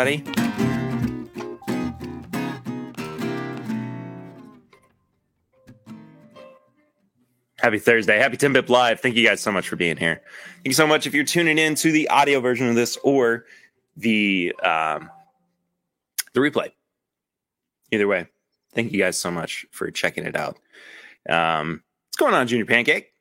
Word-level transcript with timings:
everybody? 0.00 0.40
Happy 7.58 7.78
Thursday. 7.78 8.18
Happy 8.18 8.38
Timbip 8.38 8.70
Live. 8.70 9.00
Thank 9.00 9.16
you 9.16 9.26
guys 9.26 9.40
so 9.42 9.52
much 9.52 9.68
for 9.68 9.76
being 9.76 9.98
here. 9.98 10.22
Thank 10.54 10.66
you 10.66 10.72
so 10.72 10.86
much 10.86 11.06
if 11.06 11.12
you're 11.12 11.24
tuning 11.24 11.58
in 11.58 11.74
to 11.76 11.92
the 11.92 12.08
audio 12.08 12.40
version 12.40 12.68
of 12.68 12.74
this 12.74 12.96
or 13.04 13.44
the 13.96 14.54
um, 14.62 15.10
the 16.32 16.40
replay. 16.40 16.70
Either 17.92 18.08
way, 18.08 18.26
thank 18.72 18.92
you 18.92 18.98
guys 18.98 19.18
so 19.18 19.30
much 19.30 19.66
for 19.72 19.90
checking 19.90 20.24
it 20.24 20.36
out. 20.36 20.58
Um, 21.28 21.82
what's 22.08 22.16
going 22.16 22.32
on, 22.32 22.46
Junior 22.46 22.64
Pancake? 22.64 23.12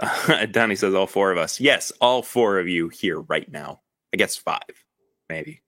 Donnie 0.52 0.76
says 0.76 0.94
all 0.94 1.06
four 1.06 1.30
of 1.30 1.36
us. 1.36 1.60
Yes, 1.60 1.92
all 2.00 2.22
four 2.22 2.58
of 2.58 2.66
you 2.66 2.88
here 2.88 3.20
right 3.20 3.50
now. 3.52 3.80
I 4.12 4.16
guess 4.16 4.36
five, 4.36 4.84
maybe. 5.28 5.62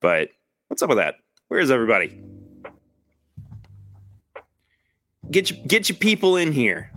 But 0.00 0.30
what's 0.68 0.82
up 0.82 0.88
with 0.88 0.98
that? 0.98 1.16
Where's 1.48 1.70
everybody? 1.70 2.20
Get 5.30 5.50
your, 5.50 5.58
get 5.66 5.88
your 5.88 5.96
people 5.96 6.36
in 6.36 6.52
here. 6.52 6.92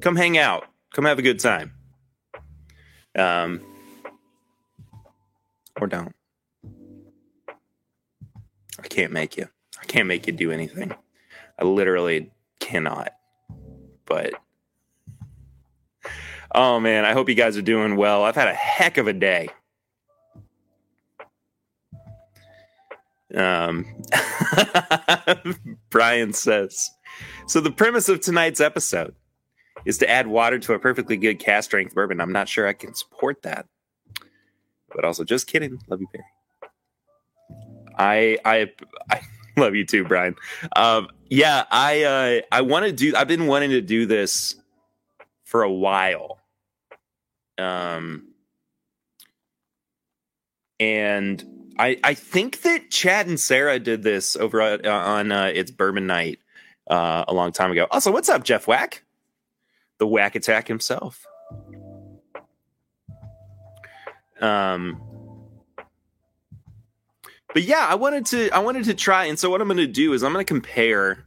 Come 0.00 0.16
hang 0.16 0.38
out. 0.38 0.66
Come 0.94 1.04
have 1.04 1.18
a 1.18 1.22
good 1.22 1.40
time. 1.40 1.72
Um, 3.16 3.60
or 5.80 5.86
don't. 5.86 6.14
I 8.78 8.88
can't 8.88 9.12
make 9.12 9.36
you. 9.36 9.48
I 9.80 9.84
can't 9.84 10.06
make 10.06 10.26
you 10.26 10.32
do 10.32 10.50
anything. 10.50 10.94
I 11.58 11.64
literally 11.64 12.30
cannot. 12.60 13.12
But 14.06 14.34
oh 16.54 16.80
man, 16.80 17.04
I 17.04 17.12
hope 17.12 17.28
you 17.28 17.34
guys 17.34 17.56
are 17.56 17.62
doing 17.62 17.96
well. 17.96 18.24
I've 18.24 18.34
had 18.34 18.48
a 18.48 18.54
heck 18.54 18.98
of 18.98 19.06
a 19.06 19.12
day. 19.12 19.48
Um, 23.34 23.86
Brian 25.90 26.32
says, 26.32 26.90
so 27.46 27.60
the 27.60 27.70
premise 27.70 28.08
of 28.08 28.20
tonight's 28.20 28.60
episode 28.60 29.14
is 29.84 29.98
to 29.98 30.10
add 30.10 30.26
water 30.26 30.58
to 30.58 30.72
a 30.74 30.78
perfectly 30.78 31.16
good 31.16 31.38
cask 31.38 31.70
strength 31.70 31.94
bourbon. 31.94 32.20
I'm 32.20 32.32
not 32.32 32.48
sure 32.48 32.66
I 32.66 32.72
can 32.72 32.94
support 32.94 33.42
that, 33.42 33.66
but 34.94 35.04
also 35.04 35.24
just 35.24 35.46
kidding. 35.46 35.78
Love 35.88 36.00
you, 36.00 36.08
Perry. 36.12 36.24
I 37.96 38.38
I 38.44 38.70
I 39.10 39.20
love 39.56 39.74
you 39.74 39.84
too, 39.84 40.04
Brian. 40.04 40.34
Um, 40.74 41.08
yeah, 41.28 41.64
I 41.70 42.02
uh, 42.02 42.40
I 42.50 42.62
want 42.62 42.86
to 42.86 42.92
do. 42.92 43.14
I've 43.14 43.28
been 43.28 43.46
wanting 43.46 43.70
to 43.70 43.80
do 43.80 44.06
this 44.06 44.56
for 45.44 45.62
a 45.62 45.70
while. 45.70 46.39
Um, 47.60 48.28
and 50.78 51.44
I 51.78 51.98
I 52.02 52.14
think 52.14 52.62
that 52.62 52.90
Chad 52.90 53.26
and 53.26 53.38
Sarah 53.38 53.78
did 53.78 54.02
this 54.02 54.34
over 54.36 54.60
uh, 54.62 54.78
on 54.84 55.30
uh, 55.30 55.52
it's 55.54 55.70
Bourbon 55.70 56.06
Night 56.06 56.40
uh, 56.88 57.24
a 57.28 57.34
long 57.34 57.52
time 57.52 57.70
ago. 57.70 57.86
Also, 57.90 58.10
what's 58.10 58.28
up, 58.28 58.42
Jeff 58.42 58.66
Whack? 58.66 59.04
The 59.98 60.06
Whack 60.06 60.34
Attack 60.34 60.66
himself. 60.66 61.26
Um, 64.40 65.02
but 67.52 67.62
yeah, 67.62 67.86
I 67.88 67.94
wanted 67.94 68.26
to 68.26 68.50
I 68.50 68.60
wanted 68.60 68.84
to 68.84 68.94
try, 68.94 69.26
and 69.26 69.38
so 69.38 69.50
what 69.50 69.60
I'm 69.60 69.68
going 69.68 69.76
to 69.76 69.86
do 69.86 70.14
is 70.14 70.22
I'm 70.22 70.32
going 70.32 70.44
to 70.44 70.48
compare 70.48 71.24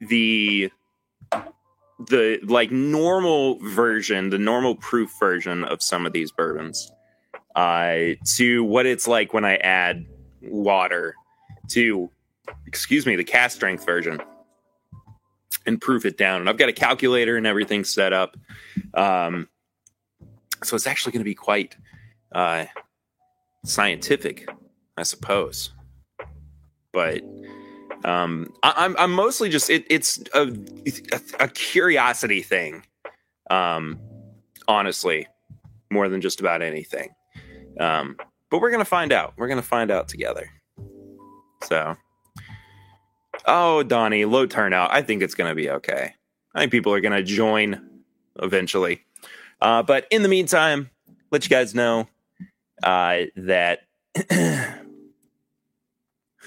the 0.00 0.70
the 1.98 2.38
like 2.44 2.70
normal 2.70 3.58
version, 3.60 4.30
the 4.30 4.38
normal 4.38 4.76
proof 4.76 5.10
version 5.18 5.64
of 5.64 5.82
some 5.82 6.06
of 6.06 6.12
these 6.12 6.32
bourbons, 6.32 6.92
uh, 7.54 8.14
to 8.36 8.64
what 8.64 8.86
it's 8.86 9.06
like 9.06 9.32
when 9.32 9.44
I 9.44 9.56
add 9.56 10.04
water 10.42 11.14
to, 11.68 12.10
excuse 12.66 13.06
me, 13.06 13.16
the 13.16 13.24
cask 13.24 13.56
strength 13.56 13.86
version, 13.86 14.20
and 15.66 15.80
proof 15.80 16.04
it 16.04 16.18
down. 16.18 16.40
And 16.40 16.48
I've 16.48 16.58
got 16.58 16.68
a 16.68 16.72
calculator 16.72 17.36
and 17.36 17.46
everything 17.46 17.84
set 17.84 18.12
up, 18.12 18.36
um, 18.94 19.48
so 20.62 20.76
it's 20.76 20.86
actually 20.86 21.12
going 21.12 21.20
to 21.20 21.24
be 21.24 21.34
quite 21.34 21.76
uh, 22.32 22.66
scientific 23.64 24.48
I 24.96 25.02
suppose. 25.02 25.72
But 26.92 27.22
um, 28.04 28.52
I, 28.62 28.84
am 28.84 28.94
I'm 28.98 29.12
mostly 29.12 29.48
just 29.48 29.70
it, 29.70 29.86
it's 29.88 30.22
a, 30.34 30.52
a, 31.12 31.20
a 31.40 31.48
curiosity 31.48 32.42
thing, 32.42 32.84
um, 33.50 33.98
honestly, 34.68 35.26
more 35.90 36.08
than 36.08 36.20
just 36.20 36.40
about 36.40 36.62
anything. 36.62 37.14
Um, 37.80 38.16
but 38.50 38.60
we're 38.60 38.70
gonna 38.70 38.84
find 38.84 39.12
out. 39.12 39.32
We're 39.36 39.48
gonna 39.48 39.62
find 39.62 39.90
out 39.90 40.08
together. 40.08 40.50
So, 41.62 41.96
oh, 43.46 43.82
Donnie, 43.82 44.26
low 44.26 44.46
turnout. 44.46 44.92
I 44.92 45.00
think 45.00 45.22
it's 45.22 45.34
gonna 45.34 45.54
be 45.54 45.70
okay. 45.70 46.14
I 46.54 46.60
think 46.60 46.72
people 46.72 46.92
are 46.92 47.00
gonna 47.00 47.22
join 47.22 47.80
eventually. 48.40 49.00
Uh, 49.60 49.82
but 49.82 50.06
in 50.10 50.22
the 50.22 50.28
meantime, 50.28 50.90
let 51.30 51.44
you 51.44 51.48
guys 51.50 51.74
know 51.74 52.06
uh, 52.82 53.22
that 53.36 53.80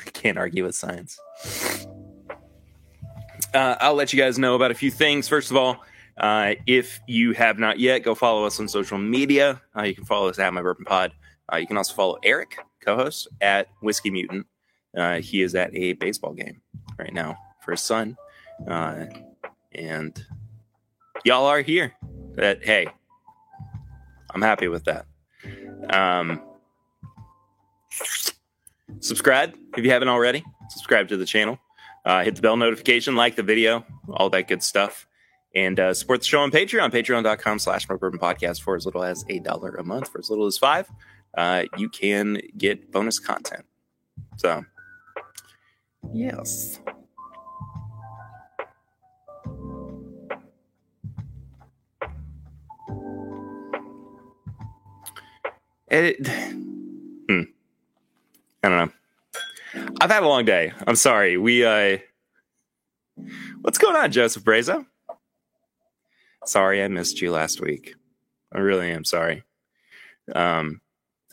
Can't 0.13 0.38
argue 0.38 0.63
with 0.63 0.75
science. 0.75 1.19
Uh, 3.53 3.75
I'll 3.79 3.95
let 3.95 4.13
you 4.13 4.19
guys 4.19 4.38
know 4.38 4.56
about 4.56 4.72
a 4.72 4.75
few 4.75 4.91
things. 4.91 5.28
First 5.28 5.51
of 5.51 5.57
all, 5.57 5.84
uh, 6.18 6.56
if 6.66 7.00
you 7.07 7.34
have 7.34 7.59
not 7.59 7.79
yet, 7.79 8.00
go 8.03 8.16
follow 8.16 8.46
us 8.46 8.59
on 8.59 8.67
social 8.67 8.97
media. 8.97 9.62
Uh, 9.75 9.84
you 9.84 9.96
can 9.96 10.06
follow 10.06 10.29
us 10.29 10.40
at 10.40 10.53
My 10.53 10.62
Bourbon 10.62 10.85
Pod. 10.85 11.12
Uh, 11.51 11.57
you 11.57 11.67
can 11.67 11.78
also 11.78 11.94
follow 11.94 12.17
Eric, 12.23 12.57
co-host 12.81 13.28
at 13.41 13.67
Whiskey 13.81 14.09
Mutant. 14.09 14.46
Uh, 14.96 15.19
he 15.19 15.41
is 15.41 15.56
at 15.56 15.73
a 15.75 15.94
baseball 15.94 16.34
game 16.34 16.62
right 16.97 17.13
now 17.13 17.38
for 17.63 17.72
his 17.72 17.81
son, 17.81 18.17
uh, 18.67 19.06
and 19.73 20.25
y'all 21.23 21.46
are 21.46 21.62
here. 21.62 21.94
That 22.35 22.63
hey, 22.63 22.88
I'm 24.34 24.41
happy 24.41 24.67
with 24.67 24.85
that. 24.85 25.06
Um, 25.90 26.41
subscribe 28.99 29.55
if 29.75 29.83
you 29.83 29.91
haven't 29.91 30.09
already. 30.09 30.43
Subscribe 30.69 31.07
to 31.09 31.17
the 31.17 31.25
channel. 31.25 31.59
Uh, 32.05 32.23
hit 32.23 32.35
the 32.35 32.41
bell 32.41 32.55
notification, 32.55 33.15
like 33.15 33.35
the 33.35 33.43
video, 33.43 33.85
all 34.09 34.29
that 34.29 34.47
good 34.47 34.63
stuff. 34.63 35.07
And 35.55 35.79
uh, 35.79 35.93
support 35.93 36.21
the 36.21 36.25
show 36.25 36.39
on 36.39 36.51
Patreon, 36.51 36.91
patreon.com 36.91 37.59
slash 37.59 37.85
bourbon 37.85 38.19
podcast 38.19 38.61
for 38.61 38.75
as 38.75 38.85
little 38.85 39.03
as 39.03 39.25
a 39.29 39.39
dollar 39.39 39.75
a 39.75 39.83
month. 39.83 40.09
For 40.09 40.19
as 40.19 40.29
little 40.29 40.45
as 40.45 40.57
five, 40.57 40.89
uh, 41.37 41.63
you 41.77 41.89
can 41.89 42.39
get 42.57 42.91
bonus 42.91 43.19
content. 43.19 43.65
So, 44.37 44.63
yes. 46.13 46.79
It. 55.89 56.66
I 58.63 58.69
don't 58.69 58.78
know. 58.88 59.88
I've 60.01 60.09
had 60.12 60.23
a 60.23 60.28
long 60.28 60.45
day. 60.45 60.73
I'm 60.85 60.95
sorry. 60.95 61.38
We 61.38 61.63
uh 61.66 61.97
What's 63.62 63.78
going 63.78 63.95
on, 63.95 64.12
Joseph 64.12 64.43
Brazo? 64.43 64.85
Sorry 66.46 66.84
I 66.84 66.87
missed 66.87 67.22
you 67.22 67.31
last 67.31 67.59
week. 67.61 67.96
I 68.53 68.59
really 68.59 68.91
am 68.91 69.03
sorry. 69.03 69.43
Um 70.34 70.81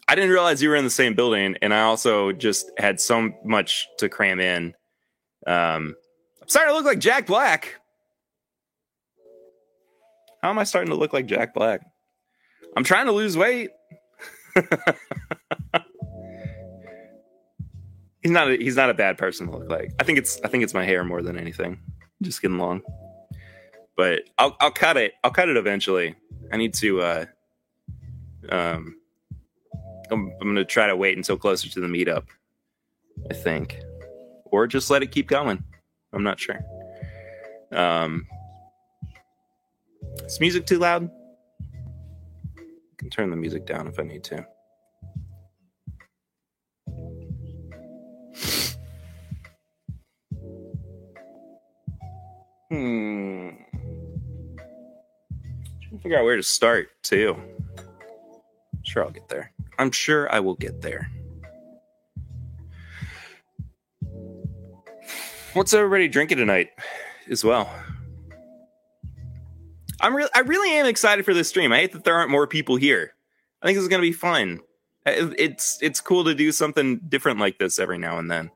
I 0.06 0.14
didn't 0.14 0.30
realize 0.30 0.62
you 0.62 0.68
were 0.68 0.76
in 0.76 0.84
the 0.84 0.90
same 0.90 1.14
building 1.14 1.56
and 1.62 1.72
I 1.72 1.82
also 1.82 2.32
just 2.32 2.70
had 2.78 3.00
so 3.00 3.30
much 3.44 3.86
to 3.98 4.08
cram 4.08 4.40
in. 4.40 4.74
Um 5.46 5.94
I'm 6.42 6.48
starting 6.48 6.72
to 6.72 6.76
look 6.76 6.86
like 6.86 6.98
Jack 6.98 7.26
Black. 7.26 7.80
How 10.42 10.50
am 10.50 10.58
I 10.58 10.64
starting 10.64 10.90
to 10.90 10.96
look 10.96 11.14
like 11.14 11.24
Jack 11.24 11.54
Black? 11.54 11.80
I'm 12.76 12.84
trying 12.84 13.06
to 13.06 13.12
lose 13.12 13.36
weight. 13.36 13.70
he's 18.24 18.32
not 18.32 18.50
a, 18.50 18.56
he's 18.56 18.74
not 18.74 18.90
a 18.90 18.94
bad 18.94 19.16
person 19.18 19.46
to 19.46 19.56
look 19.56 19.70
like. 19.70 19.92
I 20.00 20.02
think 20.02 20.18
it's 20.18 20.40
I 20.42 20.48
think 20.48 20.64
it's 20.64 20.74
my 20.74 20.84
hair 20.84 21.04
more 21.04 21.22
than 21.22 21.38
anything. 21.38 21.78
Just 22.22 22.42
getting 22.42 22.58
long. 22.58 22.82
But 23.96 24.22
I'll 24.38 24.56
I'll 24.60 24.72
cut 24.72 24.96
it. 24.96 25.12
I'll 25.22 25.30
cut 25.30 25.48
it 25.48 25.56
eventually. 25.56 26.16
I 26.50 26.56
need 26.56 26.74
to 26.74 27.00
uh 27.02 27.26
um 28.48 28.96
I'm, 30.10 30.32
I'm 30.40 30.48
gonna 30.48 30.64
try 30.64 30.86
to 30.86 30.96
wait 30.96 31.16
until 31.16 31.36
closer 31.36 31.68
to 31.68 31.80
the 31.80 31.86
meetup. 31.86 32.24
I 33.30 33.34
think. 33.34 33.78
Or 34.46 34.66
just 34.66 34.90
let 34.90 35.02
it 35.02 35.12
keep 35.12 35.28
going. 35.28 35.62
I'm 36.12 36.24
not 36.24 36.40
sure. 36.40 36.58
Um 37.72 38.26
is 40.24 40.40
music 40.40 40.64
too 40.64 40.78
loud? 40.78 41.10
I 42.56 42.96
can 42.96 43.10
turn 43.10 43.30
the 43.30 43.36
music 43.36 43.66
down 43.66 43.86
if 43.86 44.00
I 44.00 44.02
need 44.04 44.24
to. 44.24 44.46
Hmm. 52.70 53.50
Trying 55.82 55.90
to 55.92 55.98
figure 56.02 56.18
out 56.18 56.24
where 56.24 56.36
to 56.36 56.42
start 56.42 56.88
too. 57.02 57.36
Sure, 58.84 59.04
I'll 59.04 59.10
get 59.10 59.28
there. 59.28 59.52
I'm 59.78 59.90
sure 59.90 60.32
I 60.32 60.40
will 60.40 60.54
get 60.54 60.82
there. 60.82 61.10
What's 65.54 65.72
everybody 65.72 66.08
drinking 66.08 66.38
tonight 66.38 66.70
as 67.30 67.44
well? 67.44 67.70
I'm 70.00 70.14
really, 70.14 70.30
I 70.34 70.40
really 70.40 70.70
am 70.72 70.86
excited 70.86 71.24
for 71.24 71.32
this 71.32 71.48
stream. 71.48 71.72
I 71.72 71.76
hate 71.76 71.92
that 71.92 72.04
there 72.04 72.14
aren't 72.14 72.30
more 72.30 72.46
people 72.46 72.76
here. 72.76 73.14
I 73.62 73.66
think 73.66 73.76
this 73.76 73.82
is 73.82 73.88
going 73.88 74.02
to 74.02 74.08
be 74.08 74.12
fun. 74.12 74.60
It's 75.06 75.78
it's 75.82 76.00
cool 76.00 76.24
to 76.24 76.34
do 76.34 76.50
something 76.50 76.98
different 77.08 77.38
like 77.38 77.58
this 77.58 77.78
every 77.78 77.98
now 77.98 78.18
and 78.18 78.30
then. 78.30 78.50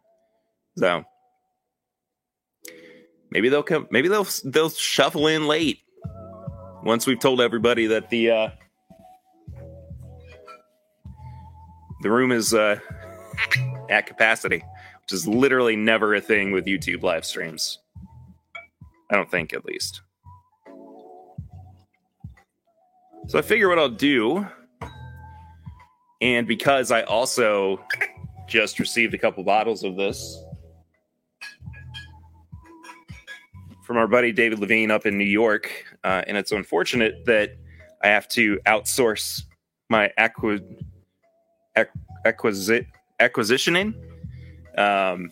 So 0.76 1.04
maybe 3.30 3.48
they'll 3.48 3.62
come. 3.62 3.86
Maybe 3.90 4.08
they'll 4.08 4.26
they'll 4.44 4.70
shuffle 4.70 5.26
in 5.26 5.46
late 5.46 5.80
once 6.82 7.06
we've 7.06 7.18
told 7.18 7.40
everybody 7.40 7.86
that 7.86 8.10
the 8.10 8.30
uh, 8.30 8.48
the 12.02 12.10
room 12.10 12.32
is 12.32 12.54
uh, 12.54 12.78
at 13.90 14.06
capacity, 14.06 14.62
which 15.02 15.12
is 15.12 15.26
literally 15.26 15.76
never 15.76 16.14
a 16.14 16.20
thing 16.20 16.52
with 16.52 16.66
YouTube 16.66 17.02
live 17.02 17.24
streams. 17.24 17.78
I 19.10 19.16
don't 19.16 19.30
think, 19.30 19.52
at 19.52 19.64
least. 19.64 20.02
So 23.26 23.38
I 23.38 23.42
figure 23.42 23.68
what 23.68 23.78
I'll 23.78 23.88
do, 23.88 24.46
and 26.20 26.46
because 26.46 26.90
I 26.90 27.02
also 27.02 27.82
just 28.46 28.78
received 28.78 29.12
a 29.12 29.18
couple 29.18 29.44
bottles 29.44 29.84
of 29.84 29.96
this 29.96 30.42
from 33.88 33.96
our 33.96 34.06
buddy 34.06 34.32
David 34.32 34.58
Levine 34.58 34.90
up 34.90 35.06
in 35.06 35.16
New 35.16 35.24
York, 35.24 35.86
uh, 36.04 36.22
and 36.26 36.36
it's 36.36 36.52
unfortunate 36.52 37.24
that 37.24 37.56
I 38.04 38.08
have 38.08 38.28
to 38.28 38.58
outsource 38.66 39.44
my 39.88 40.12
acqui- 40.18 40.84
acquisi- 42.26 42.86
acquisitioning 43.18 43.94
um, 44.76 45.30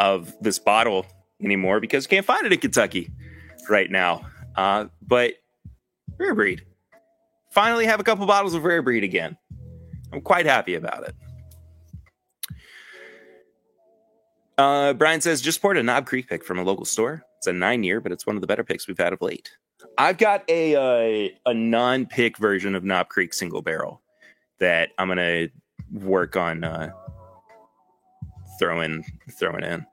of 0.00 0.34
this 0.40 0.58
bottle 0.58 1.06
anymore 1.40 1.78
because 1.78 2.04
you 2.04 2.08
can't 2.08 2.26
find 2.26 2.44
it 2.44 2.52
in 2.52 2.58
Kentucky 2.58 3.08
right 3.70 3.88
now. 3.88 4.26
Uh, 4.56 4.86
but 5.06 5.34
rare 6.18 6.34
breed. 6.34 6.62
Finally 7.52 7.86
have 7.86 8.00
a 8.00 8.04
couple 8.04 8.26
bottles 8.26 8.54
of 8.54 8.64
rare 8.64 8.82
breed 8.82 9.04
again. 9.04 9.36
I'm 10.12 10.20
quite 10.20 10.46
happy 10.46 10.74
about 10.74 11.06
it. 11.06 11.14
Uh, 14.58 14.94
Brian 14.94 15.20
says, 15.20 15.42
just 15.42 15.60
poured 15.60 15.76
a 15.76 15.82
Knob 15.82 16.06
Creek 16.06 16.28
pick 16.28 16.44
from 16.44 16.58
a 16.58 16.62
local 16.62 16.84
store. 16.86 17.22
It's 17.38 17.46
a 17.46 17.52
nine 17.52 17.82
year, 17.82 18.00
but 18.00 18.12
it's 18.12 18.26
one 18.26 18.36
of 18.36 18.40
the 18.40 18.46
better 18.46 18.64
picks 18.64 18.88
we've 18.88 18.98
had 18.98 19.12
of 19.12 19.20
late. 19.20 19.50
I've 19.98 20.18
got 20.18 20.44
a 20.48 20.74
uh, 20.74 21.50
a 21.50 21.54
non 21.54 22.06
pick 22.06 22.38
version 22.38 22.74
of 22.74 22.82
Knob 22.84 23.08
Creek 23.08 23.34
single 23.34 23.62
barrel 23.62 24.00
that 24.58 24.90
I'm 24.98 25.08
gonna 25.08 25.48
work 25.92 26.36
on 26.36 26.64
uh, 26.64 26.90
throwing 28.58 29.04
throwing 29.38 29.64
in 29.64 29.86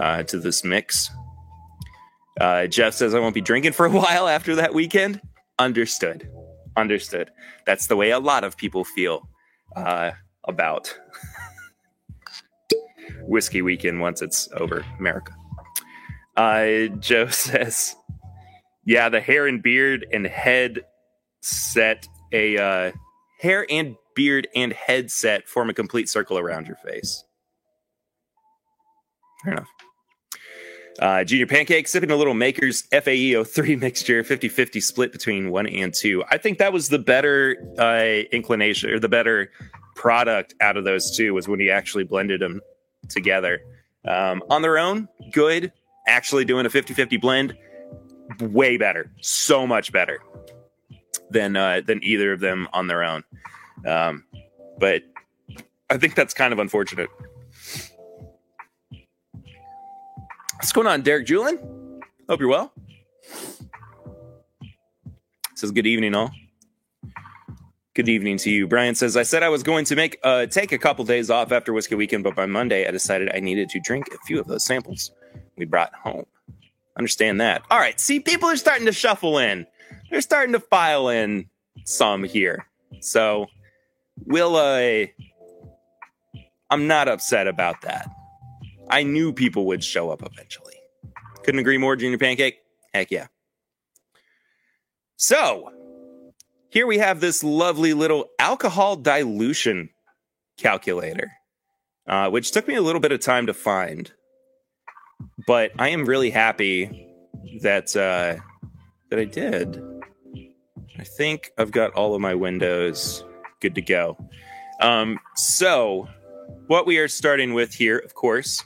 uh, 0.00 0.22
to 0.24 0.38
this 0.38 0.64
mix. 0.64 1.10
Uh, 2.40 2.66
Jeff 2.66 2.94
says 2.94 3.14
I 3.14 3.20
won't 3.20 3.34
be 3.34 3.40
drinking 3.40 3.72
for 3.72 3.86
a 3.86 3.90
while 3.90 4.28
after 4.28 4.56
that 4.56 4.74
weekend. 4.74 5.20
Understood, 5.58 6.28
understood. 6.76 7.30
That's 7.64 7.86
the 7.86 7.96
way 7.96 8.10
a 8.10 8.18
lot 8.18 8.44
of 8.44 8.56
people 8.56 8.84
feel 8.84 9.28
uh, 9.76 10.10
about 10.44 10.96
whiskey 13.26 13.62
weekend 13.62 14.00
once 14.00 14.22
it's 14.22 14.48
over. 14.52 14.84
America. 14.98 15.34
Uh, 16.36 16.86
Joe 16.98 17.26
says, 17.30 17.96
"Yeah, 18.84 19.08
the 19.08 19.20
hair 19.20 19.46
and 19.46 19.62
beard 19.62 20.06
and 20.12 20.26
head 20.26 20.80
set 21.42 22.06
a 22.32 22.58
uh, 22.58 22.92
hair 23.40 23.66
and 23.70 23.96
beard 24.14 24.48
and 24.56 24.72
headset 24.72 25.46
form 25.46 25.70
a 25.70 25.74
complete 25.74 26.08
circle 26.08 26.38
around 26.38 26.66
your 26.66 26.76
face. 26.76 27.24
Fair 29.44 29.52
enough. 29.52 29.68
Uh, 30.98 31.22
Junior 31.24 31.46
Pancake 31.46 31.86
sipping 31.86 32.10
a 32.10 32.16
little 32.16 32.32
Maker's 32.32 32.84
FAE03 32.90 33.78
mixture, 33.80 34.24
50 34.24 34.48
50 34.48 34.80
split 34.80 35.12
between 35.12 35.50
one 35.50 35.66
and 35.66 35.92
two. 35.92 36.24
I 36.30 36.38
think 36.38 36.58
that 36.58 36.72
was 36.72 36.88
the 36.88 36.98
better 36.98 37.56
uh, 37.78 38.24
inclination 38.34 38.90
or 38.90 38.98
the 38.98 39.08
better 39.08 39.50
product 39.94 40.54
out 40.60 40.78
of 40.78 40.84
those 40.84 41.14
two 41.14 41.34
was 41.34 41.46
when 41.46 41.60
he 41.60 41.70
actually 41.70 42.04
blended 42.04 42.40
them 42.40 42.60
together. 43.08 43.60
Um, 44.06 44.42
on 44.50 44.62
their 44.62 44.78
own, 44.78 45.08
good. 45.32 45.72
Actually 46.06 46.44
doing 46.44 46.66
a 46.66 46.70
50 46.70 46.94
50 46.94 47.16
blend, 47.16 47.56
way 48.40 48.76
better. 48.76 49.10
So 49.20 49.66
much 49.66 49.92
better 49.92 50.20
than 51.30 51.56
uh, 51.56 51.80
than 51.84 52.02
either 52.04 52.32
of 52.32 52.40
them 52.40 52.68
on 52.72 52.86
their 52.86 53.02
own. 53.02 53.24
Um, 53.84 54.24
but 54.78 55.02
I 55.90 55.96
think 55.96 56.14
that's 56.14 56.34
kind 56.34 56.52
of 56.52 56.58
unfortunate. 56.58 57.10
What's 60.54 60.72
going 60.72 60.86
on, 60.86 61.02
Derek 61.02 61.26
Julian? 61.26 61.58
Hope 62.28 62.40
you're 62.40 62.48
well. 62.48 62.72
Says 65.54 65.70
good 65.70 65.86
evening, 65.86 66.14
all. 66.14 66.30
Good 67.96 68.10
evening 68.10 68.36
to 68.38 68.50
you. 68.50 68.66
Brian 68.66 68.94
says, 68.94 69.16
I 69.16 69.22
said 69.22 69.42
I 69.42 69.48
was 69.48 69.62
going 69.62 69.86
to 69.86 69.96
make 69.96 70.18
uh, 70.22 70.44
take 70.44 70.70
a 70.70 70.76
couple 70.76 71.02
days 71.06 71.30
off 71.30 71.50
after 71.50 71.72
Whiskey 71.72 71.94
Weekend, 71.94 72.24
but 72.24 72.34
by 72.34 72.44
Monday 72.44 72.86
I 72.86 72.90
decided 72.90 73.30
I 73.34 73.40
needed 73.40 73.70
to 73.70 73.80
drink 73.80 74.08
a 74.12 74.18
few 74.26 74.38
of 74.38 74.46
those 74.46 74.66
samples 74.66 75.12
we 75.56 75.64
brought 75.64 75.94
home. 75.94 76.26
Understand 76.98 77.40
that. 77.40 77.62
All 77.70 77.78
right. 77.78 77.98
See, 77.98 78.20
people 78.20 78.50
are 78.50 78.56
starting 78.58 78.84
to 78.84 78.92
shuffle 78.92 79.38
in. 79.38 79.66
They're 80.10 80.20
starting 80.20 80.52
to 80.52 80.60
file 80.60 81.08
in 81.08 81.48
some 81.84 82.22
here. 82.22 82.66
So 83.00 83.46
we'll 84.26 84.56
uh 84.56 85.06
I'm 86.68 86.86
not 86.86 87.08
upset 87.08 87.46
about 87.46 87.80
that. 87.80 88.10
I 88.90 89.04
knew 89.04 89.32
people 89.32 89.64
would 89.68 89.82
show 89.82 90.10
up 90.10 90.22
eventually. 90.22 90.74
Couldn't 91.44 91.60
agree 91.60 91.78
more, 91.78 91.96
Junior 91.96 92.18
Pancake. 92.18 92.58
Heck 92.92 93.10
yeah. 93.10 93.28
So, 95.16 95.72
here 96.76 96.86
we 96.86 96.98
have 96.98 97.20
this 97.20 97.42
lovely 97.42 97.94
little 97.94 98.26
alcohol 98.38 98.96
dilution 98.96 99.88
calculator, 100.58 101.32
uh, 102.06 102.28
which 102.28 102.50
took 102.50 102.68
me 102.68 102.74
a 102.74 102.82
little 102.82 103.00
bit 103.00 103.12
of 103.12 103.18
time 103.18 103.46
to 103.46 103.54
find. 103.54 104.12
But 105.46 105.70
I 105.78 105.88
am 105.88 106.04
really 106.04 106.28
happy 106.28 107.08
that 107.62 107.96
uh, 107.96 108.36
that 109.08 109.18
I 109.18 109.24
did. 109.24 109.82
I 110.98 111.04
think 111.04 111.50
I've 111.56 111.70
got 111.70 111.94
all 111.94 112.14
of 112.14 112.20
my 112.20 112.34
windows 112.34 113.24
good 113.60 113.74
to 113.76 113.80
go. 113.80 114.18
Um, 114.82 115.18
so, 115.34 116.06
what 116.66 116.86
we 116.86 116.98
are 116.98 117.08
starting 117.08 117.54
with 117.54 117.72
here, 117.72 117.96
of 117.96 118.12
course, 118.12 118.62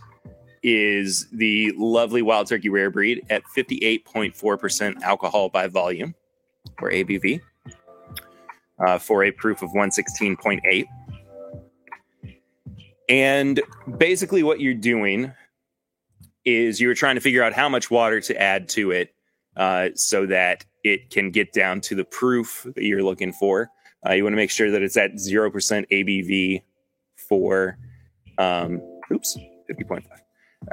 is 0.64 1.28
the 1.32 1.72
lovely 1.76 2.22
Wild 2.22 2.48
Turkey 2.48 2.70
Rare 2.70 2.90
Breed 2.90 3.24
at 3.30 3.44
58.4% 3.56 5.00
alcohol 5.02 5.48
by 5.48 5.68
volume, 5.68 6.16
or 6.82 6.90
ABV, 6.90 7.40
uh, 8.84 8.98
for 8.98 9.24
a 9.24 9.30
proof 9.30 9.62
of 9.62 9.70
116.8. 9.70 10.86
And 13.08 13.60
basically, 13.98 14.42
what 14.42 14.60
you're 14.60 14.74
doing 14.74 15.32
is 16.44 16.80
you're 16.80 16.94
trying 16.94 17.16
to 17.16 17.20
figure 17.20 17.42
out 17.42 17.52
how 17.52 17.68
much 17.68 17.90
water 17.90 18.20
to 18.20 18.40
add 18.40 18.68
to 18.70 18.92
it 18.92 19.14
uh, 19.56 19.88
so 19.94 20.26
that 20.26 20.64
it 20.84 21.10
can 21.10 21.30
get 21.30 21.52
down 21.52 21.80
to 21.82 21.94
the 21.94 22.04
proof 22.04 22.66
that 22.74 22.84
you're 22.84 23.02
looking 23.02 23.32
for. 23.32 23.70
Uh, 24.06 24.12
you 24.12 24.22
want 24.22 24.32
to 24.32 24.36
make 24.36 24.50
sure 24.50 24.70
that 24.70 24.82
it's 24.82 24.96
at 24.96 25.14
0% 25.14 25.52
ABV 25.90 26.62
for, 27.16 27.76
um, 28.38 28.80
oops, 29.12 29.36
50.5. 29.70 30.04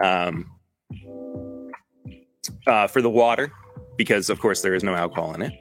Um, 0.02 0.52
uh, 2.66 2.88
for 2.88 3.02
the 3.02 3.10
water, 3.10 3.52
because 3.98 4.30
of 4.30 4.40
course 4.40 4.62
there 4.62 4.76
is 4.76 4.84
no 4.84 4.96
alcohol 4.96 5.34
in 5.34 5.42
it. 5.42 5.54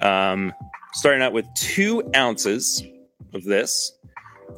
Um, 0.00 0.52
starting 0.94 1.22
out 1.22 1.32
with 1.32 1.46
two 1.54 2.08
ounces 2.14 2.82
of 3.34 3.44
this. 3.44 3.92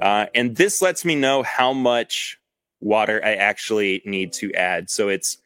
Uh, 0.00 0.26
and 0.34 0.54
this 0.56 0.82
lets 0.82 1.04
me 1.04 1.14
know 1.14 1.42
how 1.42 1.72
much 1.72 2.38
water 2.80 3.20
I 3.24 3.34
actually 3.34 4.02
need 4.04 4.32
to 4.34 4.52
add. 4.52 4.90
So 4.90 5.08
it's 5.08 5.38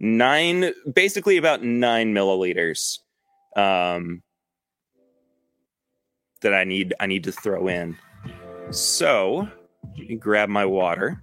nine, 0.00 0.72
basically 0.92 1.36
about 1.36 1.62
nine 1.62 2.12
milliliters 2.12 2.98
um, 3.56 4.22
that 6.40 6.52
I 6.52 6.64
need 6.64 6.92
I 6.98 7.06
need 7.06 7.24
to 7.24 7.32
throw 7.32 7.68
in. 7.68 7.96
So 8.70 9.48
let 9.96 10.08
me 10.08 10.16
grab 10.16 10.48
my 10.48 10.66
water 10.66 11.22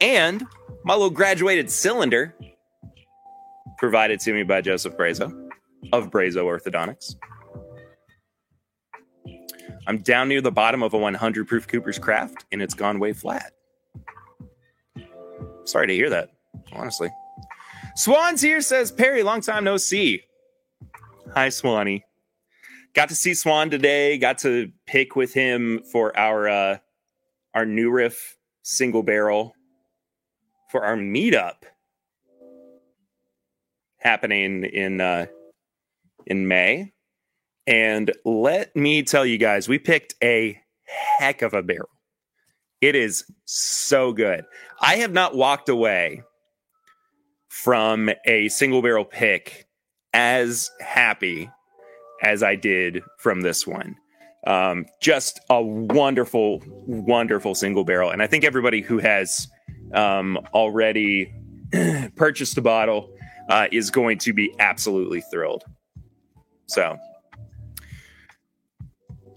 and 0.00 0.46
my 0.84 0.94
little 0.94 1.10
graduated 1.10 1.70
cylinder 1.70 2.34
provided 3.76 4.20
to 4.20 4.32
me 4.32 4.42
by 4.42 4.62
Joseph 4.62 4.96
Brazo 4.96 5.45
of 5.92 6.10
Brazo 6.10 6.44
Orthodontics. 6.44 7.14
I'm 9.86 9.98
down 9.98 10.28
near 10.28 10.40
the 10.40 10.50
bottom 10.50 10.82
of 10.82 10.94
a 10.94 10.98
100 10.98 11.46
proof 11.46 11.68
Cooper's 11.68 11.98
Craft 11.98 12.44
and 12.50 12.60
it's 12.60 12.74
gone 12.74 12.98
way 12.98 13.12
flat. 13.12 13.52
Sorry 15.64 15.86
to 15.86 15.94
hear 15.94 16.10
that, 16.10 16.30
honestly. 16.72 17.10
Swan's 17.94 18.40
here 18.42 18.60
says 18.60 18.90
Perry, 18.92 19.22
long 19.22 19.40
time 19.40 19.64
no 19.64 19.76
see. 19.76 20.22
Hi, 21.34 21.48
Swanee. 21.48 22.04
Got 22.94 23.08
to 23.10 23.14
see 23.14 23.34
Swan 23.34 23.70
today. 23.70 24.16
Got 24.16 24.38
to 24.38 24.72
pick 24.86 25.16
with 25.16 25.34
him 25.34 25.82
for 25.92 26.16
our 26.18 26.48
uh, 26.48 26.78
our 27.54 27.66
new 27.66 27.90
riff 27.90 28.36
single 28.62 29.02
barrel 29.02 29.54
for 30.70 30.84
our 30.84 30.96
meetup 30.96 31.64
happening 33.98 34.64
in 34.64 35.00
uh, 35.00 35.26
in 36.26 36.48
May. 36.48 36.92
And 37.66 38.12
let 38.24 38.74
me 38.76 39.02
tell 39.02 39.26
you 39.26 39.38
guys, 39.38 39.68
we 39.68 39.78
picked 39.78 40.14
a 40.22 40.60
heck 41.18 41.42
of 41.42 41.54
a 41.54 41.62
barrel. 41.62 41.88
It 42.80 42.94
is 42.94 43.24
so 43.44 44.12
good. 44.12 44.44
I 44.80 44.96
have 44.96 45.12
not 45.12 45.34
walked 45.34 45.68
away 45.68 46.22
from 47.48 48.10
a 48.26 48.48
single 48.48 48.82
barrel 48.82 49.04
pick 49.04 49.66
as 50.12 50.70
happy 50.80 51.50
as 52.22 52.42
I 52.42 52.54
did 52.54 53.02
from 53.18 53.40
this 53.40 53.66
one. 53.66 53.96
Um, 54.46 54.86
just 55.00 55.40
a 55.50 55.60
wonderful, 55.60 56.62
wonderful 56.86 57.54
single 57.54 57.84
barrel. 57.84 58.10
And 58.10 58.22
I 58.22 58.26
think 58.26 58.44
everybody 58.44 58.80
who 58.80 58.98
has 58.98 59.48
um, 59.92 60.38
already 60.54 61.34
purchased 62.16 62.56
a 62.56 62.62
bottle 62.62 63.10
uh, 63.48 63.66
is 63.72 63.90
going 63.90 64.18
to 64.18 64.32
be 64.32 64.54
absolutely 64.58 65.20
thrilled. 65.32 65.64
So, 66.66 66.98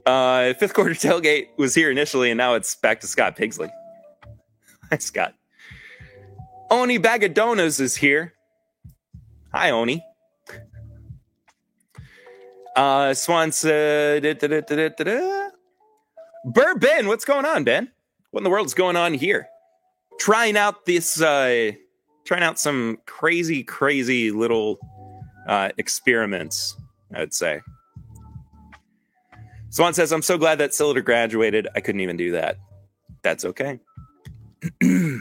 uh, 0.06 0.54
fifth 0.56 0.74
quarter 0.74 0.92
tailgate 0.96 1.48
was 1.58 1.76
here 1.76 1.92
initially, 1.92 2.32
and 2.32 2.38
now 2.38 2.56
it's 2.56 2.76
back 2.76 3.00
to 3.02 3.08
Scott 3.08 3.36
Pigsley. 3.36 3.70
Hi, 4.90 4.98
Scott. 4.98 5.36
Oni 6.72 7.00
Bagadonas 7.00 7.80
is 7.80 7.96
here. 7.96 8.34
Hi, 9.54 9.72
Oni. 9.72 10.04
Uh, 12.76 13.14
Swan 13.14 13.52
said, 13.52 14.24
da, 14.24 14.62
da, 14.62 14.62
da, 14.62 15.50
Burr 16.46 16.76
Ben, 16.76 17.08
what's 17.08 17.26
going 17.26 17.46
on, 17.46 17.64
Ben? 17.64 17.92
What 18.32 18.40
in 18.40 18.44
the 18.44 18.50
world 18.50 18.68
is 18.68 18.74
going 18.74 18.96
on 18.96 19.14
here? 19.14 19.48
Trying 20.20 20.56
out 20.56 20.86
this, 20.86 21.20
uh, 21.22 21.72
trying 22.26 22.44
out 22.44 22.60
some 22.60 23.00
crazy, 23.06 23.64
crazy 23.64 24.32
little 24.32 24.80
uh, 25.48 25.70
experiments, 25.78 26.76
I 27.14 27.20
would 27.20 27.34
say. 27.34 27.62
Swan 29.70 29.94
says, 29.94 30.12
I'm 30.12 30.22
so 30.22 30.38
glad 30.38 30.58
that 30.60 30.74
Cylinder 30.74 31.02
graduated. 31.02 31.68
I 31.76 31.82
couldn't 31.82 32.02
even 32.02 32.18
do 32.18 32.32
that. 32.32 32.58
That's 33.22 33.46
okay. 33.46 33.80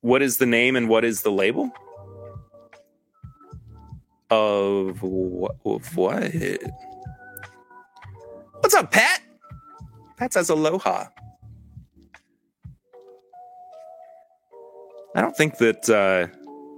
what 0.00 0.22
is 0.22 0.38
the 0.38 0.46
name 0.46 0.76
and 0.76 0.88
what 0.88 1.04
is 1.04 1.22
the 1.22 1.30
label? 1.30 1.70
Of 4.30 5.02
what? 5.02 5.56
Of 5.64 5.96
what? 5.96 6.32
What's 8.60 8.74
up, 8.74 8.90
Pat? 8.90 9.22
Pat 10.18 10.34
says 10.34 10.50
aloha. 10.50 11.06
I 15.14 15.22
don't 15.22 15.36
think 15.36 15.56
that 15.58 15.88
uh, 15.88 16.26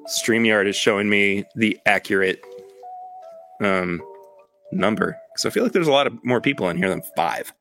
StreamYard 0.09 0.69
is 0.69 0.77
showing 0.77 1.09
me 1.11 1.45
the 1.57 1.79
accurate 1.87 2.45
um, 3.61 4.01
number 4.73 5.17
because 5.33 5.47
I 5.47 5.51
feel 5.51 5.63
like 5.63 5.73
there's 5.73 5.89
a 5.89 5.93
lot 5.93 6.07
of 6.07 6.25
more 6.25 6.41
people 6.41 6.69
in 6.69 6.77
here 6.77 6.89
than 6.89 7.03
five. 7.17 7.53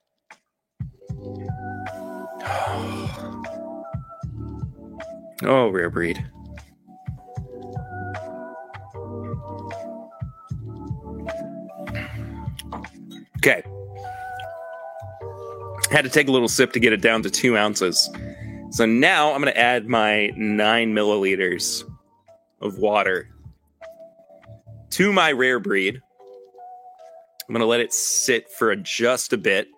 Oh, 5.42 5.70
rare 5.70 5.90
breed. 5.90 6.22
Okay. 13.38 13.64
Had 15.92 16.02
to 16.02 16.10
take 16.10 16.28
a 16.28 16.32
little 16.32 16.50
sip 16.50 16.74
to 16.74 16.80
get 16.80 16.92
it 16.92 17.02
down 17.02 17.24
to 17.24 17.30
two 17.30 17.58
ounces. 17.58 18.10
So 18.72 18.86
now 18.86 19.34
I'm 19.34 19.42
going 19.42 19.54
to 19.54 19.60
add 19.60 19.88
my 19.88 20.28
nine 20.36 20.94
milliliters 20.94 21.90
of 22.62 22.78
water 22.78 23.30
to 25.00 25.14
my 25.14 25.32
rare 25.32 25.62
breed. 25.62 26.02
I'm 27.48 27.54
going 27.54 27.62
to 27.62 27.66
let 27.66 27.80
it 27.80 27.94
sit 27.94 28.52
for 28.52 28.76
just 28.76 29.32
a 29.32 29.38
bit. 29.38 29.70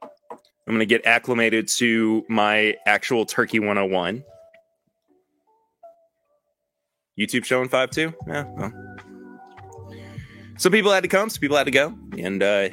I'm 0.00 0.38
going 0.68 0.78
to 0.78 0.86
get 0.86 1.04
acclimated 1.04 1.66
to 1.78 2.24
my 2.28 2.76
actual 2.86 3.26
Turkey 3.26 3.58
101. 3.58 4.22
YouTube 7.18 7.44
showing 7.44 7.68
5 7.68 7.90
2? 7.90 8.14
Yeah. 8.28 8.44
Well. 8.56 8.72
Some 10.58 10.70
people 10.70 10.92
had 10.92 11.02
to 11.02 11.08
come, 11.08 11.28
some 11.28 11.40
people 11.40 11.56
had 11.56 11.64
to 11.64 11.72
go, 11.72 11.98
and 12.16 12.40
uh, 12.40 12.68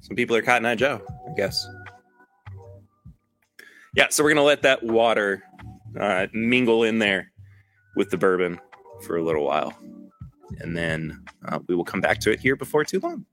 some 0.00 0.16
people 0.16 0.34
are 0.34 0.42
Cotton 0.42 0.66
Eye 0.66 0.74
Joe, 0.74 1.00
I 1.30 1.34
guess. 1.36 1.68
Yeah, 3.94 4.08
so 4.10 4.24
we're 4.24 4.30
gonna 4.30 4.42
let 4.42 4.62
that 4.62 4.82
water 4.82 5.44
uh, 6.00 6.26
mingle 6.32 6.82
in 6.82 6.98
there 6.98 7.30
with 7.94 8.10
the 8.10 8.18
bourbon 8.18 8.58
for 9.02 9.16
a 9.16 9.22
little 9.22 9.44
while, 9.44 9.72
and 10.60 10.76
then 10.76 11.24
uh, 11.46 11.58
we 11.68 11.74
will 11.74 11.84
come 11.84 12.00
back 12.00 12.20
to 12.20 12.30
it 12.30 12.40
here 12.40 12.56
before 12.56 12.84
too 12.84 13.00
long. 13.00 13.24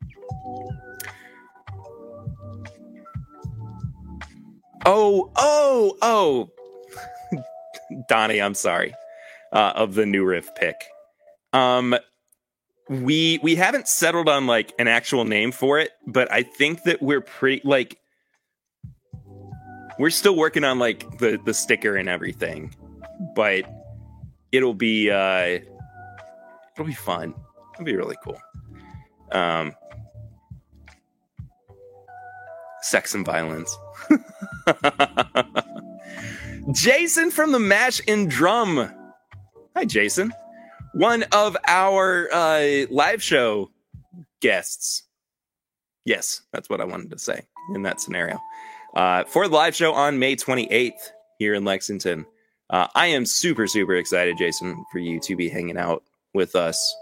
Oh, 4.85 5.31
oh, 5.35 5.97
oh, 6.01 6.49
Donnie, 8.09 8.41
I'm 8.41 8.53
sorry 8.53 8.93
uh, 9.53 9.73
of 9.75 9.93
the 9.93 10.05
new 10.05 10.25
riff 10.25 10.53
pick. 10.55 10.75
Um, 11.53 11.95
we 12.89 13.39
we 13.41 13.55
haven't 13.55 13.87
settled 13.87 14.27
on 14.27 14.45
like 14.45 14.73
an 14.77 14.87
actual 14.87 15.23
name 15.23 15.51
for 15.51 15.79
it, 15.79 15.91
but 16.05 16.29
I 16.31 16.43
think 16.43 16.83
that 16.83 17.01
we're 17.01 17.21
pretty 17.21 17.61
like 17.63 17.97
we're 19.97 20.09
still 20.09 20.35
working 20.35 20.63
on 20.63 20.79
like 20.79 21.19
the 21.19 21.39
the 21.45 21.53
sticker 21.53 21.95
and 21.95 22.09
everything, 22.09 22.75
but 23.35 23.63
it'll 24.51 24.73
be 24.73 25.09
uh 25.09 25.59
it'll 26.75 26.85
be 26.85 26.93
fun. 26.93 27.33
It'll 27.73 27.85
be 27.85 27.95
really 27.95 28.17
cool. 28.23 28.39
Um, 29.31 29.73
sex 32.81 33.13
and 33.15 33.25
violence. 33.25 33.77
Jason 36.71 37.31
from 37.31 37.51
the 37.51 37.59
Mash 37.59 38.01
and 38.07 38.29
Drum 38.29 38.91
Hi, 39.75 39.85
Jason. 39.85 40.31
One 40.93 41.23
of 41.31 41.57
our 41.67 42.29
uh, 42.31 42.85
live 42.91 43.23
show 43.23 43.71
guests. 44.39 45.01
Yes, 46.05 46.43
that's 46.51 46.69
what 46.69 46.79
I 46.79 46.85
wanted 46.85 47.09
to 47.09 47.17
say 47.17 47.41
in 47.73 47.81
that 47.81 47.99
scenario. 47.99 48.39
Uh, 48.95 49.23
for 49.23 49.47
the 49.47 49.55
live 49.55 49.73
show 49.73 49.91
on 49.93 50.19
May 50.19 50.35
28th 50.35 50.91
here 51.39 51.55
in 51.55 51.65
Lexington. 51.65 52.27
Uh, 52.69 52.85
I 52.93 53.07
am 53.07 53.25
super, 53.25 53.65
super 53.65 53.95
excited, 53.95 54.37
Jason, 54.37 54.85
for 54.91 54.99
you 54.99 55.19
to 55.21 55.35
be 55.35 55.49
hanging 55.49 55.77
out 55.77 56.03
with 56.33 56.55
us. 56.55 56.95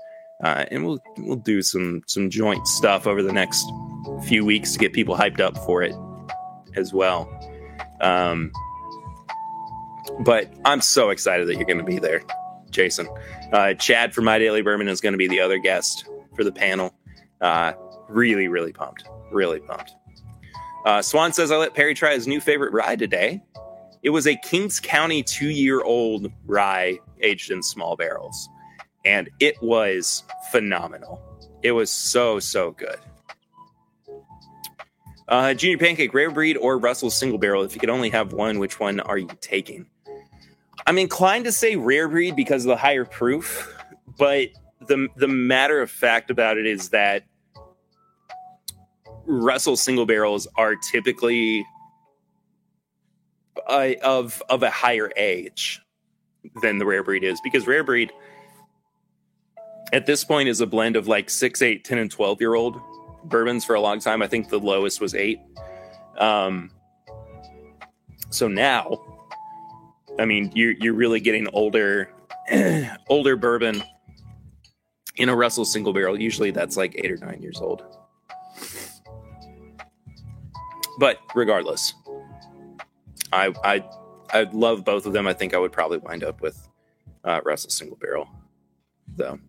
Uh, 0.44 0.66
and 0.72 0.86
we'll 0.86 1.00
we'll 1.18 1.36
do 1.36 1.62
some 1.62 2.02
some 2.08 2.30
joint 2.30 2.68
stuff 2.68 3.06
over 3.06 3.22
the 3.22 3.32
next 3.32 3.64
few 4.26 4.44
weeks 4.44 4.74
to 4.74 4.80
get 4.80 4.92
people 4.92 5.16
hyped 5.16 5.40
up 5.40 5.56
for 5.66 5.84
it 5.84 5.96
as 6.76 6.94
well. 6.94 7.30
Um, 8.02 8.52
but 10.22 10.52
I'm 10.66 10.82
so 10.82 11.10
excited 11.12 11.48
that 11.48 11.56
you're 11.56 11.66
going 11.66 11.78
to 11.78 11.84
be 11.84 12.00
there. 12.00 12.24
Jason. 12.72 13.08
Uh, 13.52 13.74
Chad 13.74 14.16
from 14.16 14.26
My 14.26 14.40
Daily 14.40 14.62
Bourbon 14.62 14.88
is 14.88 15.02
going 15.02 15.14
to 15.14 15.18
be 15.18 15.28
the 15.28 15.42
other 15.42 15.60
guest 15.60 16.06
for 16.36 16.44
the 16.44 16.52
panel. 16.52 16.94
Uh, 17.40 17.74
really, 18.08 18.48
really 18.48 18.72
pumped. 18.72 19.04
Really 19.32 19.60
pumped. 19.60 19.94
Uh, 20.86 21.02
Swan 21.02 21.34
says, 21.34 21.52
I 21.52 21.58
let 21.58 21.76
Perry 21.76 21.94
try 21.94 22.14
his 22.14 22.28
new 22.28 22.42
favorite 22.42 22.74
rye 22.74 22.96
today. 22.96 23.44
It 24.04 24.10
was 24.10 24.26
a 24.26 24.36
Kings 24.36 24.80
County 24.80 25.22
two 25.22 25.50
year 25.50 25.82
old 25.84 26.32
rye 26.46 26.98
aged 27.22 27.52
in 27.52 27.62
small 27.62 27.96
barrels, 27.96 28.50
and 29.06 29.30
it 29.40 29.62
was 29.62 30.24
phenomenal. 30.52 31.22
It 31.64 31.72
was 31.72 31.92
so, 31.92 32.40
so 32.40 32.72
good. 32.72 32.98
Uh, 35.28 35.54
Junior 35.54 35.78
Pancake, 35.78 36.14
Rare 36.14 36.32
Breed, 36.32 36.58
or 36.58 36.78
Russell's 36.78 37.16
Single 37.16 37.40
Barrel. 37.40 37.64
If 37.64 37.74
you 37.74 37.80
could 37.80 37.90
only 37.90 38.10
have 38.10 38.34
one, 38.34 38.60
which 38.60 38.80
one 38.80 39.00
are 39.00 39.18
you 39.18 39.30
taking? 39.40 39.86
I'm 40.86 40.98
inclined 40.98 41.46
to 41.46 41.52
say 41.52 41.76
rare 41.76 42.10
breed 42.10 42.36
because 42.36 42.66
of 42.66 42.70
the 42.70 42.76
higher 42.76 43.06
proof, 43.06 43.74
but 44.18 44.50
the 44.88 45.08
the 45.16 45.28
matter 45.28 45.82
of 45.82 45.90
fact 45.90 46.32
about 46.32 46.58
it 46.58 46.66
is 46.66 46.90
that 46.90 47.24
Russell 49.26 49.78
single 49.78 50.06
barrels 50.06 50.48
are 50.56 50.76
typically 50.76 51.66
uh, 53.68 53.92
of 54.04 54.42
of 54.50 54.64
a 54.64 54.70
higher 54.70 55.12
age 55.16 55.80
than 56.62 56.80
the 56.80 56.86
rare 56.86 57.04
breed 57.04 57.24
is 57.24 57.40
because 57.44 57.68
rare 57.68 57.84
breed 57.84 58.12
at 59.94 60.06
this 60.06 60.24
point 60.24 60.48
is 60.50 60.62
a 60.62 60.68
blend 60.68 60.96
of 60.96 61.08
like 61.08 61.30
6 61.30 61.62
8 61.62 61.84
10 61.84 61.98
and 61.98 62.12
12 62.12 62.40
year 62.40 62.56
old 62.56 62.80
bourbons 63.26 63.64
for 63.66 63.76
a 63.76 63.82
long 63.82 64.00
time 64.00 64.22
i 64.22 64.28
think 64.28 64.50
the 64.50 64.60
lowest 64.60 65.00
was 65.02 65.14
8 65.14 65.40
um 66.18 66.72
so 68.30 68.48
now 68.48 69.00
I 70.20 70.26
mean, 70.26 70.52
you're 70.54 70.74
you're 70.74 70.94
really 70.94 71.20
getting 71.20 71.48
older 71.54 72.12
older 73.10 73.36
bourbon 73.36 73.84
in 75.16 75.30
a 75.30 75.36
Russell 75.36 75.66
single 75.66 75.94
barrel. 75.94 76.20
Usually 76.20 76.52
that's 76.52 76.78
like 76.78 76.94
eight 76.96 77.12
or 77.12 77.18
nine 77.18 77.42
years 77.42 77.60
old. 77.60 77.84
But 81.00 81.18
regardless, 81.34 81.94
I 83.32 83.54
I 83.64 83.84
I 84.32 84.44
love 84.52 84.86
both 84.86 85.06
of 85.06 85.14
them. 85.14 85.28
I 85.28 85.34
think 85.34 85.54
I 85.54 85.58
would 85.58 85.72
probably 85.72 85.98
wind 85.98 86.24
up 86.24 86.42
with 86.42 86.68
uh, 87.24 87.42
Russell 87.44 87.70
single 87.70 87.98
barrel, 87.98 88.28
though. 89.16 89.40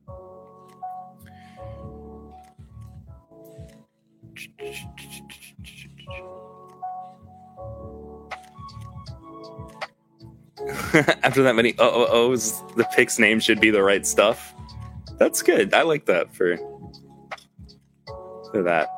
After 11.23 11.43
that 11.43 11.57
many 11.57 11.75
oh 11.79 12.07
oh 12.07 12.31
ohs, 12.31 12.63
the 12.77 12.85
pick's 12.95 13.19
name 13.19 13.41
should 13.41 13.61
be 13.61 13.71
the 13.71 13.83
right 13.83 14.07
stuff. 14.07 14.55
That's 15.19 15.43
good. 15.43 15.75
I 15.75 15.83
like 15.83 16.07
that 16.07 16.35
for, 16.35 16.57
for 18.51 18.63
that. 18.63 18.89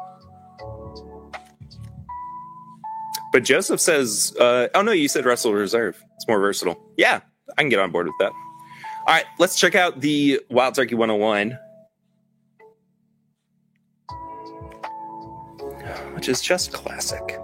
But 3.33 3.45
Joseph 3.45 3.81
says, 3.81 4.35
uh, 4.39 4.69
"Oh 4.75 4.83
no, 4.83 4.93
you 4.93 5.09
said 5.09 5.25
Russell 5.25 5.55
Reserve. 5.55 6.03
It's 6.17 6.29
more 6.29 6.39
versatile. 6.39 6.81
Yeah, 6.97 7.21
I 7.57 7.63
can 7.63 7.69
get 7.69 7.79
on 7.79 7.91
board 7.91 8.07
with 8.07 8.17
that." 8.21 8.33
All 9.07 9.15
right, 9.15 9.27
let's 9.39 9.57
check 9.59 9.75
out 9.75 10.01
the 10.01 10.41
Wild 10.49 10.75
Turkey 10.75 10.95
101, 10.95 11.59
which 16.25 16.31
is 16.31 16.41
just 16.41 16.73
classic. 16.73 17.39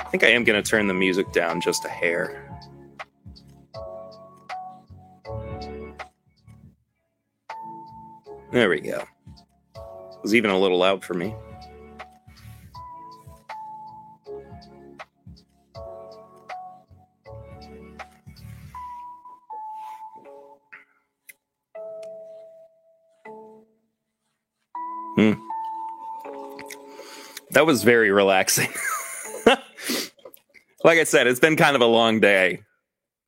I 0.00 0.04
think 0.10 0.24
I 0.24 0.30
am 0.30 0.42
going 0.42 0.60
to 0.60 0.68
turn 0.68 0.88
the 0.88 0.94
music 0.94 1.30
down 1.30 1.60
just 1.60 1.84
a 1.84 1.88
hair. 1.88 2.50
There 8.50 8.68
we 8.68 8.80
go. 8.80 9.04
It 9.76 10.22
was 10.24 10.34
even 10.34 10.50
a 10.50 10.58
little 10.58 10.78
loud 10.78 11.04
for 11.04 11.14
me. 11.14 11.32
That 27.60 27.66
was 27.66 27.82
very 27.82 28.10
relaxing. 28.10 28.70
like 29.46 30.98
I 30.98 31.04
said, 31.04 31.26
it's 31.26 31.40
been 31.40 31.56
kind 31.56 31.76
of 31.76 31.82
a 31.82 31.86
long 31.86 32.18
day. 32.18 32.62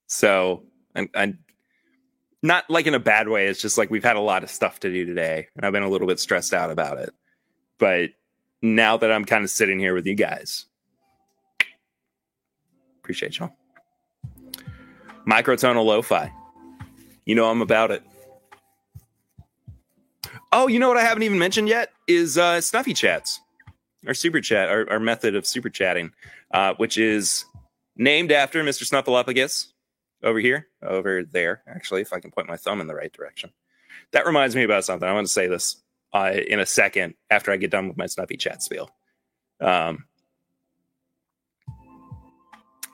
So, 0.07 0.63
and, 0.95 1.11
and 1.15 1.37
not 2.43 2.65
like 2.71 2.87
in 2.87 2.95
a 2.95 2.99
bad 2.99 3.29
way. 3.29 3.49
It's 3.49 3.61
just 3.61 3.77
like 3.77 3.91
we've 3.91 4.03
had 4.03 4.17
a 4.17 4.21
lot 4.21 4.43
of 4.43 4.49
stuff 4.49 4.81
to 4.81 4.91
do 4.91 5.05
today, 5.05 5.49
and 5.55 5.67
I've 5.67 5.73
been 5.75 5.83
a 5.83 5.89
little 5.91 6.07
bit 6.07 6.19
stressed 6.19 6.55
out 6.55 6.71
about 6.71 6.97
it. 6.97 7.13
But 7.77 8.13
now 8.63 8.97
that 8.97 9.13
I'm 9.13 9.27
kind 9.27 9.45
of 9.45 9.51
sitting 9.51 9.79
here 9.79 9.93
with 9.93 10.07
you 10.07 10.15
guys, 10.15 10.65
appreciate 13.03 13.39
y'all. 13.39 13.53
Microtonal 15.29 15.85
lo-fi. 15.85 16.33
You 17.27 17.35
know 17.35 17.51
I'm 17.51 17.61
about 17.61 17.91
it. 17.91 18.03
Oh, 20.53 20.69
you 20.69 20.79
know 20.79 20.89
what 20.89 20.97
I 20.97 21.03
haven't 21.03 21.23
even 21.23 21.39
mentioned 21.39 21.69
yet 21.69 21.91
is 22.09 22.39
uh, 22.39 22.63
Snuffy 22.63 22.95
Chats, 22.95 23.39
our 24.07 24.15
super 24.15 24.41
chat, 24.41 24.69
our, 24.69 24.89
our 24.91 25.01
method 25.01 25.35
of 25.35 25.47
super 25.47 25.71
chatting, 25.71 26.13
uh, 26.53 26.75
which 26.77 26.99
is 26.99 27.45
named 27.97 28.33
after 28.33 28.63
Mr. 28.63 28.85
Snuffleupagus 28.85 29.69
over 30.23 30.39
here, 30.39 30.69
over 30.83 31.25
there, 31.25 31.63
actually, 31.67 32.01
if 32.01 32.13
I 32.13 32.21
can 32.21 32.31
point 32.31 32.49
my 32.49 32.57
thumb 32.57 32.81
in 32.81 32.87
the 32.87 32.95
right 32.95 33.13
direction. 33.13 33.51
That 34.13 34.27
reminds 34.27 34.55
me 34.55 34.63
about 34.63 34.85
something. 34.85 35.09
I 35.09 35.13
want 35.13 35.27
to 35.27 35.33
say 35.33 35.47
this 35.47 35.77
uh, 36.13 36.33
in 36.35 36.61
a 36.61 36.67
second 36.67 37.15
after 37.31 37.51
I 37.51 37.57
get 37.57 37.71
done 37.71 37.89
with 37.89 37.97
my 37.97 38.07
Snuffy 38.07 38.37
Chat 38.37 38.63
spiel. 38.63 38.91
Um, 39.61 40.05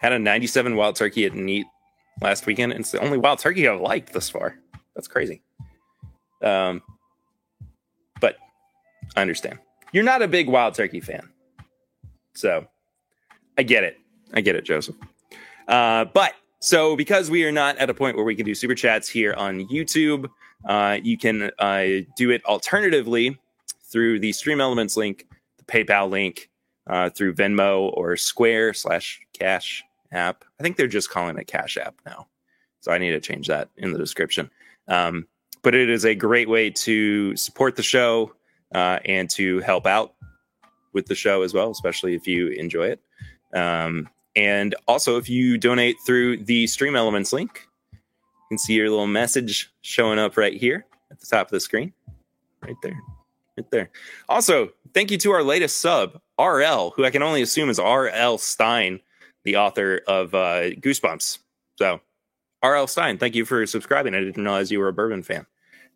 had 0.01 0.13
a 0.13 0.19
97 0.19 0.77
wild 0.77 0.97
turkey 0.97 1.25
at 1.25 1.35
Neat 1.35 1.67
last 2.21 2.47
weekend. 2.47 2.73
And 2.73 2.81
it's 2.81 2.93
the 2.93 3.01
only 3.01 3.19
wild 3.19 3.39
turkey 3.39 3.69
I've 3.69 3.81
liked 3.81 4.13
thus 4.13 4.29
far. 4.29 4.59
That's 4.95 5.09
crazy. 5.09 5.43
Um, 6.43 6.83
but 8.21 8.37
I 9.17 9.23
understand. 9.23 9.59
You're 9.93 10.05
not 10.05 10.23
a 10.23 10.29
big 10.29 10.49
wild 10.49 10.75
turkey 10.75 11.01
fan. 11.01 11.29
So 12.35 12.67
I 13.57 13.63
get 13.63 13.85
it. 13.85 13.99
I 14.35 14.41
get 14.41 14.57
it, 14.57 14.65
Joseph. 14.65 14.97
Uh, 15.67 16.05
but 16.07 16.35
so 16.61 16.97
because 16.97 17.31
we 17.31 17.45
are 17.45 17.53
not 17.53 17.77
at 17.79 17.91
a 17.91 17.95
point 17.95 18.17
where 18.17 18.25
we 18.25 18.35
can 18.35 18.45
do 18.45 18.55
super 18.55 18.75
chats 18.75 19.09
here 19.09 19.35
on 19.35 19.67
YouTube, 19.69 20.29
uh, 20.65 20.99
you 21.03 21.17
can 21.17 21.51
uh, 21.59 21.85
do 22.17 22.31
it 22.31 22.45
alternatively 22.45 23.39
through 23.85 24.21
the 24.21 24.33
Stream 24.33 24.61
Elements 24.61 24.97
link, 24.97 25.27
the 25.57 25.65
PayPal 25.65 26.11
link, 26.11 26.51
uh, 26.89 27.11
through 27.11 27.35
Venmo 27.35 27.93
or 27.97 28.17
Square 28.17 28.75
slash 28.75 29.21
Cash 29.33 29.85
App. 30.13 30.45
I 30.59 30.63
think 30.63 30.77
they're 30.77 30.87
just 30.87 31.11
calling 31.11 31.39
it 31.39 31.47
Cash 31.47 31.77
App 31.77 31.95
now. 32.05 32.27
So 32.81 32.93
I 32.93 32.99
need 32.99 33.11
to 33.11 33.21
change 33.21 33.49
that 33.49 33.69
in 33.77 33.93
the 33.93 33.99
description. 33.99 34.51
Um, 34.89 35.27
but 35.63 35.75
it 35.75 35.91
is 35.91 36.05
a 36.05 36.15
great 36.15 36.49
way 36.49 36.71
to 36.71 37.37
support 37.37 37.77
the 37.77 37.83
show 37.83 38.33
uh, 38.75 38.99
and 39.05 39.29
to 39.31 39.61
help 39.61 39.87
out 39.87 40.15
with 40.93 41.07
the 41.07 41.15
show 41.15 41.43
as 41.43 41.55
well, 41.55 41.71
especially 41.71 42.15
if 42.15 42.27
you 42.27 42.49
enjoy 42.49 42.89
it. 42.89 43.01
Um, 43.55 44.09
and 44.37 44.75
also, 44.87 45.17
if 45.17 45.29
you 45.29 45.59
donate 45.59 45.97
through 46.07 46.45
the 46.45 46.67
Stream 46.67 46.95
Elements 46.95 47.33
link, 47.33 47.67
you 47.93 47.99
can 48.51 48.59
see 48.59 48.75
your 48.75 48.91
little 48.91 49.07
message 49.07 49.73
showing 49.81 50.19
up 50.19 50.37
right 50.37 50.55
here 50.55 50.87
at 51.11 51.19
the 51.19 51.27
top 51.27 51.49
of 51.49 51.51
the 51.51 51.61
screen. 51.61 51.93
Right 52.63 52.77
there. 52.83 52.99
Right 53.57 53.71
there. 53.71 53.91
Also, 54.29 54.71
thank 54.95 55.11
you 55.11 55.19
to 55.19 55.33
our 55.33 55.43
latest 55.43 55.81
sub, 55.81 56.21
RL, 56.39 56.91
who 56.91 57.05
I 57.05 57.11
can 57.11 57.23
only 57.23 57.43
assume 57.43 57.69
is 57.69 57.79
RL 57.79 58.39
Stine, 58.39 59.01
the 59.45 59.57
author 59.57 60.03
of 60.07 60.35
uh, 60.35 60.71
Goosebumps. 60.71 61.39
So, 61.77 62.01
RL 62.65 62.87
Stine, 62.87 63.19
thank 63.19 63.35
you 63.35 63.45
for 63.45 63.67
subscribing. 63.67 64.15
I 64.15 64.21
didn't 64.21 64.43
realize 64.43 64.71
you 64.71 64.79
were 64.79 64.89
a 64.89 64.93
bourbon 64.93 65.23
fan. 65.23 65.47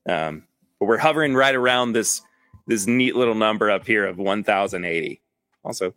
Um, 0.08 0.44
but 0.80 0.86
we're 0.86 0.98
hovering 0.98 1.34
right 1.34 1.54
around 1.54 1.92
this 1.92 2.22
this 2.66 2.86
neat 2.86 3.16
little 3.16 3.34
number 3.34 3.70
up 3.70 3.86
here 3.86 4.06
of 4.06 4.18
1080. 4.18 5.20
Also, 5.64 5.94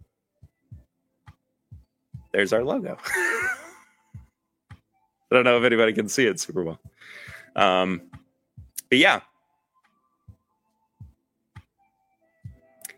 there's 2.32 2.54
our 2.54 2.64
logo. 2.64 2.98
I 5.32 5.36
don't 5.36 5.44
know 5.44 5.58
if 5.58 5.64
anybody 5.64 5.94
can 5.94 6.08
see 6.08 6.28
it 6.28 6.40
super 6.40 6.64
well. 6.64 6.80
Um, 7.56 8.02
but 8.90 9.00
yeah. 9.00 9.22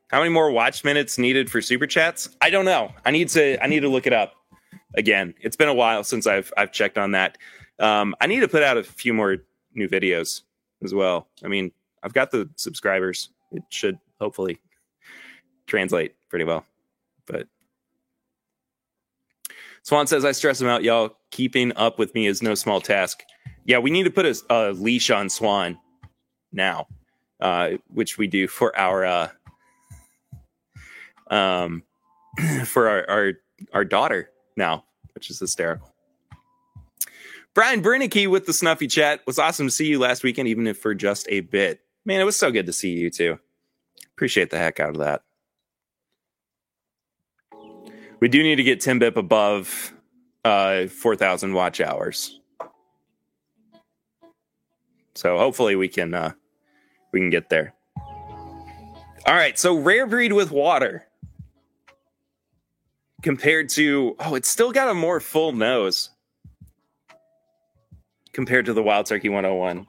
How 0.09 0.19
many 0.19 0.29
more 0.29 0.51
watch 0.51 0.83
minutes 0.83 1.17
needed 1.17 1.49
for 1.49 1.61
super 1.61 1.87
chats? 1.87 2.29
I 2.41 2.49
don't 2.49 2.65
know. 2.65 2.93
I 3.05 3.11
need 3.11 3.29
to 3.29 3.61
I 3.63 3.67
need 3.67 3.81
to 3.81 3.89
look 3.89 4.07
it 4.07 4.13
up 4.13 4.33
again. 4.95 5.33
It's 5.41 5.55
been 5.55 5.67
a 5.67 5.73
while 5.73 6.03
since 6.03 6.27
I've 6.27 6.51
I've 6.57 6.71
checked 6.71 6.97
on 6.97 7.11
that. 7.11 7.37
Um, 7.79 8.15
I 8.21 8.27
need 8.27 8.39
to 8.39 8.47
put 8.47 8.63
out 8.63 8.77
a 8.77 8.83
few 8.83 9.13
more 9.13 9.37
new 9.73 9.87
videos 9.87 10.41
as 10.83 10.93
well. 10.93 11.27
I 11.43 11.47
mean, 11.47 11.71
I've 12.03 12.13
got 12.13 12.31
the 12.31 12.49
subscribers. 12.55 13.29
It 13.51 13.63
should 13.69 13.99
hopefully 14.19 14.59
translate 15.67 16.15
pretty 16.29 16.45
well. 16.45 16.65
But 17.25 17.47
Swan 19.83 20.07
says, 20.07 20.25
I 20.25 20.31
stress 20.31 20.59
him 20.59 20.67
out, 20.67 20.83
y'all. 20.83 21.17
Keeping 21.31 21.71
up 21.75 21.99
with 21.99 22.13
me 22.13 22.27
is 22.27 22.41
no 22.41 22.55
small 22.55 22.81
task. 22.81 23.23
Yeah, 23.65 23.79
we 23.79 23.89
need 23.89 24.03
to 24.03 24.11
put 24.11 24.25
a, 24.25 24.35
a 24.49 24.71
leash 24.71 25.09
on 25.09 25.29
Swan 25.29 25.77
now, 26.51 26.87
uh, 27.39 27.71
which 27.93 28.17
we 28.17 28.27
do 28.27 28.47
for 28.47 28.77
our 28.77 29.05
uh, 29.05 29.29
um, 31.29 31.83
for 32.65 32.89
our, 32.89 33.09
our 33.09 33.33
our 33.73 33.85
daughter 33.85 34.29
now, 34.55 34.83
which 35.13 35.29
is 35.29 35.39
hysterical. 35.39 35.93
Brian 37.53 37.81
Bernicky 37.81 38.27
with 38.27 38.45
the 38.45 38.53
Snuffy 38.53 38.87
Chat. 38.87 39.21
was 39.25 39.39
awesome 39.39 39.67
to 39.67 39.71
see 39.71 39.87
you 39.87 39.99
last 39.99 40.23
weekend, 40.23 40.47
even 40.47 40.67
if 40.67 40.77
for 40.77 40.93
just 40.93 41.25
a 41.29 41.39
bit. 41.39 41.81
Man, 42.07 42.21
it 42.21 42.23
was 42.23 42.37
so 42.37 42.51
good 42.51 42.67
to 42.67 42.71
see 42.71 42.91
you 42.91 43.09
too. 43.09 43.37
Appreciate 44.13 44.49
the 44.49 44.57
heck 44.57 44.79
out 44.79 44.91
of 44.91 44.99
that. 44.99 45.23
We 48.21 48.29
do 48.29 48.41
need 48.41 48.55
to 48.55 48.63
get 48.63 48.79
Timbip 48.79 49.17
above 49.17 49.93
uh, 50.45 50.87
4,000 50.87 51.51
watch 51.51 51.81
hours. 51.81 52.39
So 55.15 55.37
hopefully 55.37 55.75
we 55.75 55.89
can 55.89 56.13
uh, 56.13 56.31
we 57.11 57.19
can 57.19 57.29
get 57.29 57.49
there. 57.49 57.73
All 57.97 59.35
right, 59.35 59.59
so 59.59 59.77
rare 59.77 60.07
breed 60.07 60.31
with 60.31 60.49
water 60.49 61.05
compared 63.21 63.67
to 63.71 64.15
oh, 64.21 64.35
it's 64.35 64.47
still 64.47 64.71
got 64.71 64.87
a 64.87 64.93
more 64.93 65.19
full 65.19 65.51
nose 65.51 66.11
compared 68.31 68.65
to 68.67 68.73
the 68.73 68.81
Wild 68.81 69.07
Turkey 69.07 69.27
101. 69.27 69.85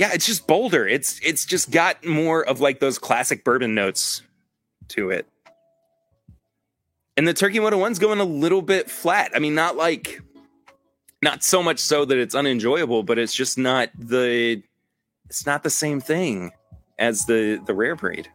Yeah, 0.00 0.12
it's 0.14 0.24
just 0.24 0.46
bolder. 0.46 0.88
It's 0.88 1.20
it's 1.22 1.44
just 1.44 1.70
got 1.70 2.06
more 2.06 2.42
of 2.42 2.58
like 2.58 2.80
those 2.80 2.98
classic 2.98 3.44
bourbon 3.44 3.74
notes 3.74 4.22
to 4.88 5.10
it. 5.10 5.26
And 7.18 7.28
the 7.28 7.34
Turkey 7.34 7.58
101's 7.58 7.98
going 7.98 8.18
a 8.18 8.24
little 8.24 8.62
bit 8.62 8.90
flat. 8.90 9.32
I 9.34 9.40
mean, 9.40 9.54
not 9.54 9.76
like 9.76 10.22
not 11.20 11.44
so 11.44 11.62
much 11.62 11.80
so 11.80 12.06
that 12.06 12.16
it's 12.16 12.34
unenjoyable, 12.34 13.02
but 13.02 13.18
it's 13.18 13.34
just 13.34 13.58
not 13.58 13.90
the 13.94 14.62
it's 15.26 15.44
not 15.44 15.62
the 15.64 15.70
same 15.70 16.00
thing 16.00 16.52
as 16.98 17.26
the 17.26 17.60
the 17.66 17.74
rare 17.74 17.94
breed. 17.94 18.30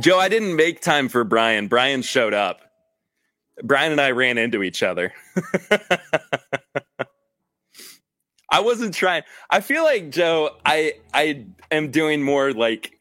Joe, 0.00 0.18
I 0.18 0.28
didn't 0.28 0.56
make 0.56 0.80
time 0.80 1.08
for 1.08 1.24
Brian. 1.24 1.68
Brian 1.68 2.02
showed 2.02 2.34
up. 2.34 2.60
Brian 3.62 3.92
and 3.92 4.00
I 4.00 4.12
ran 4.12 4.38
into 4.38 4.62
each 4.62 4.82
other. 4.82 5.12
I 8.50 8.60
wasn't 8.60 8.94
trying. 8.94 9.22
I 9.50 9.60
feel 9.60 9.84
like 9.84 10.10
Joe, 10.10 10.50
I 10.64 10.94
I 11.12 11.46
am 11.70 11.90
doing 11.90 12.22
more 12.22 12.52
like 12.52 12.98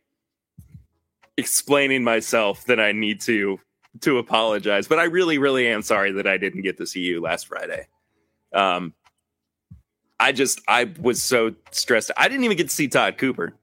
explaining 1.37 2.03
myself 2.03 2.65
than 2.65 2.79
I 2.79 2.91
need 2.91 3.21
to 3.21 3.59
to 4.01 4.17
apologize. 4.17 4.87
But 4.87 4.99
I 4.99 5.05
really, 5.05 5.37
really 5.37 5.67
am 5.67 5.81
sorry 5.81 6.11
that 6.13 6.27
I 6.27 6.37
didn't 6.37 6.61
get 6.61 6.77
to 6.77 6.85
see 6.85 7.01
you 7.01 7.21
last 7.21 7.47
Friday. 7.47 7.87
Um, 8.53 8.93
I 10.19 10.31
just 10.31 10.61
I 10.67 10.91
was 10.99 11.21
so 11.21 11.55
stressed. 11.71 12.11
I 12.15 12.27
didn't 12.27 12.43
even 12.43 12.57
get 12.57 12.69
to 12.69 12.75
see 12.75 12.87
Todd 12.87 13.17
Cooper. 13.17 13.53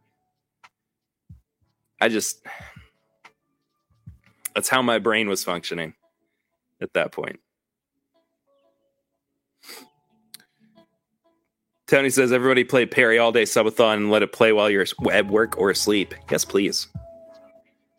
I 2.01 2.09
just 2.09 2.45
that's 4.55 4.69
how 4.69 4.83
my 4.83 4.99
brain 4.99 5.29
was 5.29 5.45
functioning 5.45 5.95
at 6.81 6.93
that 6.95 7.13
point. 7.13 7.41
Tony 11.87 12.11
says, 12.11 12.33
everybody 12.33 12.65
play 12.65 12.85
Perry 12.85 13.19
all 13.19 13.33
day 13.33 13.45
subathon 13.45 13.95
and 13.95 14.11
let 14.11 14.23
it 14.23 14.33
play 14.33 14.53
while 14.53 14.69
you're 14.69 14.85
at 15.11 15.27
work 15.27 15.57
or 15.57 15.71
asleep. 15.71 16.15
Yes, 16.31 16.45
please. 16.45 16.87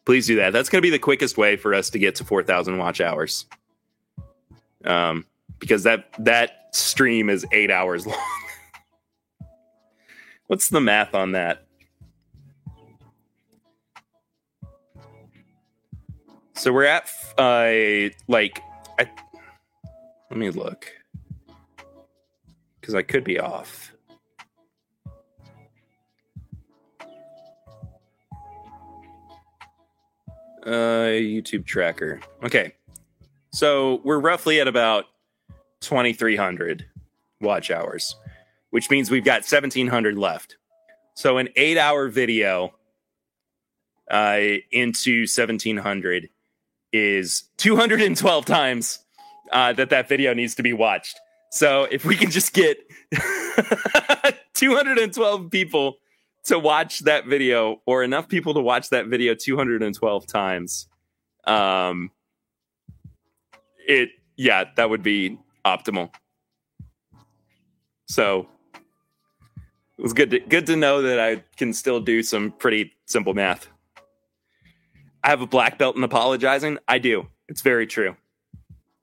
Please 0.06 0.28
do 0.28 0.36
that. 0.36 0.54
That's 0.54 0.70
going 0.70 0.80
to 0.80 0.86
be 0.86 0.92
the 0.92 1.00
quickest 1.00 1.38
way 1.38 1.56
for 1.56 1.74
us 1.74 1.90
to 1.92 2.00
get 2.00 2.16
to 2.16 2.24
4,000 2.24 2.78
watch 2.78 3.02
hours. 3.02 3.46
Um, 4.86 5.26
because 5.60 5.84
that 5.84 6.14
that 6.20 6.70
stream 6.72 7.30
is 7.30 7.46
eight 7.52 7.72
hours 7.72 8.08
long. 8.08 8.18
What's 10.48 10.70
the 10.70 10.82
math 10.82 11.14
on 11.14 11.34
that? 11.34 11.66
So 16.60 16.74
we're 16.74 16.84
at 16.84 17.10
uh 17.38 18.14
like 18.28 18.62
I, 19.00 19.10
let 20.30 20.38
me 20.38 20.50
look 20.50 20.92
because 22.82 22.94
I 22.94 23.02
could 23.02 23.24
be 23.24 23.40
off. 23.40 23.94
Uh, 30.66 31.16
YouTube 31.16 31.66
tracker. 31.66 32.20
Okay, 32.44 32.76
so 33.54 34.02
we're 34.04 34.20
roughly 34.20 34.60
at 34.60 34.68
about 34.68 35.06
twenty 35.80 36.12
three 36.12 36.36
hundred 36.36 36.86
watch 37.40 37.72
hours, 37.72 38.18
which 38.72 38.90
means 38.90 39.10
we've 39.10 39.24
got 39.24 39.46
seventeen 39.46 39.88
hundred 39.88 40.18
left. 40.18 40.58
So 41.14 41.38
an 41.38 41.48
eight 41.56 41.78
hour 41.78 42.10
video 42.10 42.74
uh, 44.12 44.42
into 44.72 45.26
seventeen 45.26 45.78
hundred 45.78 46.30
is 46.92 47.44
212 47.58 48.46
times 48.46 49.00
uh, 49.52 49.74
that 49.74 49.90
that 49.90 50.08
video 50.08 50.34
needs 50.34 50.56
to 50.56 50.64
be 50.64 50.74
watched. 50.74 51.20
So 51.52 51.88
if 51.92 52.06
we 52.06 52.16
can 52.16 52.30
just 52.30 52.54
get 52.54 52.78
212 54.54 55.50
people 55.52 55.98
to 56.46 56.60
watch 56.60 57.00
that 57.00 57.26
video, 57.26 57.82
or 57.86 58.04
enough 58.04 58.28
people 58.28 58.54
to 58.54 58.62
watch 58.62 58.90
that 58.90 59.08
video 59.08 59.36
212 59.36 60.28
times, 60.28 60.88
um, 61.46 62.12
it 63.88 64.10
yeah, 64.38 64.66
that 64.78 64.90
would 64.90 65.04
be 65.04 65.38
optimal. 65.66 66.12
So 68.06 68.48
it 69.98 70.02
was 70.02 70.14
good 70.14 70.32
to, 70.32 70.40
good 70.40 70.66
to 70.68 70.76
know 70.76 71.02
that 71.02 71.20
I 71.20 71.44
can 71.58 71.74
still 71.74 72.00
do 72.00 72.24
some 72.24 72.52
pretty 72.52 72.94
simple 73.06 73.34
math. 73.34 73.68
I 75.30 75.34
have 75.34 75.42
a 75.42 75.46
black 75.46 75.78
belt 75.78 75.96
in 75.96 76.04
apologizing. 76.04 76.80
I 76.88 76.98
do. 76.98 77.28
It's 77.48 77.62
very 77.62 77.86
true. 77.86 78.16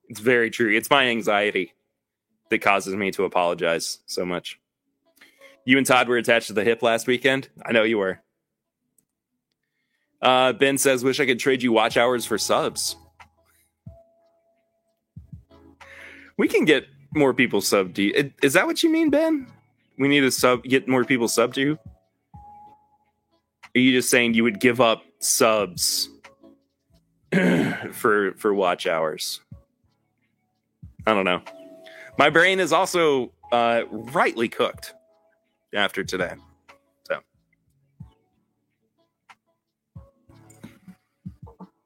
It's 0.09 0.19
very 0.19 0.49
true. 0.49 0.75
It's 0.75 0.89
my 0.89 1.05
anxiety 1.05 1.71
that 2.49 2.59
causes 2.59 2.93
me 2.97 3.11
to 3.11 3.23
apologize 3.23 3.99
so 4.07 4.25
much. 4.25 4.59
You 5.63 5.77
and 5.77 5.87
Todd 5.87 6.09
were 6.09 6.17
attached 6.17 6.47
to 6.47 6.53
the 6.53 6.65
hip 6.65 6.83
last 6.83 7.07
weekend. 7.07 7.47
I 7.65 7.71
know 7.71 7.83
you 7.83 7.99
were. 7.99 8.19
Uh, 10.21 10.51
ben 10.51 10.77
says, 10.77 11.01
"Wish 11.01 11.21
I 11.21 11.25
could 11.25 11.39
trade 11.39 11.63
you 11.63 11.71
watch 11.71 11.95
hours 11.95 12.25
for 12.25 12.37
subs." 12.37 12.97
We 16.37 16.49
can 16.49 16.65
get 16.65 16.87
more 17.15 17.33
people 17.33 17.61
sub 17.61 17.93
to 17.93 18.03
you. 18.03 18.33
Is 18.43 18.51
that 18.51 18.67
what 18.67 18.83
you 18.83 18.89
mean, 18.89 19.11
Ben? 19.11 19.47
We 19.97 20.09
need 20.09 20.21
to 20.21 20.31
sub 20.31 20.63
get 20.63 20.89
more 20.89 21.05
people 21.05 21.29
sub 21.29 21.53
to 21.53 21.61
you. 21.61 21.79
Are 23.73 23.79
you 23.79 23.93
just 23.93 24.09
saying 24.09 24.33
you 24.33 24.43
would 24.43 24.59
give 24.59 24.81
up 24.81 25.03
subs 25.19 26.09
for 27.91 28.33
for 28.33 28.53
watch 28.53 28.87
hours. 28.87 29.41
I 31.05 31.13
don't 31.13 31.25
know. 31.25 31.41
My 32.17 32.29
brain 32.29 32.59
is 32.59 32.73
also 32.73 33.31
uh, 33.51 33.83
rightly 33.91 34.49
cooked 34.49 34.93
after 35.73 36.03
today. 36.03 36.33
So, 37.03 37.19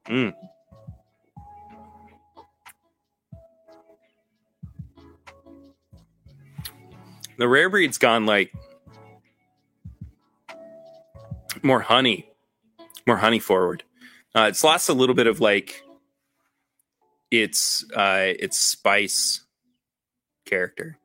mm. 0.08 0.34
the 7.36 7.48
rare 7.48 7.68
breed's 7.68 7.98
gone 7.98 8.24
like 8.24 8.52
more 11.62 11.80
honey, 11.80 12.30
more 13.06 13.18
honey 13.18 13.38
forward. 13.38 13.84
Uh, 14.34 14.46
it's 14.48 14.64
lost 14.64 14.88
a 14.88 14.94
little 14.94 15.14
bit 15.14 15.26
of 15.26 15.40
like 15.40 15.84
its 17.30 17.84
uh, 17.94 18.32
its 18.38 18.58
spice 18.58 19.44
character. 20.46 20.98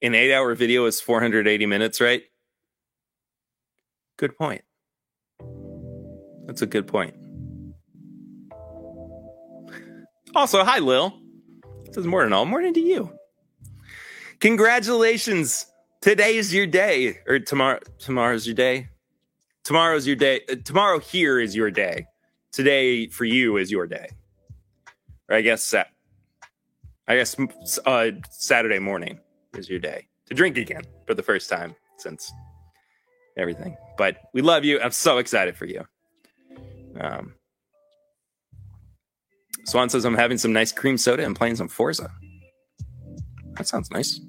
An 0.00 0.14
eight 0.14 0.32
hour 0.32 0.54
video 0.54 0.84
is 0.86 1.00
480 1.00 1.66
minutes, 1.66 2.00
right? 2.00 2.22
Good 4.16 4.36
point. 4.36 4.62
That's 6.46 6.62
a 6.62 6.66
good 6.66 6.86
point. 6.86 7.14
Also, 10.36 10.62
hi 10.62 10.78
Lil. 10.78 11.18
Says 11.92 12.06
morning 12.06 12.32
all 12.32 12.44
morning 12.44 12.74
to 12.74 12.80
you. 12.80 13.10
Congratulations. 14.40 15.66
Today 16.00 16.36
is 16.36 16.52
your 16.52 16.66
day. 16.66 17.18
Or 17.26 17.38
tomorrow 17.40 17.80
tomorrow's 17.98 18.46
your 18.46 18.54
day 18.54 18.88
tomorrow's 19.64 20.06
your 20.06 20.16
day. 20.16 20.42
Uh, 20.50 20.56
tomorrow 20.64 21.00
here 21.00 21.40
is 21.40 21.56
your 21.56 21.70
day. 21.70 22.06
Today 22.52 23.08
for 23.08 23.24
you 23.24 23.56
is 23.56 23.70
your 23.70 23.86
day. 23.86 24.08
Or 25.28 25.36
I 25.36 25.40
guess 25.40 25.74
I 25.74 27.16
guess 27.16 27.36
uh, 27.84 28.10
Saturday 28.30 28.78
morning 28.78 29.18
is 29.56 29.68
your 29.68 29.78
day 29.78 30.06
to 30.26 30.34
drink 30.34 30.56
again 30.56 30.82
for 31.06 31.14
the 31.14 31.22
first 31.22 31.50
time 31.50 31.74
since 31.98 32.32
everything. 33.36 33.76
But 33.98 34.18
we 34.32 34.42
love 34.42 34.64
you. 34.64 34.80
I'm 34.80 34.92
so 34.92 35.18
excited 35.18 35.56
for 35.56 35.66
you. 35.66 35.84
Um, 37.00 37.34
Swan 39.64 39.88
says 39.88 40.04
I'm 40.04 40.14
having 40.14 40.38
some 40.38 40.52
nice 40.52 40.72
cream 40.72 40.98
soda 40.98 41.24
and 41.24 41.34
playing 41.34 41.56
some 41.56 41.68
Forza. 41.68 42.10
That 43.54 43.66
sounds 43.66 43.90
nice. 43.90 44.20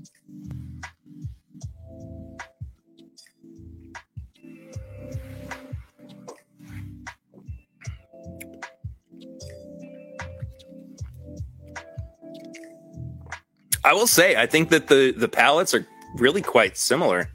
I 13.85 13.93
will 13.93 14.07
say, 14.07 14.35
I 14.35 14.47
think 14.47 14.69
that 14.69 14.87
the 14.87 15.13
the 15.15 15.27
palates 15.29 15.75
are 15.75 15.87
really 16.15 16.41
quite 16.41 16.75
similar. 16.75 17.29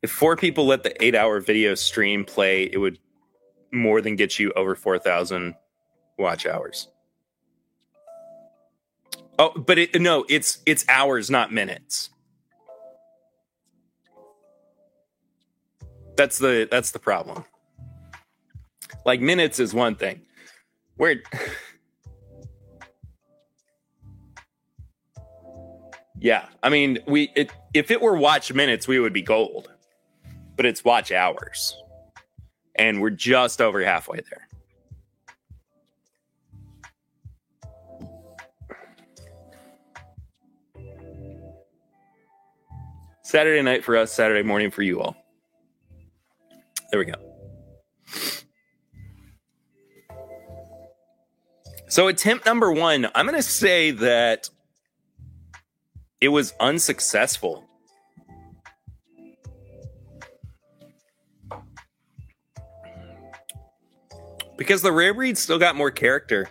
If 0.00 0.12
four 0.12 0.36
people 0.36 0.64
let 0.64 0.84
the 0.84 1.04
eight 1.04 1.16
hour 1.16 1.40
video 1.40 1.74
stream 1.74 2.24
play, 2.24 2.64
it 2.64 2.78
would 2.78 3.00
more 3.72 4.00
than 4.00 4.14
get 4.14 4.38
you 4.38 4.52
over 4.52 4.76
four 4.76 5.00
thousand 5.00 5.56
watch 6.18 6.46
hours. 6.46 6.88
Oh, 9.40 9.50
but 9.56 9.78
it, 9.78 10.00
no, 10.00 10.24
it's 10.28 10.58
it's 10.66 10.84
hours, 10.88 11.28
not 11.28 11.52
minutes. 11.52 12.10
That's 16.16 16.38
the 16.38 16.68
that's 16.70 16.92
the 16.92 17.00
problem. 17.00 17.44
Like 19.04 19.20
minutes 19.20 19.58
is 19.58 19.74
one 19.74 19.96
thing. 19.96 20.20
We're 20.96 21.22
Yeah, 26.18 26.46
I 26.62 26.68
mean, 26.68 26.98
we 27.06 27.30
it, 27.34 27.50
if 27.74 27.90
it 27.90 28.00
were 28.00 28.16
watch 28.16 28.52
minutes, 28.52 28.86
we 28.88 28.98
would 28.98 29.12
be 29.12 29.22
gold. 29.22 29.70
But 30.56 30.66
it's 30.66 30.84
watch 30.84 31.10
hours. 31.10 31.76
And 32.76 33.00
we're 33.00 33.10
just 33.10 33.60
over 33.60 33.82
halfway 33.84 34.20
there. 34.30 34.48
Saturday 43.22 43.62
night 43.62 43.82
for 43.82 43.96
us, 43.96 44.12
Saturday 44.12 44.42
morning 44.42 44.70
for 44.70 44.82
you 44.82 45.00
all. 45.00 45.16
There 46.90 47.00
we 47.00 47.06
go. 47.06 47.14
So, 51.88 52.08
attempt 52.08 52.46
number 52.46 52.72
one, 52.72 53.08
I'm 53.14 53.26
going 53.26 53.36
to 53.36 53.42
say 53.42 53.90
that 53.92 54.50
it 56.24 56.28
was 56.28 56.54
unsuccessful. 56.58 57.66
Because 64.56 64.80
the 64.80 64.90
rare 64.90 65.12
breed 65.12 65.36
still 65.36 65.58
got 65.58 65.76
more 65.76 65.90
character. 65.90 66.48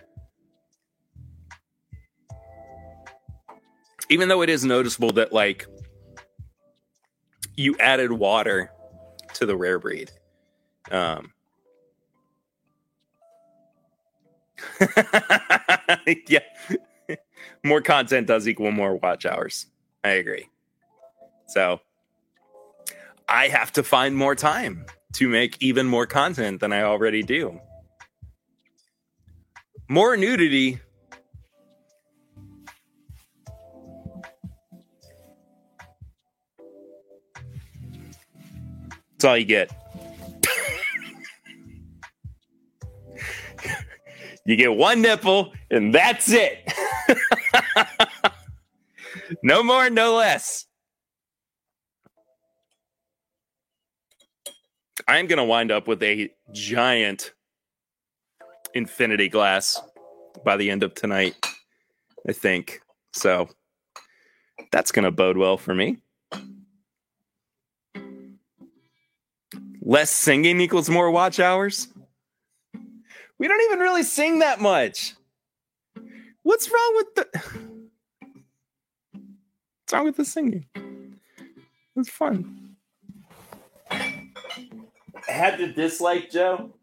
Even 4.08 4.28
though 4.28 4.42
it 4.42 4.48
is 4.48 4.64
noticeable 4.64 5.10
that, 5.14 5.32
like, 5.32 5.66
you 7.56 7.74
added 7.80 8.12
water 8.12 8.70
to 9.32 9.44
the 9.44 9.56
rare 9.56 9.80
breed. 9.80 10.12
Um, 10.92 11.32
yeah, 16.28 16.38
more 17.64 17.80
content 17.80 18.26
does 18.26 18.46
equal 18.46 18.70
more 18.70 18.94
watch 18.96 19.26
hours. 19.26 19.66
I 20.04 20.10
agree. 20.10 20.48
So 21.48 21.80
I 23.28 23.48
have 23.48 23.72
to 23.72 23.82
find 23.82 24.16
more 24.16 24.34
time 24.34 24.86
to 25.14 25.28
make 25.28 25.60
even 25.62 25.86
more 25.86 26.06
content 26.06 26.60
than 26.60 26.72
I 26.72 26.82
already 26.82 27.22
do. 27.22 27.60
More 29.88 30.16
nudity 30.16 30.80
That's 39.24 39.30
all 39.30 39.38
you 39.38 39.46
get. 39.46 39.70
you 44.44 44.56
get 44.56 44.76
one 44.76 45.00
nipple, 45.00 45.54
and 45.70 45.94
that's 45.94 46.30
it. 46.30 46.70
no 49.42 49.62
more, 49.62 49.90
no 49.90 50.16
less. 50.16 50.66
I'm 55.08 55.26
going 55.26 55.38
to 55.38 55.44
wind 55.44 55.70
up 55.70 55.88
with 55.88 56.02
a 56.02 56.30
giant 56.52 57.32
infinity 58.74 59.28
glass 59.28 59.80
by 60.44 60.56
the 60.56 60.70
end 60.70 60.82
of 60.82 60.94
tonight, 60.94 61.34
I 62.28 62.32
think. 62.32 62.80
So 63.12 63.48
that's 64.70 64.92
going 64.92 65.04
to 65.04 65.10
bode 65.10 65.36
well 65.36 65.56
for 65.56 65.74
me. 65.74 65.98
Less 69.82 70.10
singing 70.10 70.60
equals 70.60 70.88
more 70.88 71.10
watch 71.10 71.38
hours? 71.38 71.88
We 73.38 73.48
don't 73.48 73.62
even 73.62 73.80
really 73.80 74.02
sing 74.02 74.38
that 74.38 74.60
much. 74.60 75.14
What's 76.42 76.70
wrong 76.70 76.92
with 76.96 77.14
the 77.14 77.73
wrong 79.94 80.04
with 80.04 80.16
the 80.16 80.24
singing? 80.24 80.66
It's 81.96 82.10
fun. 82.10 82.76
I 83.90 85.32
had 85.32 85.56
to 85.58 85.72
dislike 85.72 86.30
Joe. 86.30 86.74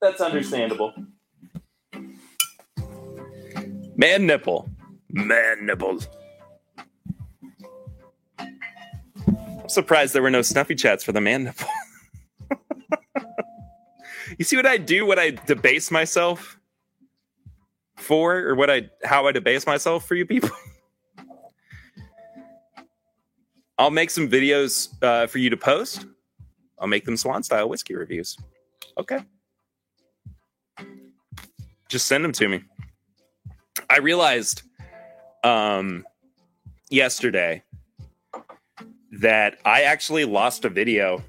That's 0.00 0.20
understandable. 0.20 0.94
Man 3.96 4.26
nipple. 4.26 4.70
Man 5.10 5.66
nipples. 5.66 6.08
I'm 8.38 9.68
surprised 9.68 10.14
there 10.14 10.22
were 10.22 10.30
no 10.30 10.42
snuffy 10.42 10.76
chats 10.76 11.02
for 11.02 11.10
the 11.10 11.20
man 11.20 11.44
nipple. 11.44 11.68
you 14.38 14.44
see 14.44 14.54
what 14.54 14.66
I 14.66 14.76
do 14.76 15.04
when 15.04 15.18
I 15.18 15.30
debase 15.30 15.90
myself 15.90 16.60
for, 17.96 18.38
or 18.38 18.54
what 18.54 18.70
I 18.70 18.88
how 19.02 19.26
I 19.26 19.32
debase 19.32 19.66
myself 19.66 20.06
for 20.06 20.14
you 20.14 20.24
people? 20.24 20.50
I'll 23.78 23.90
make 23.90 24.10
some 24.10 24.28
videos 24.28 24.88
uh, 25.02 25.26
for 25.28 25.38
you 25.38 25.50
to 25.50 25.56
post. 25.56 26.06
I'll 26.78 26.88
make 26.88 27.04
them 27.04 27.16
Swan 27.16 27.42
style 27.42 27.68
whiskey 27.68 27.94
reviews. 27.94 28.36
Okay. 28.98 29.20
Just 31.88 32.06
send 32.06 32.24
them 32.24 32.32
to 32.32 32.48
me. 32.48 32.62
I 33.88 33.98
realized 33.98 34.62
um, 35.44 36.04
yesterday 36.90 37.62
that 39.12 39.58
I 39.64 39.82
actually 39.82 40.24
lost 40.24 40.64
a 40.64 40.68
video 40.68 41.22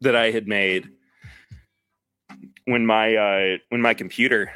that 0.00 0.14
I 0.14 0.30
had 0.30 0.46
made 0.46 0.90
when 2.66 2.84
my 2.84 3.14
uh, 3.14 3.58
when 3.70 3.80
my 3.80 3.94
computer 3.94 4.52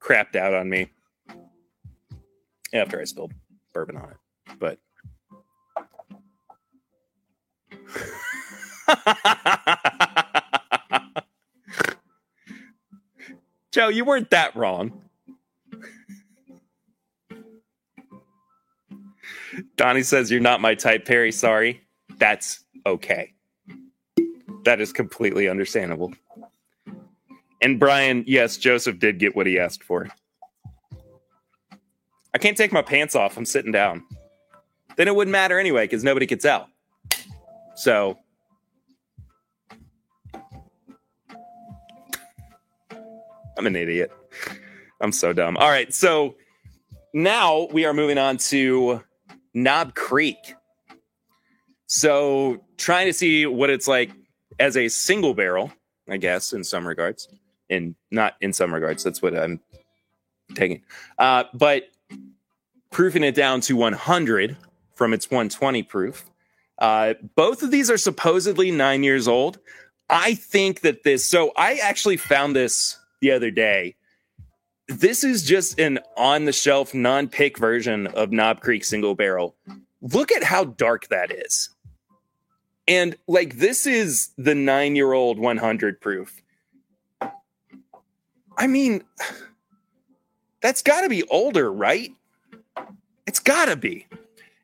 crapped 0.00 0.36
out 0.36 0.54
on 0.54 0.70
me 0.70 0.90
after 2.72 3.00
I 3.00 3.04
spilled 3.04 3.32
bourbon 3.74 3.96
on 3.96 4.10
it. 4.10 4.58
But 4.58 4.78
Joe, 13.72 13.88
you 13.88 14.04
weren't 14.04 14.30
that 14.30 14.54
wrong. 14.56 15.00
Donnie 19.76 20.02
says, 20.02 20.30
You're 20.30 20.40
not 20.40 20.60
my 20.60 20.74
type, 20.74 21.04
Perry. 21.04 21.32
Sorry. 21.32 21.82
That's 22.18 22.64
okay. 22.84 23.32
That 24.64 24.80
is 24.80 24.92
completely 24.92 25.48
understandable. 25.48 26.12
And 27.62 27.78
Brian, 27.78 28.24
yes, 28.26 28.56
Joseph 28.56 28.98
did 28.98 29.18
get 29.18 29.36
what 29.36 29.46
he 29.46 29.58
asked 29.58 29.84
for. 29.84 30.08
I 32.32 32.38
can't 32.38 32.56
take 32.56 32.72
my 32.72 32.82
pants 32.82 33.14
off. 33.14 33.36
I'm 33.36 33.44
sitting 33.44 33.72
down. 33.72 34.04
Then 34.96 35.08
it 35.08 35.14
wouldn't 35.14 35.32
matter 35.32 35.58
anyway 35.58 35.84
because 35.84 36.04
nobody 36.04 36.26
could 36.26 36.40
tell. 36.40 36.68
So 37.80 38.18
I'm 43.56 43.66
an 43.66 43.74
idiot. 43.74 44.12
I'm 45.00 45.12
so 45.12 45.32
dumb. 45.32 45.56
All 45.56 45.70
right. 45.70 45.92
So 45.94 46.34
now 47.14 47.68
we 47.72 47.86
are 47.86 47.94
moving 47.94 48.18
on 48.18 48.36
to 48.36 49.02
Knob 49.54 49.94
Creek. 49.94 50.36
So 51.86 52.62
trying 52.76 53.06
to 53.06 53.14
see 53.14 53.46
what 53.46 53.70
it's 53.70 53.88
like 53.88 54.10
as 54.58 54.76
a 54.76 54.88
single 54.88 55.32
barrel, 55.32 55.72
I 56.06 56.18
guess, 56.18 56.52
in 56.52 56.64
some 56.64 56.86
regards. 56.86 57.28
And 57.70 57.94
not 58.10 58.34
in 58.42 58.52
some 58.52 58.74
regards. 58.74 59.02
That's 59.02 59.22
what 59.22 59.34
I'm 59.34 59.58
taking. 60.54 60.82
Uh, 61.18 61.44
but 61.54 61.84
proofing 62.90 63.24
it 63.24 63.34
down 63.34 63.62
to 63.62 63.74
100 63.74 64.58
from 64.94 65.14
its 65.14 65.30
120 65.30 65.82
proof. 65.84 66.30
Uh, 66.80 67.14
both 67.34 67.62
of 67.62 67.70
these 67.70 67.90
are 67.90 67.98
supposedly 67.98 68.70
nine 68.70 69.02
years 69.02 69.28
old. 69.28 69.58
I 70.08 70.34
think 70.34 70.80
that 70.80 71.04
this, 71.04 71.28
so 71.28 71.52
I 71.56 71.74
actually 71.74 72.16
found 72.16 72.56
this 72.56 72.98
the 73.20 73.30
other 73.30 73.50
day 73.50 73.96
this 74.90 75.22
is 75.22 75.44
just 75.44 75.78
an 75.78 76.00
on 76.16 76.44
the 76.44 76.52
shelf, 76.52 76.92
non 76.92 77.28
pick 77.28 77.58
version 77.58 78.08
of 78.08 78.32
Knob 78.32 78.60
Creek 78.60 78.84
single 78.84 79.14
barrel. 79.14 79.54
Look 80.02 80.32
at 80.32 80.42
how 80.42 80.64
dark 80.64 81.08
that 81.08 81.30
is. 81.30 81.70
And 82.88 83.16
like, 83.28 83.58
this 83.58 83.86
is 83.86 84.30
the 84.36 84.54
nine 84.54 84.96
year 84.96 85.12
old 85.12 85.38
100 85.38 86.00
proof. 86.00 86.42
I 88.58 88.66
mean, 88.66 89.04
that's 90.60 90.82
got 90.82 91.02
to 91.02 91.08
be 91.08 91.22
older, 91.28 91.72
right? 91.72 92.10
It's 93.26 93.38
got 93.38 93.66
to 93.66 93.76
be. 93.76 94.06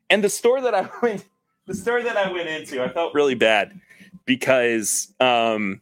And 0.09 0.23
the 0.23 0.29
store 0.29 0.59
that 0.61 0.75
I 0.75 0.89
went, 1.01 1.25
the 1.67 1.75
store 1.75 2.01
that 2.01 2.17
I 2.17 2.31
went 2.31 2.47
into, 2.47 2.83
I 2.83 2.87
felt 2.87 3.13
really 3.13 3.35
bad 3.35 3.79
because 4.25 5.13
um, 5.19 5.81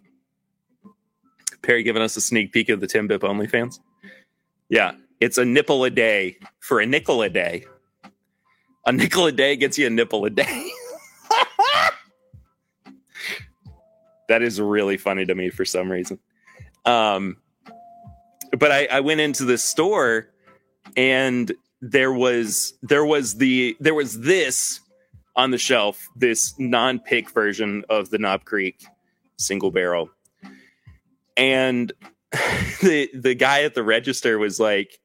Perry 1.62 1.84
giving 1.84 2.02
us 2.02 2.18
a 2.18 2.22
sneak 2.22 2.52
peek 2.52 2.70
of 2.70 2.82
the 2.82 2.88
Tim 2.88 3.08
Bip 3.08 3.22
OnlyFans. 3.22 3.80
Yeah, 4.68 4.94
it's 5.22 5.38
a 5.38 5.46
nipple 5.46 5.84
a 5.84 5.90
day 5.90 6.38
for 6.60 6.80
a 6.80 6.86
nickel 6.86 7.22
a 7.22 7.30
day. 7.30 7.66
A 8.86 8.92
nickel 8.92 9.28
a 9.28 9.32
day 9.32 9.56
gets 9.56 9.78
you 9.78 9.88
a 9.88 9.90
nipple 9.90 10.26
a 10.26 10.30
day. 10.30 10.70
that 14.28 14.42
is 14.42 14.60
really 14.60 14.98
funny 14.98 15.26
to 15.26 15.36
me 15.36 15.50
for 15.50 15.66
some 15.66 15.92
reason. 15.92 16.20
Um, 16.86 17.38
but 18.58 18.72
I, 18.72 18.88
I 18.92 19.00
went 19.02 19.22
into 19.22 19.46
the 19.46 19.58
store 19.58 20.30
and 20.96 21.52
there 21.82 22.14
was 22.14 22.74
there 22.82 23.06
was 23.06 23.38
the 23.38 23.76
there 23.80 23.94
was 23.94 24.22
this 24.22 24.80
on 25.36 25.52
the 25.52 25.58
shelf, 25.58 26.08
this 26.16 26.54
non-pick 26.58 27.30
version 27.30 27.84
of 27.90 28.10
the 28.10 28.18
Knob 28.18 28.46
Creek 28.46 28.86
single 29.38 29.72
barrel. 29.72 30.10
And 31.38 31.92
the 32.82 33.10
the 33.14 33.36
guy 33.36 33.64
at 33.64 33.76
the 33.76 33.84
register 33.84 34.40
was 34.40 34.60
like, 34.60 35.00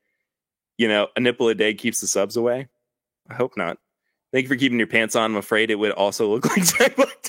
you 0.79 0.89
know, 0.89 1.09
a 1.17 1.21
nipple 1.21 1.49
a 1.49 1.55
day 1.55 1.75
keeps 1.75 2.01
the 2.01 2.07
subs 2.07 2.37
away. 2.37 2.69
I 3.29 3.35
hope 3.35 3.57
not. 3.57 3.79
Thank 4.33 4.45
you 4.45 4.49
for 4.49 4.57
keeping 4.57 4.79
your 4.79 4.87
pants 4.87 5.17
on. 5.17 5.33
I'm 5.33 5.37
afraid 5.37 5.71
it 5.71 5.75
would 5.77 5.93
also 5.93 6.29
look 6.29 6.47
like 6.57 6.65
Jack 6.65 6.97
Black. 6.97 7.29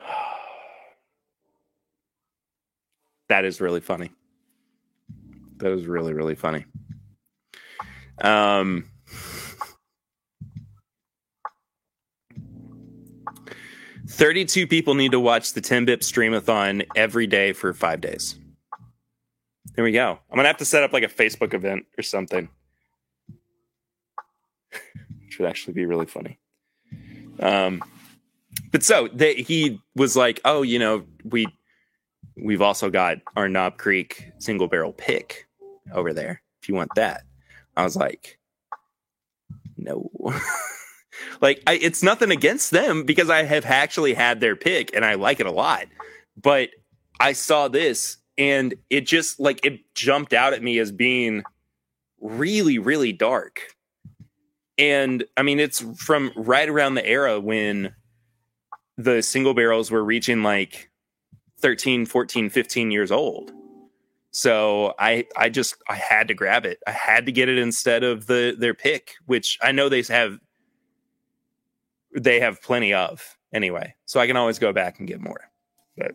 that 3.28 3.44
is 3.44 3.60
really 3.60 3.80
funny. 3.80 4.10
That 5.58 5.72
is 5.72 5.86
really 5.86 6.14
really 6.14 6.34
funny. 6.34 6.64
Um. 8.20 8.90
Thirty-two 14.08 14.66
people 14.66 14.94
need 14.94 15.12
to 15.12 15.20
watch 15.20 15.52
the 15.52 15.60
Timbip 15.60 15.98
streamathon 15.98 16.86
every 16.96 17.26
day 17.26 17.52
for 17.52 17.72
five 17.74 18.00
days. 18.00 18.36
There 19.74 19.84
we 19.84 19.92
go. 19.92 20.18
I'm 20.30 20.36
gonna 20.36 20.48
have 20.48 20.56
to 20.56 20.64
set 20.64 20.82
up 20.82 20.92
like 20.92 21.04
a 21.04 21.08
Facebook 21.08 21.54
event 21.54 21.84
or 21.96 22.02
something. 22.02 22.48
Should 25.28 25.46
actually 25.46 25.74
be 25.74 25.84
really 25.84 26.06
funny. 26.06 26.38
Um, 27.38 27.82
but 28.72 28.82
so 28.82 29.08
he 29.08 29.78
was 29.94 30.16
like, 30.16 30.40
"Oh, 30.44 30.62
you 30.62 30.78
know, 30.78 31.04
we 31.22 31.46
we've 32.34 32.62
also 32.62 32.90
got 32.90 33.18
our 33.36 33.48
Knob 33.48 33.76
Creek 33.76 34.32
single 34.38 34.68
barrel 34.68 34.92
pick 34.92 35.47
over 35.92 36.12
there. 36.12 36.42
If 36.62 36.68
you 36.68 36.74
want 36.74 36.94
that." 36.96 37.22
I 37.76 37.84
was 37.84 37.96
like, 37.96 38.38
"No." 39.76 40.10
like 41.40 41.62
I, 41.66 41.74
it's 41.74 42.02
nothing 42.02 42.30
against 42.30 42.70
them 42.70 43.04
because 43.04 43.30
I 43.30 43.42
have 43.44 43.64
actually 43.66 44.14
had 44.14 44.40
their 44.40 44.56
pick 44.56 44.94
and 44.94 45.04
I 45.04 45.14
like 45.14 45.40
it 45.40 45.46
a 45.46 45.52
lot. 45.52 45.86
But 46.40 46.70
I 47.20 47.32
saw 47.32 47.68
this 47.68 48.18
and 48.38 48.74
it 48.88 49.02
just 49.02 49.40
like 49.40 49.64
it 49.64 49.80
jumped 49.94 50.32
out 50.32 50.54
at 50.54 50.62
me 50.62 50.78
as 50.78 50.92
being 50.92 51.42
really 52.20 52.78
really 52.78 53.12
dark 53.12 53.74
and 54.78 55.24
i 55.36 55.42
mean 55.42 55.60
it's 55.60 55.80
from 55.96 56.32
right 56.36 56.68
around 56.68 56.94
the 56.94 57.06
era 57.06 57.38
when 57.38 57.92
the 58.96 59.22
single 59.22 59.54
barrels 59.54 59.90
were 59.90 60.04
reaching 60.04 60.42
like 60.42 60.90
13 61.60 62.06
14 62.06 62.48
15 62.48 62.90
years 62.90 63.10
old 63.10 63.52
so 64.30 64.94
i 64.98 65.24
i 65.36 65.48
just 65.48 65.76
i 65.88 65.94
had 65.94 66.28
to 66.28 66.34
grab 66.34 66.66
it 66.66 66.78
i 66.86 66.90
had 66.90 67.26
to 67.26 67.32
get 67.32 67.48
it 67.48 67.58
instead 67.58 68.04
of 68.04 68.26
the 68.26 68.54
their 68.58 68.74
pick 68.74 69.14
which 69.26 69.58
i 69.62 69.72
know 69.72 69.88
they 69.88 70.02
have 70.02 70.38
they 72.14 72.38
have 72.38 72.60
plenty 72.62 72.92
of 72.92 73.36
anyway 73.52 73.94
so 74.04 74.20
i 74.20 74.26
can 74.26 74.36
always 74.36 74.58
go 74.58 74.72
back 74.72 74.98
and 74.98 75.08
get 75.08 75.20
more 75.20 75.50
but 75.96 76.12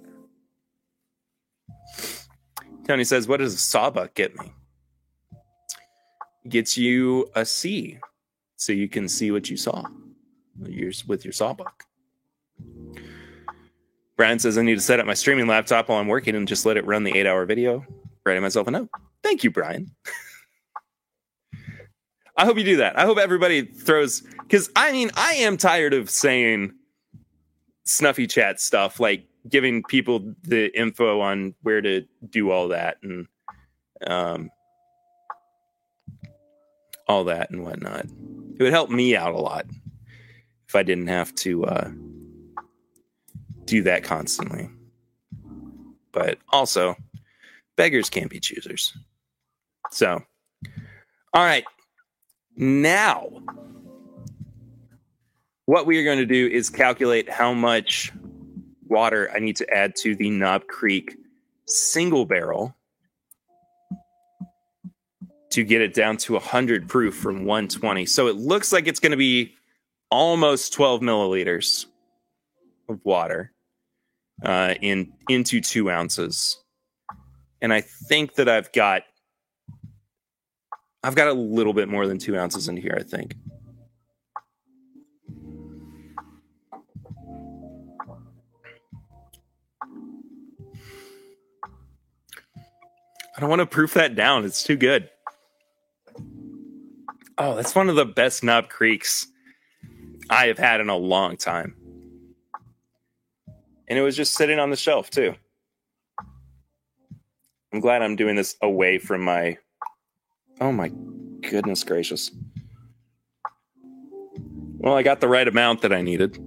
Tony 2.86 3.04
says, 3.04 3.28
What 3.28 3.38
does 3.38 3.54
a 3.54 3.58
sawbuck 3.58 4.13
get 4.13 4.38
me? 4.38 4.52
Gets 6.47 6.78
you 6.78 7.30
a 7.36 7.45
C 7.45 7.97
so 8.58 8.73
you 8.73 8.89
can 8.89 9.08
see 9.08 9.32
what 9.32 9.49
you 9.49 9.58
saw 9.58 9.84
with 10.60 11.26
your 11.26 11.34
sawbuck. 11.34 11.86
Brian 14.15 14.38
says, 14.38 14.58
I 14.58 14.62
need 14.62 14.76
to 14.76 14.82
set 14.82 14.99
up 14.99 15.06
my 15.06 15.15
streaming 15.15 15.47
laptop 15.47 15.89
while 15.89 15.97
I'm 15.97 16.08
working 16.08 16.36
and 16.36 16.47
just 16.47 16.65
let 16.65 16.78
it 16.78 16.86
run 16.86 17.04
the 17.04 17.17
eight 17.17 17.26
hour 17.26 17.45
video. 17.45 17.86
Writing 18.25 18.43
myself 18.43 18.67
a 18.67 18.71
note. 18.71 18.89
Thank 19.21 19.43
you, 19.43 19.51
Brian. 19.51 19.91
I 22.38 22.45
hope 22.45 22.57
you 22.57 22.63
do 22.63 22.77
that. 22.77 22.97
I 22.97 23.05
hope 23.05 23.17
everybody 23.17 23.63
throws, 23.63 24.21
because 24.41 24.69
I 24.75 24.91
mean, 24.91 25.12
I 25.15 25.33
am 25.33 25.57
tired 25.57 25.93
of 25.93 26.09
saying 26.09 26.73
snuffy 27.83 28.27
chat 28.27 28.59
stuff 28.59 28.99
like 28.99 29.25
giving 29.47 29.83
people 29.83 30.33
the 30.43 30.75
info 30.77 31.21
on 31.21 31.53
where 31.62 31.81
to 31.81 32.05
do 32.29 32.49
all 32.49 32.69
that 32.69 32.97
and 33.03 33.27
um, 34.07 34.49
all 37.07 37.25
that 37.25 37.51
and 37.51 37.63
whatnot. 37.63 38.05
It 38.05 38.63
would 38.63 38.73
help 38.73 38.89
me 38.89 39.15
out 39.15 39.33
a 39.33 39.39
lot 39.39 39.65
if 40.67 40.75
I 40.75 40.83
didn't 40.83 41.07
have 41.07 41.36
to 41.36 41.65
uh, 41.65 41.91
do 43.65 43.83
that 43.83 44.03
constantly. 44.03 44.69
But 46.12 46.38
also, 46.49 46.95
beggars 47.75 48.09
can't 48.09 48.29
be 48.29 48.39
choosers. 48.39 48.93
So, 49.91 50.21
all 51.33 51.43
right. 51.43 51.65
Now, 52.55 53.29
what 55.65 55.86
we 55.86 55.97
are 55.97 56.03
going 56.03 56.19
to 56.19 56.25
do 56.25 56.47
is 56.47 56.69
calculate 56.69 57.29
how 57.29 57.53
much 57.53 58.12
water 58.88 59.31
I 59.33 59.39
need 59.39 59.55
to 59.57 59.73
add 59.73 59.95
to 59.97 60.15
the 60.15 60.29
Knob 60.29 60.67
Creek 60.67 61.17
single 61.65 62.25
barrel 62.25 62.75
to 65.51 65.63
get 65.63 65.81
it 65.81 65.93
down 65.93 66.17
to 66.17 66.33
100 66.33 66.89
proof 66.89 67.15
from 67.15 67.45
120. 67.45 68.05
So 68.07 68.27
it 68.27 68.36
looks 68.36 68.73
like 68.73 68.88
it's 68.88 68.99
going 68.99 69.12
to 69.12 69.17
be 69.17 69.53
almost 70.09 70.73
12 70.73 71.01
milliliters 71.01 71.86
of 72.89 72.99
water 73.03 73.51
uh, 74.43 74.73
in 74.81 75.13
into 75.29 75.62
two 75.62 75.89
ounces. 75.89 76.62
And 77.63 77.73
I 77.73 77.80
think 77.80 78.36
that 78.36 78.49
I've 78.49 78.71
got 78.73 79.04
I've 81.02 81.15
got 81.15 81.30
a 81.30 81.34
little 81.34 81.73
bit 81.73 81.88
more 81.88 82.06
than 82.08 82.17
two 82.17 82.38
ounces 82.38 82.67
in 82.67 82.76
here, 82.76 82.95
I 82.99 83.04
think. 83.04 83.36
I 93.36 93.39
don't 93.39 93.49
want 93.49 93.62
to 93.62 93.65
proof 93.65 93.93
that 93.93 94.13
down. 94.13 94.43
It's 94.43 94.63
too 94.63 94.76
good. 94.76 95.10
Oh, 97.38 97.56
that's 97.56 97.73
one 97.73 97.89
of 97.89 97.95
the 97.95 98.06
best 98.06 98.43
Knob 98.43 98.67
Creeks 98.67 99.28
I 100.30 100.47
have 100.47 100.58
had 100.58 100.82
in 100.82 100.89
a 100.89 100.97
long 100.97 101.38
time. 101.38 101.76
And 103.88 103.97
it 103.97 104.02
was 104.02 104.15
just 104.15 104.34
sitting 104.34 104.60
on 104.60 104.69
the 104.69 104.78
shelf, 104.78 105.10
too. 105.10 105.36
I'm 107.73 107.79
glad 107.79 108.03
I'm 108.03 108.15
doing 108.15 108.36
this 108.36 108.55
away 108.62 108.99
from 108.99 109.21
my. 109.21 109.57
Oh, 110.62 110.71
my 110.71 110.91
goodness 111.41 111.83
gracious. 111.83 112.29
Well, 114.77 114.95
I 114.95 115.01
got 115.01 115.21
the 115.21 115.27
right 115.27 115.47
amount 115.47 115.81
that 115.81 115.91
I 115.91 116.01
needed. 116.01 116.38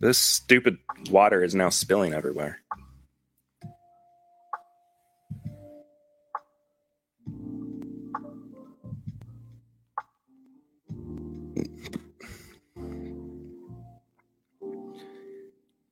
This 0.00 0.18
stupid 0.18 0.78
water 1.08 1.44
is 1.44 1.54
now 1.54 1.68
spilling 1.68 2.12
everywhere. 2.12 2.60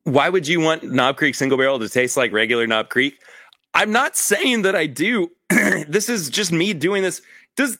why 0.09 0.27
would 0.27 0.47
you 0.47 0.59
want 0.59 0.83
Knob 0.83 1.17
Creek 1.17 1.35
single 1.35 1.57
barrel 1.57 1.79
to 1.79 1.87
taste 1.87 2.17
like 2.17 2.31
regular 2.31 2.67
Knob 2.67 2.89
Creek? 2.89 3.19
I'm 3.79 3.91
not 3.91 4.17
saying 4.17 4.63
that 4.63 4.75
I 4.75 4.87
do. 4.87 5.31
this 5.49 6.09
is 6.09 6.29
just 6.29 6.51
me 6.51 6.73
doing 6.73 7.01
this. 7.01 7.21
Does 7.55 7.77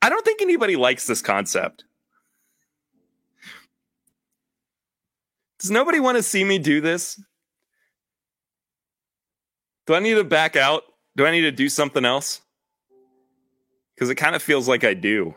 I 0.00 0.08
don't 0.08 0.24
think 0.24 0.42
anybody 0.42 0.76
likes 0.76 1.06
this 1.06 1.20
concept. 1.20 1.84
Does 5.60 5.70
nobody 5.70 6.00
want 6.00 6.16
to 6.16 6.22
see 6.22 6.44
me 6.44 6.58
do 6.58 6.80
this? 6.80 7.20
Do 9.86 9.94
I 9.94 9.98
need 9.98 10.14
to 10.14 10.24
back 10.24 10.56
out? 10.56 10.84
Do 11.16 11.26
I 11.26 11.30
need 11.30 11.42
to 11.42 11.52
do 11.52 11.68
something 11.68 12.04
else? 12.04 12.40
Because 13.94 14.08
it 14.08 14.14
kind 14.14 14.34
of 14.34 14.42
feels 14.42 14.68
like 14.68 14.82
I 14.82 14.94
do. 14.94 15.34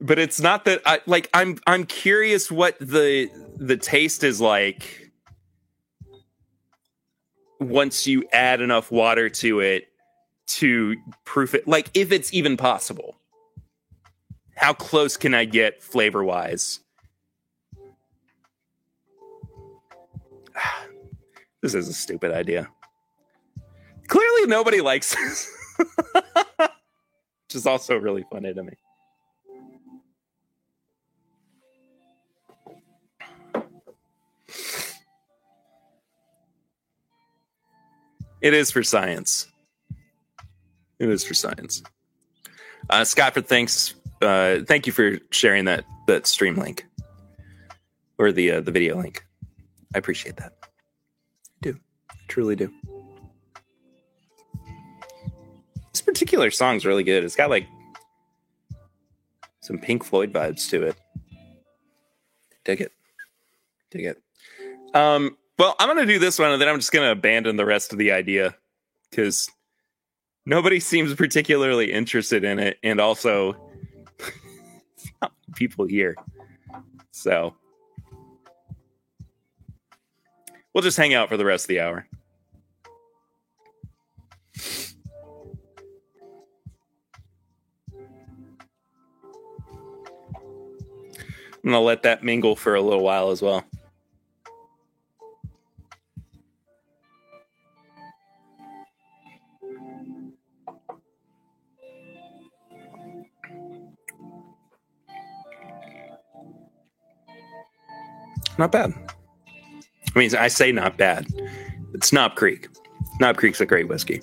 but 0.00 0.18
it's 0.18 0.40
not 0.40 0.64
that 0.64 0.80
I 0.86 1.00
like 1.06 1.28
I'm 1.34 1.58
I'm 1.66 1.84
curious 1.84 2.50
what 2.50 2.78
the 2.80 3.28
the 3.56 3.76
taste 3.76 4.24
is 4.24 4.40
like 4.40 5.09
once 7.60 8.06
you 8.06 8.24
add 8.32 8.60
enough 8.60 8.90
water 8.90 9.28
to 9.28 9.60
it 9.60 9.88
to 10.46 10.96
proof 11.24 11.54
it 11.54 11.68
like 11.68 11.90
if 11.94 12.10
it's 12.10 12.32
even 12.34 12.56
possible. 12.56 13.16
How 14.56 14.72
close 14.72 15.16
can 15.16 15.32
I 15.32 15.44
get 15.44 15.82
flavor 15.82 16.24
wise? 16.24 16.80
This 21.62 21.74
is 21.74 21.88
a 21.88 21.92
stupid 21.92 22.32
idea. 22.32 22.70
Clearly 24.08 24.46
nobody 24.46 24.80
likes 24.80 25.14
this. 25.14 25.54
Which 25.78 27.54
is 27.54 27.66
also 27.66 27.96
really 27.98 28.24
funny 28.32 28.54
to 28.54 28.62
me. 28.62 28.72
It 38.40 38.54
is 38.54 38.70
for 38.70 38.82
science. 38.82 39.46
It 40.98 41.08
is 41.08 41.24
for 41.24 41.34
science. 41.34 41.82
Uh, 42.88 43.04
Scott, 43.04 43.34
thanks. 43.34 43.94
Uh, 44.20 44.60
thank 44.66 44.86
you 44.86 44.92
for 44.92 45.18
sharing 45.30 45.64
that 45.64 45.84
that 46.06 46.26
stream 46.26 46.56
link 46.56 46.86
or 48.18 48.32
the 48.32 48.50
uh, 48.52 48.60
the 48.60 48.70
video 48.70 48.96
link. 48.96 49.24
I 49.94 49.98
appreciate 49.98 50.36
that. 50.36 50.52
I 50.62 50.66
do 51.62 51.78
I 52.10 52.14
truly 52.28 52.56
do. 52.56 52.72
This 55.92 56.00
particular 56.00 56.50
song's 56.50 56.86
really 56.86 57.02
good. 57.04 57.24
It's 57.24 57.36
got 57.36 57.50
like 57.50 57.66
some 59.60 59.78
Pink 59.78 60.04
Floyd 60.04 60.32
vibes 60.32 60.68
to 60.70 60.82
it. 60.82 60.96
Dig 62.64 62.80
it. 62.80 62.92
Dig 63.90 64.04
it. 64.04 64.22
Um, 64.94 65.36
well, 65.60 65.76
I'm 65.78 65.88
gonna 65.88 66.06
do 66.06 66.18
this 66.18 66.38
one 66.38 66.52
and 66.52 66.60
then 66.60 66.68
I'm 66.68 66.78
just 66.78 66.90
gonna 66.90 67.10
abandon 67.10 67.56
the 67.56 67.66
rest 67.66 67.92
of 67.92 67.98
the 67.98 68.12
idea 68.12 68.56
because 69.10 69.50
nobody 70.46 70.80
seems 70.80 71.14
particularly 71.14 71.92
interested 71.92 72.44
in 72.44 72.58
it, 72.58 72.78
and 72.82 72.98
also 72.98 73.70
people 75.54 75.84
here. 75.84 76.16
So 77.10 77.54
we'll 80.72 80.80
just 80.80 80.96
hang 80.96 81.12
out 81.12 81.28
for 81.28 81.36
the 81.36 81.44
rest 81.44 81.64
of 81.64 81.68
the 81.68 81.80
hour. 81.80 82.06
I'm 91.62 91.70
gonna 91.70 91.80
let 91.80 92.04
that 92.04 92.24
mingle 92.24 92.56
for 92.56 92.74
a 92.74 92.80
little 92.80 93.04
while 93.04 93.30
as 93.30 93.42
well. 93.42 93.62
Not 108.58 108.72
bad. 108.72 108.92
I 110.14 110.18
mean, 110.18 110.34
I 110.36 110.48
say 110.48 110.72
not 110.72 110.96
bad. 110.96 111.26
It's 111.94 112.12
Knob 112.12 112.34
Creek. 112.34 112.68
Knob 113.20 113.36
Creek's 113.36 113.60
a 113.60 113.66
great 113.66 113.88
whiskey. 113.88 114.20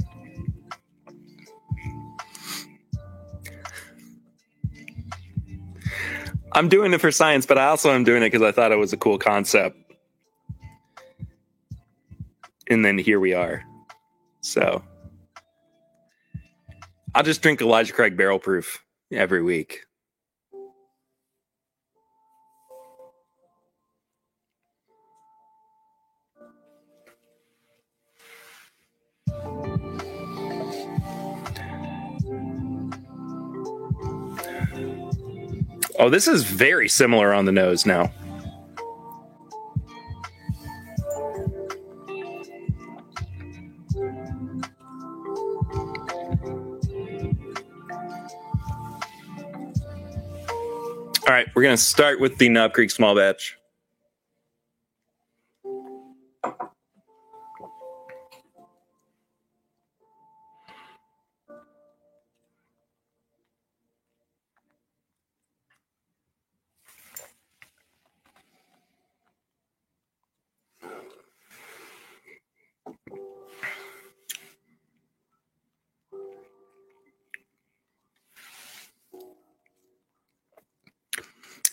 I'm 6.54 6.70
doing 6.70 6.94
it 6.94 7.02
for 7.02 7.12
science, 7.12 7.46
but 7.46 7.58
I 7.58 7.68
also 7.68 7.92
am 7.92 8.04
doing 8.04 8.24
it 8.24 8.32
because 8.32 8.42
I 8.42 8.52
thought 8.52 8.72
it 8.72 8.78
was 8.78 8.92
a 8.92 8.98
cool 8.98 9.20
concept. 9.20 9.78
And 12.70 12.84
then 12.84 12.98
here 12.98 13.20
we 13.20 13.34
are. 13.34 13.64
So 14.42 14.84
I'll 17.14 17.24
just 17.24 17.42
drink 17.42 17.62
Elijah 17.62 17.94
Craig 17.94 18.18
barrel 18.18 18.40
proof 18.40 18.84
every 19.12 19.42
week. 19.42 19.87
Oh, 36.00 36.10
this 36.10 36.28
is 36.28 36.44
very 36.44 36.88
similar 36.88 37.34
on 37.34 37.46
the 37.46 37.52
nose 37.52 37.86
now. 37.86 38.12
All 51.28 51.34
right, 51.34 51.48
we're 51.56 51.64
going 51.64 51.76
to 51.76 51.82
start 51.82 52.22
with 52.22 52.38
the 52.38 52.48
Knob 52.48 52.74
Creek 52.74 52.92
small 52.92 53.16
batch. 53.16 53.57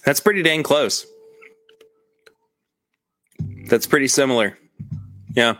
That's 0.05 0.21
pretty 0.21 0.43
dang 0.43 0.63
close. 0.63 1.07
That's 3.67 3.87
pretty 3.87 4.09
similar. 4.09 4.59
Yeah. 5.35 5.57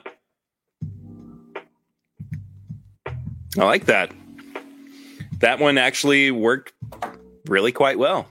I 3.07 3.65
like 3.65 3.87
that. 3.87 4.13
That 5.39 5.59
one 5.59 5.79
actually 5.79 6.31
worked 6.31 6.73
really 7.47 7.73
quite 7.73 7.99
well. 7.99 8.29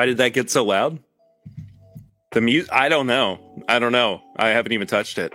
Why 0.00 0.06
did 0.06 0.16
that 0.16 0.32
get 0.32 0.48
so 0.48 0.64
loud? 0.64 0.98
The 2.32 2.40
music, 2.40 2.72
I 2.72 2.88
don't 2.88 3.06
know. 3.06 3.62
I 3.68 3.78
don't 3.78 3.92
know. 3.92 4.22
I 4.34 4.48
haven't 4.48 4.72
even 4.72 4.86
touched 4.86 5.18
it. 5.18 5.34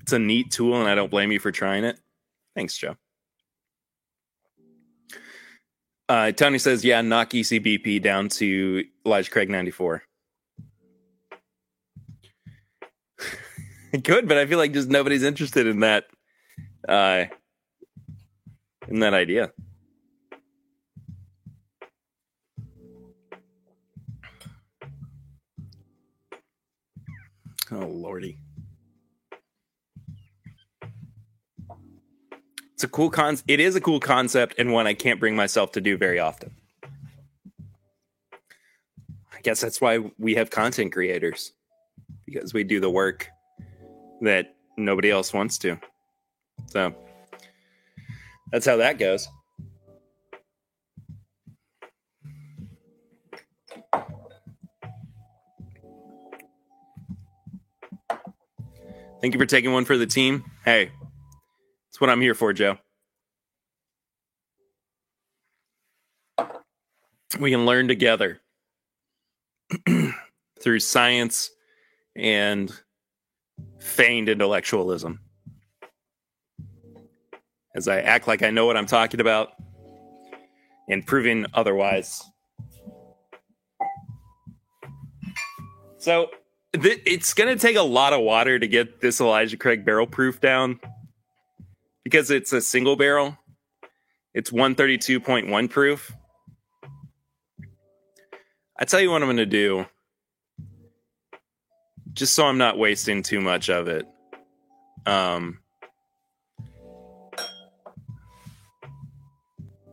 It's 0.00 0.12
a 0.12 0.18
neat 0.18 0.50
tool, 0.50 0.80
and 0.80 0.88
I 0.88 0.96
don't 0.96 1.12
blame 1.12 1.30
you 1.30 1.38
for 1.38 1.52
trying 1.52 1.84
it. 1.84 2.00
Thanks, 2.56 2.76
Joe. 2.76 2.96
Uh, 6.08 6.32
Tony 6.32 6.58
says, 6.58 6.84
yeah, 6.84 7.00
knock 7.02 7.30
ECBP 7.30 8.02
down 8.02 8.28
to 8.30 8.82
Elijah 9.06 9.30
Craig 9.30 9.48
94. 9.48 10.02
Good, 14.02 14.28
but 14.28 14.38
I 14.38 14.46
feel 14.46 14.58
like 14.58 14.72
just 14.72 14.88
nobody's 14.88 15.22
interested 15.22 15.66
in 15.66 15.80
that 15.80 16.06
uh 16.88 17.24
in 18.88 19.00
that 19.00 19.14
idea. 19.14 19.52
Oh 27.72 27.86
lordy. 27.86 28.38
It's 32.74 32.84
a 32.84 32.88
cool 32.88 33.10
con 33.10 33.38
it 33.48 33.60
is 33.60 33.74
a 33.74 33.80
cool 33.80 34.00
concept 34.00 34.54
and 34.58 34.72
one 34.72 34.86
I 34.86 34.94
can't 34.94 35.20
bring 35.20 35.34
myself 35.34 35.72
to 35.72 35.80
do 35.80 35.96
very 35.96 36.18
often. 36.18 36.52
I 39.32 39.40
guess 39.42 39.60
that's 39.60 39.80
why 39.80 39.98
we 40.18 40.34
have 40.36 40.50
content 40.50 40.92
creators 40.92 41.52
because 42.26 42.54
we 42.54 42.62
do 42.62 42.78
the 42.78 42.90
work 42.90 43.28
that 44.20 44.54
nobody 44.76 45.10
else 45.10 45.32
wants 45.32 45.58
to. 45.58 45.78
So 46.66 46.94
that's 48.50 48.66
how 48.66 48.76
that 48.76 48.98
goes. 48.98 49.28
Thank 59.20 59.34
you 59.34 59.40
for 59.40 59.46
taking 59.46 59.72
one 59.72 59.84
for 59.84 59.98
the 59.98 60.06
team. 60.06 60.44
Hey, 60.64 60.90
that's 61.88 62.00
what 62.00 62.08
I'm 62.08 62.22
here 62.22 62.34
for, 62.34 62.54
Joe. 62.54 62.78
We 67.38 67.50
can 67.50 67.66
learn 67.66 67.86
together 67.86 68.40
through 70.60 70.80
science 70.80 71.50
and 72.16 72.72
feigned 73.80 74.28
intellectualism. 74.28 75.20
As 77.74 77.88
I 77.88 78.00
act 78.00 78.28
like 78.28 78.42
I 78.42 78.50
know 78.50 78.66
what 78.66 78.76
I'm 78.76 78.86
talking 78.86 79.20
about 79.20 79.52
and 80.88 81.06
proving 81.06 81.46
otherwise. 81.54 82.22
So 85.98 86.30
th- 86.74 87.00
it's 87.06 87.34
going 87.34 87.56
to 87.56 87.60
take 87.60 87.76
a 87.76 87.82
lot 87.82 88.12
of 88.12 88.20
water 88.22 88.58
to 88.58 88.68
get 88.68 89.00
this 89.00 89.20
Elijah 89.20 89.56
Craig 89.56 89.84
barrel 89.84 90.06
proof 90.06 90.40
down. 90.40 90.80
because 92.04 92.30
it's 92.30 92.52
a 92.52 92.60
single 92.60 92.96
barrel. 92.96 93.38
It's 94.34 94.50
132.1 94.50 95.70
proof. 95.70 96.12
I 98.78 98.84
tell 98.84 99.00
you 99.00 99.10
what 99.10 99.22
I'm 99.22 99.26
going 99.28 99.36
to 99.38 99.46
do, 99.46 99.86
just 102.12 102.34
so 102.34 102.46
I'm 102.46 102.58
not 102.58 102.78
wasting 102.78 103.22
too 103.22 103.40
much 103.40 103.70
of 103.70 103.88
it. 103.88 104.06
Um, 105.06 105.60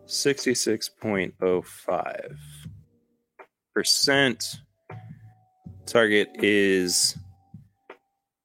66.05 0.06 2.38
percent. 3.78 4.62
Target 5.86 6.30
is 6.42 7.16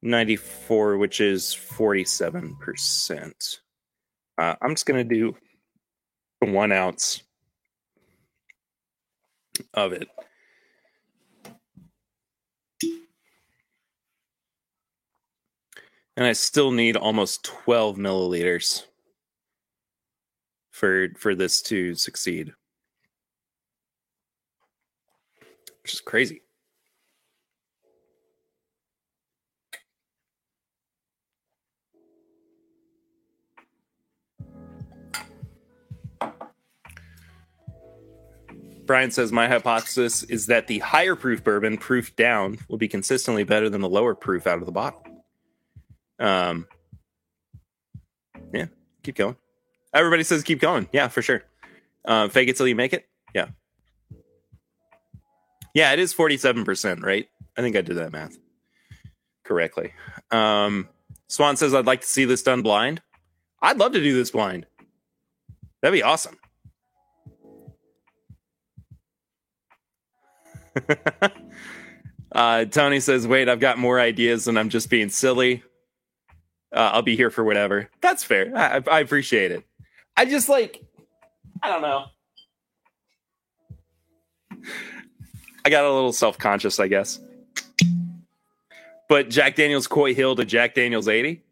94, 0.03 0.99
which 0.99 1.23
is 1.23 1.47
47%. 1.47 3.59
Uh, 4.37 4.55
I'm 4.61 4.71
just 4.71 4.85
going 4.85 5.09
to 5.09 5.15
do 5.15 5.35
one 6.41 6.71
ounce 6.71 7.23
of 9.73 9.95
it. 9.95 10.07
And 16.17 16.27
I 16.27 16.33
still 16.33 16.71
need 16.71 16.97
almost 16.97 17.45
12 17.45 17.97
milliliters 17.97 18.85
for 20.71 21.09
for 21.17 21.35
this 21.35 21.63
to 21.63 21.95
succeed. 21.95 22.53
Which 25.83 25.95
is 25.95 26.01
crazy. 26.01 26.43
Brian 38.85 39.11
says 39.11 39.33
my 39.33 39.49
hypothesis 39.49 40.25
is 40.25 40.47
that 40.47 40.67
the 40.67 40.81
higher 40.81 41.17
proof 41.17 41.43
bourbon, 41.43 41.79
proof 41.79 42.15
down, 42.17 42.59
will 42.69 42.79
be 42.79 42.89
consistently 42.89 43.45
better 43.45 43.71
than 43.71 43.81
the 43.81 43.89
lower 43.89 44.15
proof 44.15 44.47
out 44.47 44.59
of 44.59 44.67
the 44.67 44.73
bottle. 44.73 45.12
Um, 46.23 46.69
yeah, 48.55 48.67
keep 49.03 49.17
going. 49.17 49.37
Everybody 49.93 50.23
says 50.23 50.45
keep 50.45 50.61
going. 50.61 50.89
Yeah, 50.93 51.09
for 51.09 51.21
sure. 51.21 51.43
Uh, 52.05 52.29
fake 52.29 52.49
it 52.49 52.57
till 52.57 52.69
you 52.69 52.77
make 52.77 52.93
it. 52.93 53.09
Yeah, 53.35 53.49
yeah, 55.75 55.93
it 55.93 55.99
is 55.99 56.13
forty-seven 56.13 56.65
percent, 56.65 57.03
right? 57.03 57.29
I 57.57 57.61
think 57.61 57.77
I 57.77 57.81
did 57.81 57.97
that 57.97 58.13
math 58.13 58.39
correctly. 59.45 59.93
Um, 60.31 60.89
Swan 61.27 61.57
says 61.57 61.75
I'd 61.75 61.87
like 61.87 62.03
to 62.03 62.07
see 62.07 62.25
this 62.25 62.43
done 62.43 62.63
blind. 62.63 63.03
I'd 63.61 63.79
love 63.79 63.93
to 63.93 64.01
do 64.01 64.15
this 64.15 64.31
blind. 64.31 64.67
That'd 65.81 65.99
be 65.99 66.03
awesome. 66.03 66.39
uh, 72.33 72.65
Tony 72.67 73.01
says, 73.01 73.27
"Wait, 73.27 73.49
I've 73.49 73.61
got 73.61 73.79
more 73.79 73.99
ideas, 73.99 74.47
and 74.47 74.57
I'm 74.59 74.69
just 74.69 74.89
being 74.89 75.09
silly. 75.09 75.65
Uh, 76.73 76.91
I'll 76.93 77.03
be 77.03 77.17
here 77.17 77.31
for 77.31 77.45
whatever." 77.45 77.89
That's 78.01 78.25
fair. 78.25 78.53
I, 78.57 78.83
I 78.91 79.01
appreciate 79.01 79.53
it. 79.53 79.65
I 80.17 80.25
just 80.25 80.49
like, 80.49 80.83
I 81.63 81.69
don't 81.69 81.83
know. 81.83 82.07
I 85.65 85.71
got 85.71 85.85
a 85.85 85.93
little 85.93 86.13
self 86.13 86.39
conscious, 86.39 86.81
I 86.81 86.89
guess. 86.89 87.21
But 89.09 89.29
Jack 89.29 89.57
Daniels 89.57 89.87
Coy 89.87 90.15
Hill 90.15 90.37
to 90.37 90.45
Jack 90.45 90.75
Daniels 90.75 91.09
80. 91.09 91.43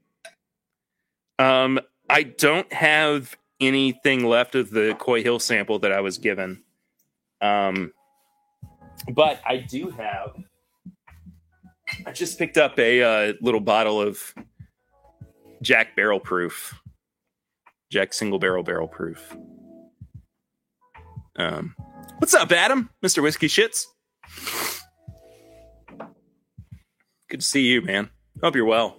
Um, 1.39 1.81
I 2.09 2.23
don't 2.25 2.71
have 2.73 3.37
anything 3.61 4.25
left 4.25 4.55
of 4.55 4.71
the 4.71 4.97
Coy 4.99 5.23
Hill 5.23 5.39
sample 5.39 5.79
that 5.81 5.93
I 5.93 6.01
was 6.01 6.19
given. 6.19 6.63
Um, 7.41 7.93
but 9.13 9.41
I 9.47 9.59
do 9.59 9.91
have. 9.91 10.37
I 12.07 12.13
just 12.13 12.39
picked 12.39 12.57
up 12.57 12.79
a 12.79 13.03
uh, 13.03 13.33
little 13.41 13.61
bottle 13.61 14.01
of 14.01 14.35
Jack 15.63 15.95
Barrel 15.97 16.21
Proof, 16.21 16.81
Jack 17.91 18.13
Single 18.15 18.39
Barrel 18.39 18.63
Barrel 18.63 18.89
Proof. 18.89 19.37
Um, 21.37 21.75
what's 22.19 22.35
up, 22.35 22.51
Adam, 22.53 22.91
Mister 23.03 23.23
Whiskey 23.23 23.49
Shits? 23.49 23.85
Good 27.29 27.41
to 27.41 27.47
see 27.47 27.67
you, 27.67 27.83
man. 27.83 28.11
Hope 28.43 28.57
you're 28.57 28.65
well. 28.65 28.97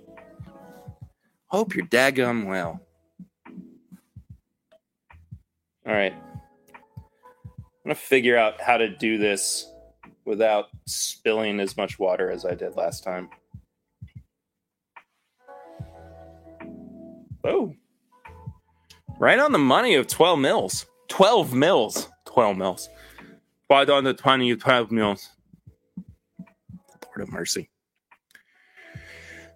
Hope 1.47 1.75
you're 1.75 1.85
daggum 1.87 2.45
well. 2.45 2.79
All 5.85 5.93
right. 5.93 6.13
I'm 6.13 7.83
going 7.83 7.95
to 7.95 7.95
figure 7.95 8.37
out 8.37 8.61
how 8.61 8.77
to 8.77 8.87
do 8.87 9.17
this 9.17 9.67
without 10.23 10.67
spilling 10.85 11.59
as 11.59 11.75
much 11.75 11.97
water 11.99 12.29
as 12.31 12.45
I 12.45 12.53
did 12.53 12.75
last 12.75 13.03
time. 13.03 13.29
Oh. 17.43 17.73
Right 19.19 19.39
on 19.39 19.51
the 19.51 19.59
money 19.59 19.95
of 19.95 20.07
12 20.07 20.39
mils. 20.39 20.85
12 21.09 21.53
mils. 21.53 22.09
12 22.25 22.57
mils. 22.57 22.89
Right 23.69 23.89
on 23.89 24.03
the 24.03 24.13
20 24.13 24.55
12 24.55 24.91
mils. 24.91 25.29
Lord 27.05 27.21
of 27.21 27.29
mercy. 27.29 27.69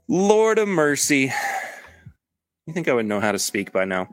Lord 0.08 0.60
of 0.60 0.68
mercy. 0.68 1.32
You 2.66 2.74
think 2.74 2.88
I 2.88 2.94
would 2.94 3.06
know 3.06 3.20
how 3.20 3.32
to 3.32 3.40
speak 3.40 3.72
by 3.72 3.86
now? 3.86 4.08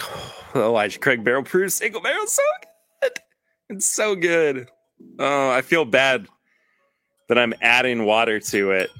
Oh, 0.00 0.32
Elijah 0.54 0.98
Craig 0.98 1.24
barrel 1.24 1.42
proof 1.42 1.72
single 1.72 2.00
barrel 2.00 2.26
so 2.26 2.42
good. 3.02 3.12
It's 3.70 3.88
so 3.88 4.14
good. 4.14 4.68
Oh, 5.18 5.50
I 5.50 5.62
feel 5.62 5.84
bad 5.84 6.28
that 7.28 7.38
I'm 7.38 7.54
adding 7.60 8.04
water 8.04 8.38
to 8.38 8.70
it 8.72 8.90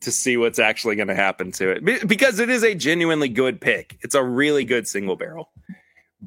to 0.00 0.10
see 0.10 0.36
what's 0.36 0.58
actually 0.58 0.96
going 0.96 1.08
to 1.08 1.14
happen 1.14 1.52
to 1.52 1.70
it 1.70 2.08
because 2.08 2.38
it 2.38 2.48
is 2.50 2.62
a 2.62 2.74
genuinely 2.74 3.28
good 3.28 3.60
pick. 3.60 3.98
It's 4.00 4.14
a 4.14 4.22
really 4.22 4.64
good 4.64 4.88
single 4.88 5.16
barrel. 5.16 5.50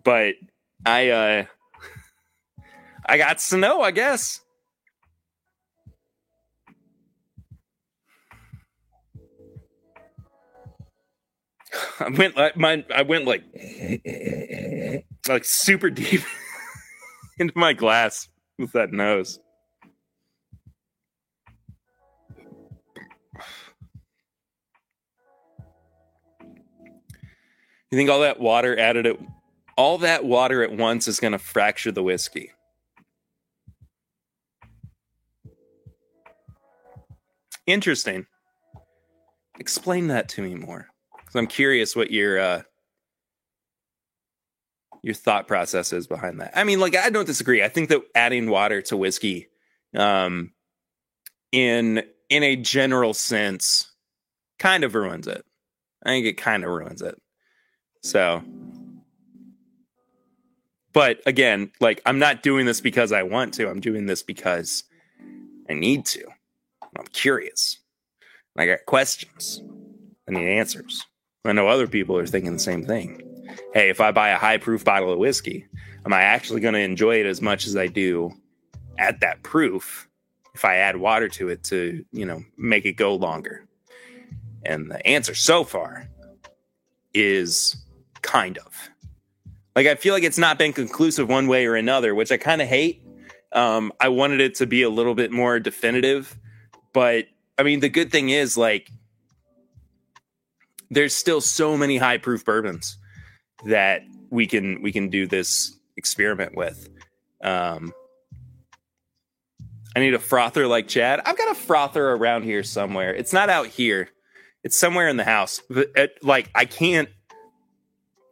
But 0.04 0.36
I 0.86 1.10
uh 1.10 1.46
I 3.06 3.18
got 3.18 3.42
snow, 3.42 3.82
I 3.82 3.92
guess. 3.92 4.42
I 12.00 12.10
went 12.10 12.38
like 12.38 12.58
my 12.58 12.86
I 12.94 13.02
went 13.04 13.26
like 13.26 13.44
like 15.28 15.46
super 15.46 15.90
deep 15.90 16.22
into 17.40 17.54
my 17.56 17.74
glass 17.74 18.30
with 18.58 18.72
that 18.74 18.92
nose. 18.92 19.40
You 27.94 27.98
think 27.98 28.10
all 28.10 28.22
that 28.22 28.40
water 28.40 28.76
added 28.80 29.06
at 29.06 29.20
all 29.78 30.00
that 30.00 30.26
water 30.26 30.64
at 30.64 30.72
once 30.72 31.08
is 31.08 31.20
going 31.20 31.34
to 31.34 31.38
fracture 31.38 31.92
the 31.92 32.02
whiskey? 32.02 32.50
Interesting. 37.68 38.26
Explain 39.60 40.08
that 40.08 40.28
to 40.30 40.42
me 40.42 40.56
more. 40.56 40.88
Cuz 41.28 41.36
I'm 41.36 41.46
curious 41.46 41.96
what 41.96 42.10
your 42.10 42.40
uh 42.40 42.62
your 45.04 45.14
thought 45.14 45.48
process 45.48 45.94
is 45.94 46.08
behind 46.08 46.42
that. 46.42 46.52
I 46.56 46.64
mean, 46.64 46.80
like 46.80 46.96
I 46.96 47.12
don't 47.12 47.28
disagree. 47.28 47.62
I 47.62 47.70
think 47.70 47.90
that 47.90 48.02
adding 48.16 48.50
water 48.50 48.82
to 48.82 48.98
whiskey 48.98 49.50
um 49.96 50.52
in 51.52 52.02
in 52.28 52.42
a 52.42 52.56
general 52.56 53.14
sense 53.14 53.92
kind 54.58 54.84
of 54.84 54.96
ruins 54.96 55.28
it. 55.28 55.46
I 56.04 56.10
think 56.10 56.26
it 56.26 56.38
kind 56.38 56.64
of 56.64 56.72
ruins 56.72 57.04
it. 57.04 57.20
So, 58.04 58.44
but 60.92 61.22
again, 61.26 61.72
like 61.80 62.02
I'm 62.06 62.20
not 62.20 62.44
doing 62.44 62.66
this 62.66 62.82
because 62.82 63.12
I 63.12 63.24
want 63.24 63.54
to. 63.56 63.70
I'm 63.70 63.80
doing 63.80 64.06
this 64.06 64.22
because 64.22 64.84
I 65.70 65.74
need 65.74 66.06
to. 66.08 66.26
I'm 66.98 67.08
curious. 67.08 67.80
I 68.56 68.66
got 68.68 68.86
questions. 68.86 69.64
I 70.28 70.34
need 70.34 70.48
answers. 70.48 71.06
I 71.46 71.54
know 71.54 71.68
other 71.68 71.88
people 71.88 72.18
are 72.18 72.28
thinking 72.28 72.54
the 72.54 72.60
same 72.60 72.86
thing. 72.86 73.22
Hey, 73.74 73.90
if 73.90 74.00
I 74.00 74.12
buy 74.12 74.30
a 74.30 74.38
high 74.38 74.58
proof 74.58 74.86
bottle 74.86 75.12
of 75.12 75.20
whiskey, 75.20 75.66
am 76.06 76.14
I 76.14 76.22
actually 76.22 76.62
going 76.62 76.76
to 76.76 76.80
enjoy 76.80 77.20
it 77.20 77.26
as 77.26 77.42
much 77.42 77.68
as 77.68 77.76
I 77.76 77.88
do 77.88 78.32
at 78.98 79.20
that 79.22 79.44
proof 79.44 80.08
if 80.54 80.64
I 80.64 80.76
add 80.76 80.98
water 80.98 81.28
to 81.30 81.50
it 81.50 81.64
to, 81.66 82.06
you 82.12 82.26
know, 82.26 82.44
make 82.58 82.86
it 82.86 82.94
go 82.94 83.16
longer? 83.16 83.66
And 84.66 84.90
the 84.90 85.06
answer 85.06 85.36
so 85.36 85.64
far 85.64 86.08
is 87.14 87.83
kind 88.24 88.58
of. 88.58 88.90
Like 89.76 89.88
I 89.88 89.96
feel 89.96 90.14
like 90.14 90.24
it's 90.24 90.38
not 90.38 90.58
been 90.58 90.74
conclusive 90.74 91.30
one 91.30 91.48
way 91.48 91.66
or 91.66 91.76
another, 91.76 92.16
which 92.16 92.32
I 92.32 92.38
kind 92.38 92.62
of 92.62 92.68
hate. 92.68 93.04
Um, 93.52 93.94
I 94.00 94.10
wanted 94.10 94.42
it 94.42 94.56
to 94.56 94.66
be 94.66 94.82
a 94.82 94.90
little 94.90 95.14
bit 95.14 95.32
more 95.32 95.60
definitive, 95.60 96.38
but 96.92 97.26
I 97.58 97.64
mean, 97.64 97.80
the 97.80 97.90
good 97.90 98.12
thing 98.12 98.30
is 98.30 98.58
like 98.58 98.90
there's 100.90 101.16
still 101.16 101.42
so 101.42 101.78
many 101.78 101.98
high 101.98 102.18
proof 102.18 102.46
bourbons 102.46 102.98
that 103.66 104.02
we 104.30 104.48
can 104.48 104.82
we 104.82 104.92
can 104.92 105.10
do 105.10 105.28
this 105.28 105.78
experiment 105.98 106.56
with. 106.56 106.90
Um, 107.44 107.94
I 109.96 110.00
need 110.00 110.14
a 110.14 110.20
frother 110.20 110.68
like 110.68 110.88
Chad. 110.88 111.22
I've 111.26 111.38
got 111.38 111.52
a 111.52 111.56
frother 111.56 112.10
around 112.10 112.44
here 112.44 112.64
somewhere. 112.64 113.14
It's 113.14 113.34
not 113.34 113.50
out 113.50 113.68
here. 113.68 114.10
It's 114.64 114.78
somewhere 114.78 115.08
in 115.08 115.18
the 115.18 115.24
house. 115.24 115.62
But 115.70 115.90
it, 115.96 116.24
like 116.24 116.50
I 116.56 116.66
can't. 116.66 117.10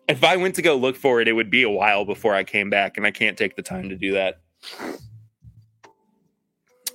If 0.07 0.23
I 0.23 0.35
went 0.37 0.55
to 0.55 0.61
go 0.61 0.75
look 0.75 0.95
for 0.95 1.21
it, 1.21 1.27
it 1.27 1.33
would 1.33 1.49
be 1.49 1.63
a 1.63 1.69
while 1.69 2.05
before 2.05 2.35
I 2.35 2.43
came 2.43 2.69
back, 2.69 2.97
and 2.97 3.05
I 3.05 3.11
can't 3.11 3.37
take 3.37 3.55
the 3.55 3.61
time 3.61 3.89
to 3.89 3.95
do 3.95 4.13
that 4.13 4.41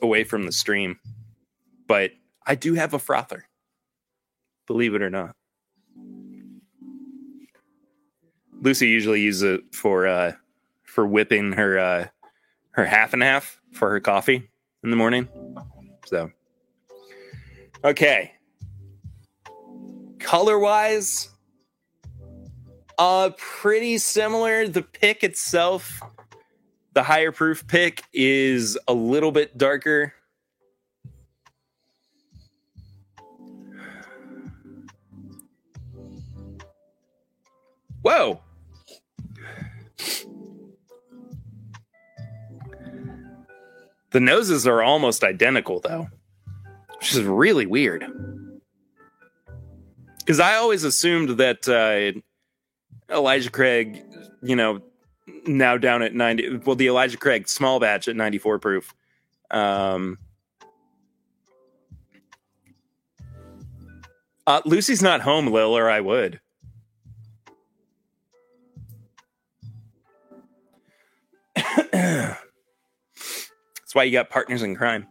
away 0.03 0.25
from 0.25 0.45
the 0.45 0.53
stream. 0.53 0.99
But 1.87 2.13
I 2.47 2.55
do 2.55 2.75
have 2.75 2.95
a 2.95 2.99
frother, 2.99 3.47
believe 4.67 4.95
it 4.95 5.03
or 5.03 5.11
not. 5.11 5.35
Lucy 8.61 8.89
usually 8.89 9.21
uses 9.21 9.43
it 9.43 9.75
for 9.75 10.07
uh, 10.07 10.33
for 10.85 11.07
whipping 11.07 11.53
her 11.53 11.79
uh, 11.79 12.07
her 12.71 12.85
half 12.85 13.13
and 13.13 13.23
half 13.23 13.61
for 13.73 13.91
her 13.91 14.01
coffee 14.01 14.49
in 14.83 14.91
the 14.91 14.97
morning. 14.97 15.29
So, 16.07 16.31
okay, 17.85 18.33
color 20.19 20.59
wise, 20.59 21.29
uh, 22.99 23.31
pretty 23.37 23.99
similar. 23.99 24.69
The 24.69 24.83
pick 24.83 25.23
itself, 25.23 26.01
the 26.95 27.03
higher 27.03 27.33
proof 27.33 27.67
pick, 27.67 28.05
is 28.13 28.79
a 28.89 28.95
little 28.95 29.33
bit 29.33 29.57
darker. 29.59 30.15
Whoa. 38.03 38.41
The 44.11 44.21
noses 44.21 44.67
are 44.67 44.83
almost 44.83 45.25
identical, 45.25 45.81
though, 45.81 46.09
which 46.97 47.15
is 47.15 47.23
really 47.23 47.67
weird. 47.67 48.07
Because 50.21 50.41
I 50.41 50.55
always 50.55 50.85
assumed 50.85 51.37
that 51.39 51.69
uh, 51.69 52.19
Elijah 53.11 53.51
Craig, 53.51 54.05
you 54.43 54.57
know, 54.57 54.81
now 55.47 55.77
down 55.77 56.03
at 56.03 56.15
90, 56.15 56.59
well, 56.65 56.77
the 56.77 56.89
Elijah 56.89 57.17
Craig 57.17 57.49
small 57.49 57.81
batch 57.81 58.09
at 58.09 58.17
94 58.17 58.59
proof. 58.59 58.95
Um, 59.51 60.19
uh, 64.47 64.61
Lucy's 64.65 65.03
not 65.03 65.21
home, 65.21 65.49
Lil, 65.49 65.77
or 65.77 65.91
I 65.91 66.01
would. 66.01 66.41
That's 71.93 72.37
why 73.93 74.05
you 74.05 74.13
got 74.13 74.31
partners 74.31 74.63
in 74.63 74.77
crime. 74.77 75.07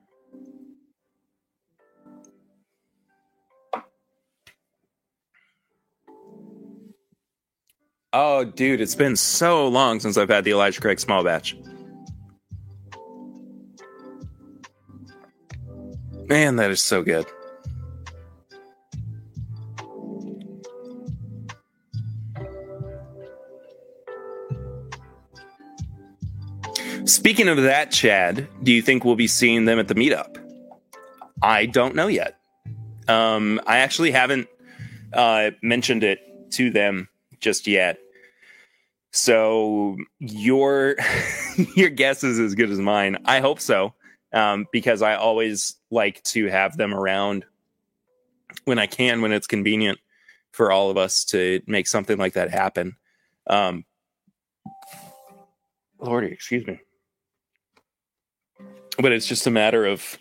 Oh, 8.18 8.46
dude, 8.46 8.80
it's 8.80 8.96
been 8.96 9.18
so 9.18 9.68
long 9.68 10.00
since 10.00 10.16
I've 10.16 10.30
had 10.30 10.46
the 10.46 10.52
Elijah 10.52 10.80
Craig 10.80 11.02
small 11.02 11.22
batch. 11.22 11.54
Man, 16.30 16.56
that 16.56 16.72
is 16.72 16.82
so 16.82 17.04
good. 17.04 17.26
Speaking 27.04 27.50
of 27.50 27.58
that, 27.64 27.92
Chad, 27.92 28.48
do 28.64 28.72
you 28.72 28.82
think 28.82 29.04
we'll 29.04 29.18
be 29.18 29.28
seeing 29.28 29.66
them 29.66 29.78
at 29.78 29.90
the 29.90 29.96
meetup? 29.96 30.38
I 31.42 31.66
don't 31.66 31.96
know 31.96 32.08
yet. 32.08 32.40
Um, 33.10 33.60
I 33.68 33.80
actually 33.80 34.12
haven't 34.12 34.48
uh, 35.12 35.52
mentioned 35.62 36.06
it 36.06 36.22
to 36.52 36.70
them 36.70 37.10
just 37.42 37.68
yet. 37.68 38.00
So 39.16 39.98
your 40.20 40.96
your 41.76 41.90
guess 41.90 42.24
is 42.24 42.40
as 42.40 42.56
good 42.56 42.70
as 42.70 42.80
mine. 42.80 43.18
I 43.26 43.40
hope 43.40 43.60
so, 43.60 43.94
um, 44.34 44.68
because 44.72 45.02
I 45.02 45.16
always 45.16 45.76
like 45.90 46.22
to 46.24 46.48
have 46.48 46.78
them 46.78 46.94
around 46.94 47.46
when 48.66 48.80
I 48.80 48.88
can, 48.88 49.22
when 49.22 49.32
it's 49.32 49.48
convenient 49.48 50.00
for 50.52 50.72
all 50.72 50.90
of 50.90 50.98
us 50.98 51.26
to 51.26 51.62
make 51.68 51.88
something 51.88 52.18
like 52.18 52.34
that 52.34 52.52
happen. 52.52 52.96
Um, 53.48 53.86
Lordy, 56.00 56.28
excuse 56.28 56.66
me 56.68 56.80
but 58.98 59.12
it's 59.12 59.28
just 59.28 59.48
a 59.48 59.52
matter 59.52 59.86
of 59.86 60.18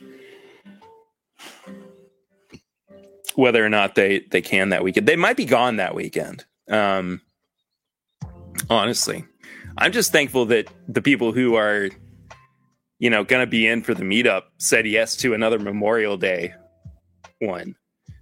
whether 3.34 3.64
or 3.64 3.68
not 3.68 3.94
they 3.94 4.20
they 4.30 4.42
can 4.42 4.70
that 4.70 4.84
weekend. 4.84 5.08
They 5.08 5.16
might 5.16 5.36
be 5.36 5.44
gone 5.44 5.76
that 5.76 5.94
weekend. 5.94 6.44
Um, 6.68 7.20
honestly, 8.70 9.24
I'm 9.78 9.92
just 9.92 10.12
thankful 10.12 10.46
that 10.46 10.68
the 10.88 11.02
people 11.02 11.32
who 11.32 11.56
are, 11.56 11.88
you 12.98 13.10
know, 13.10 13.24
going 13.24 13.42
to 13.42 13.50
be 13.50 13.66
in 13.66 13.82
for 13.82 13.94
the 13.94 14.04
meetup 14.04 14.44
said 14.58 14.86
yes 14.86 15.16
to 15.16 15.34
another 15.34 15.58
Memorial 15.58 16.16
Day 16.16 16.54
one. 17.40 17.76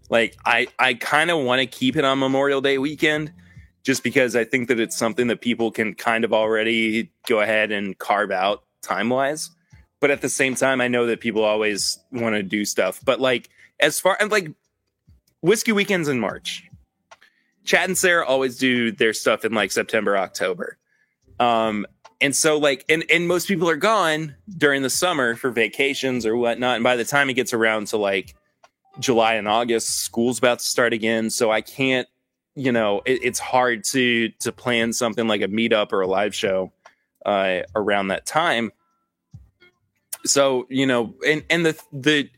Like 0.09 0.36
I 0.45 0.66
I 0.78 0.95
kind 0.95 1.30
of 1.30 1.38
want 1.45 1.61
to 1.61 1.66
keep 1.66 1.97
it 1.97 2.05
on 2.05 2.18
Memorial 2.18 2.61
Day 2.61 2.78
weekend 2.78 3.32
just 3.82 4.03
because 4.03 4.36
I 4.36 4.45
think 4.45 4.68
that 4.68 4.78
it's 4.78 4.97
something 4.97 5.26
that 5.26 5.40
people 5.40 5.70
can 5.70 5.95
kind 5.95 6.24
of 6.24 6.32
already 6.32 7.11
go 7.26 7.40
ahead 7.40 7.72
and 7.72 7.99
carve 7.99 8.30
out 8.30 8.62
time 8.82 9.09
wise 9.09 9.51
but 10.03 10.11
at 10.11 10.20
the 10.20 10.28
same 10.28 10.57
time, 10.57 10.80
I 10.80 10.88
know 10.88 11.07
that 11.07 11.20
people 11.20 11.45
always 11.45 12.01
want 12.11 12.34
to 12.34 12.43
do 12.43 12.64
stuff. 12.64 13.01
But 13.05 13.20
like 13.20 13.49
as 13.78 14.01
far 14.01 14.16
and 14.18 14.32
like 14.32 14.51
whiskey 15.43 15.70
weekends 15.70 16.09
in 16.09 16.18
March, 16.18 16.68
Chad 17.64 17.88
and 17.88 17.98
Sarah 17.98 18.26
always 18.26 18.58
do 18.58 18.92
their 18.92 19.12
stuff 19.12 19.44
in 19.44 19.52
like 19.52 19.72
September, 19.72 20.16
October. 20.16 20.78
Um, 21.38 21.86
and 22.20 22.34
so 22.34 22.58
like 22.58 22.84
and 22.88 23.04
and 23.10 23.26
most 23.26 23.48
people 23.48 23.68
are 23.68 23.76
gone 23.76 24.36
during 24.56 24.82
the 24.82 24.90
summer 24.90 25.34
for 25.34 25.50
vacations 25.50 26.24
or 26.24 26.36
whatnot. 26.36 26.76
And 26.76 26.84
by 26.84 26.96
the 26.96 27.04
time 27.04 27.30
it 27.30 27.34
gets 27.34 27.52
around 27.52 27.88
to 27.88 27.96
like 27.96 28.34
July 29.00 29.34
and 29.34 29.48
August, 29.48 30.00
school's 30.00 30.38
about 30.38 30.60
to 30.60 30.64
start 30.64 30.92
again. 30.92 31.30
So 31.30 31.50
I 31.50 31.60
can't, 31.62 32.06
you 32.54 32.70
know, 32.70 33.02
it, 33.04 33.24
it's 33.24 33.38
hard 33.38 33.84
to 33.84 34.28
to 34.40 34.52
plan 34.52 34.92
something 34.92 35.26
like 35.26 35.42
a 35.42 35.48
meetup 35.48 35.92
or 35.92 36.02
a 36.02 36.06
live 36.06 36.34
show 36.34 36.72
uh, 37.26 37.62
around 37.74 38.08
that 38.08 38.26
time 38.26 38.72
so 40.24 40.66
you 40.68 40.86
know 40.86 41.14
and 41.26 41.44
and 41.50 41.66
the 41.66 41.80
the 41.92 42.28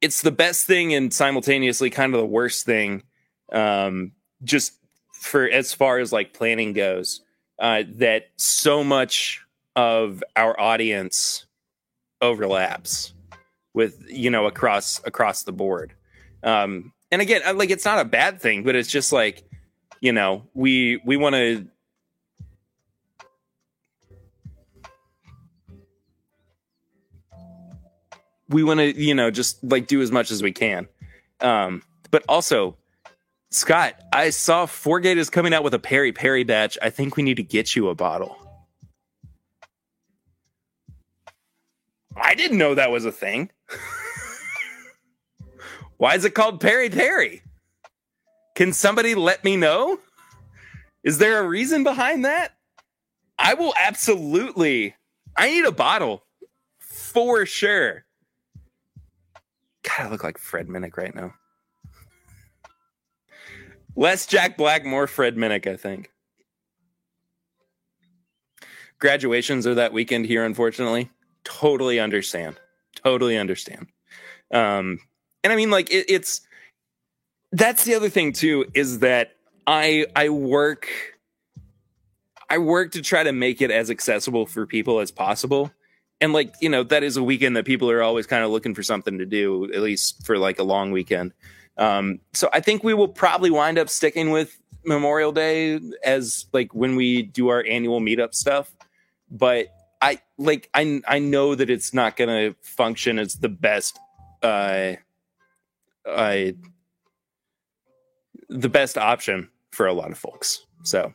it's 0.00 0.22
the 0.22 0.30
best 0.30 0.66
thing 0.66 0.94
and 0.94 1.12
simultaneously 1.12 1.90
kind 1.90 2.14
of 2.14 2.20
the 2.20 2.26
worst 2.26 2.64
thing 2.64 3.02
um 3.52 4.12
just 4.44 4.74
for 5.12 5.48
as 5.48 5.72
far 5.72 5.98
as 5.98 6.12
like 6.12 6.32
planning 6.32 6.72
goes 6.72 7.22
uh 7.58 7.82
that 7.88 8.28
so 8.36 8.84
much 8.84 9.42
of 9.74 10.22
our 10.36 10.58
audience 10.60 11.46
overlaps 12.20 13.14
with 13.74 14.04
you 14.08 14.30
know 14.30 14.46
across 14.46 15.00
across 15.04 15.42
the 15.44 15.52
board 15.52 15.94
um 16.42 16.92
and 17.10 17.22
again 17.22 17.40
like 17.56 17.70
it's 17.70 17.84
not 17.84 17.98
a 17.98 18.04
bad 18.04 18.40
thing 18.40 18.62
but 18.62 18.74
it's 18.74 18.90
just 18.90 19.12
like 19.12 19.44
you 20.00 20.12
know 20.12 20.42
we 20.54 21.00
we 21.04 21.16
want 21.16 21.34
to 21.34 21.66
we 28.48 28.62
want 28.62 28.80
to, 28.80 29.00
you 29.00 29.14
know, 29.14 29.30
just 29.30 29.62
like 29.64 29.86
do 29.86 30.00
as 30.00 30.10
much 30.10 30.30
as 30.30 30.42
we 30.42 30.52
can. 30.52 30.88
Um, 31.40 31.82
but 32.10 32.24
also, 32.28 32.76
Scott, 33.56 33.94
I 34.12 34.30
saw 34.30 34.66
Four 34.66 35.00
Gate 35.00 35.16
is 35.16 35.30
coming 35.30 35.54
out 35.54 35.64
with 35.64 35.72
a 35.72 35.78
Perry 35.78 36.12
Perry 36.12 36.44
batch. 36.44 36.76
I 36.82 36.90
think 36.90 37.16
we 37.16 37.22
need 37.22 37.38
to 37.38 37.42
get 37.42 37.74
you 37.74 37.88
a 37.88 37.94
bottle. 37.94 38.36
I 42.14 42.34
didn't 42.34 42.58
know 42.58 42.74
that 42.74 42.90
was 42.90 43.06
a 43.06 43.12
thing. 43.12 43.50
Why 45.96 46.16
is 46.16 46.26
it 46.26 46.34
called 46.34 46.60
Perry 46.60 46.90
Perry? 46.90 47.42
Can 48.54 48.74
somebody 48.74 49.14
let 49.14 49.42
me 49.42 49.56
know? 49.56 50.00
Is 51.02 51.16
there 51.16 51.40
a 51.40 51.48
reason 51.48 51.82
behind 51.82 52.26
that? 52.26 52.52
I 53.38 53.54
will 53.54 53.72
absolutely. 53.80 54.96
I 55.34 55.48
need 55.48 55.64
a 55.64 55.72
bottle 55.72 56.26
for 56.78 57.46
sure. 57.46 58.04
God, 59.82 59.98
I 59.98 60.10
look 60.10 60.24
like 60.24 60.36
Fred 60.36 60.68
Minnick 60.68 60.98
right 60.98 61.14
now. 61.14 61.32
Less 63.96 64.26
Jack 64.26 64.56
Black, 64.56 64.84
more 64.84 65.06
Fred 65.06 65.36
Minnick, 65.36 65.66
I 65.66 65.76
think. 65.76 66.12
Graduations 68.98 69.66
are 69.66 69.74
that 69.74 69.92
weekend 69.92 70.26
here, 70.26 70.44
unfortunately. 70.44 71.10
Totally 71.44 71.98
understand. 71.98 72.56
Totally 72.94 73.36
understand. 73.36 73.88
Um, 74.52 75.00
and 75.42 75.52
I 75.52 75.56
mean, 75.56 75.70
like 75.70 75.90
it, 75.90 76.06
it's 76.08 76.42
that's 77.52 77.84
the 77.84 77.94
other 77.94 78.08
thing 78.08 78.32
too 78.32 78.66
is 78.74 79.00
that 79.00 79.32
I 79.66 80.06
I 80.14 80.28
work 80.28 80.88
I 82.48 82.58
work 82.58 82.92
to 82.92 83.02
try 83.02 83.22
to 83.22 83.32
make 83.32 83.60
it 83.60 83.70
as 83.70 83.90
accessible 83.90 84.46
for 84.46 84.66
people 84.66 85.00
as 85.00 85.10
possible. 85.10 85.72
And 86.20 86.32
like, 86.32 86.54
you 86.60 86.68
know, 86.68 86.82
that 86.84 87.02
is 87.02 87.16
a 87.16 87.22
weekend 87.22 87.56
that 87.56 87.64
people 87.64 87.90
are 87.90 88.02
always 88.02 88.26
kind 88.26 88.44
of 88.44 88.50
looking 88.50 88.74
for 88.74 88.82
something 88.82 89.18
to 89.18 89.26
do, 89.26 89.70
at 89.72 89.82
least 89.82 90.24
for 90.24 90.38
like 90.38 90.58
a 90.58 90.62
long 90.62 90.90
weekend. 90.90 91.32
Um, 91.78 92.20
so 92.32 92.48
I 92.52 92.60
think 92.60 92.82
we 92.82 92.94
will 92.94 93.08
probably 93.08 93.50
wind 93.50 93.78
up 93.78 93.88
sticking 93.88 94.30
with 94.30 94.58
Memorial 94.84 95.32
Day 95.32 95.80
as 96.04 96.46
like 96.52 96.74
when 96.74 96.96
we 96.96 97.22
do 97.22 97.48
our 97.48 97.64
annual 97.64 98.00
meetup 98.00 98.34
stuff. 98.34 98.74
But 99.30 99.68
I 100.00 100.20
like 100.38 100.70
I 100.74 101.00
I 101.06 101.18
know 101.18 101.54
that 101.54 101.68
it's 101.70 101.92
not 101.92 102.16
going 102.16 102.30
to 102.30 102.56
function 102.62 103.18
as 103.18 103.34
the 103.34 103.48
best 103.48 103.98
uh 104.42 104.92
I 106.06 106.54
the 108.48 108.68
best 108.68 108.96
option 108.96 109.50
for 109.72 109.86
a 109.86 109.92
lot 109.92 110.10
of 110.10 110.18
folks. 110.18 110.64
So 110.84 111.12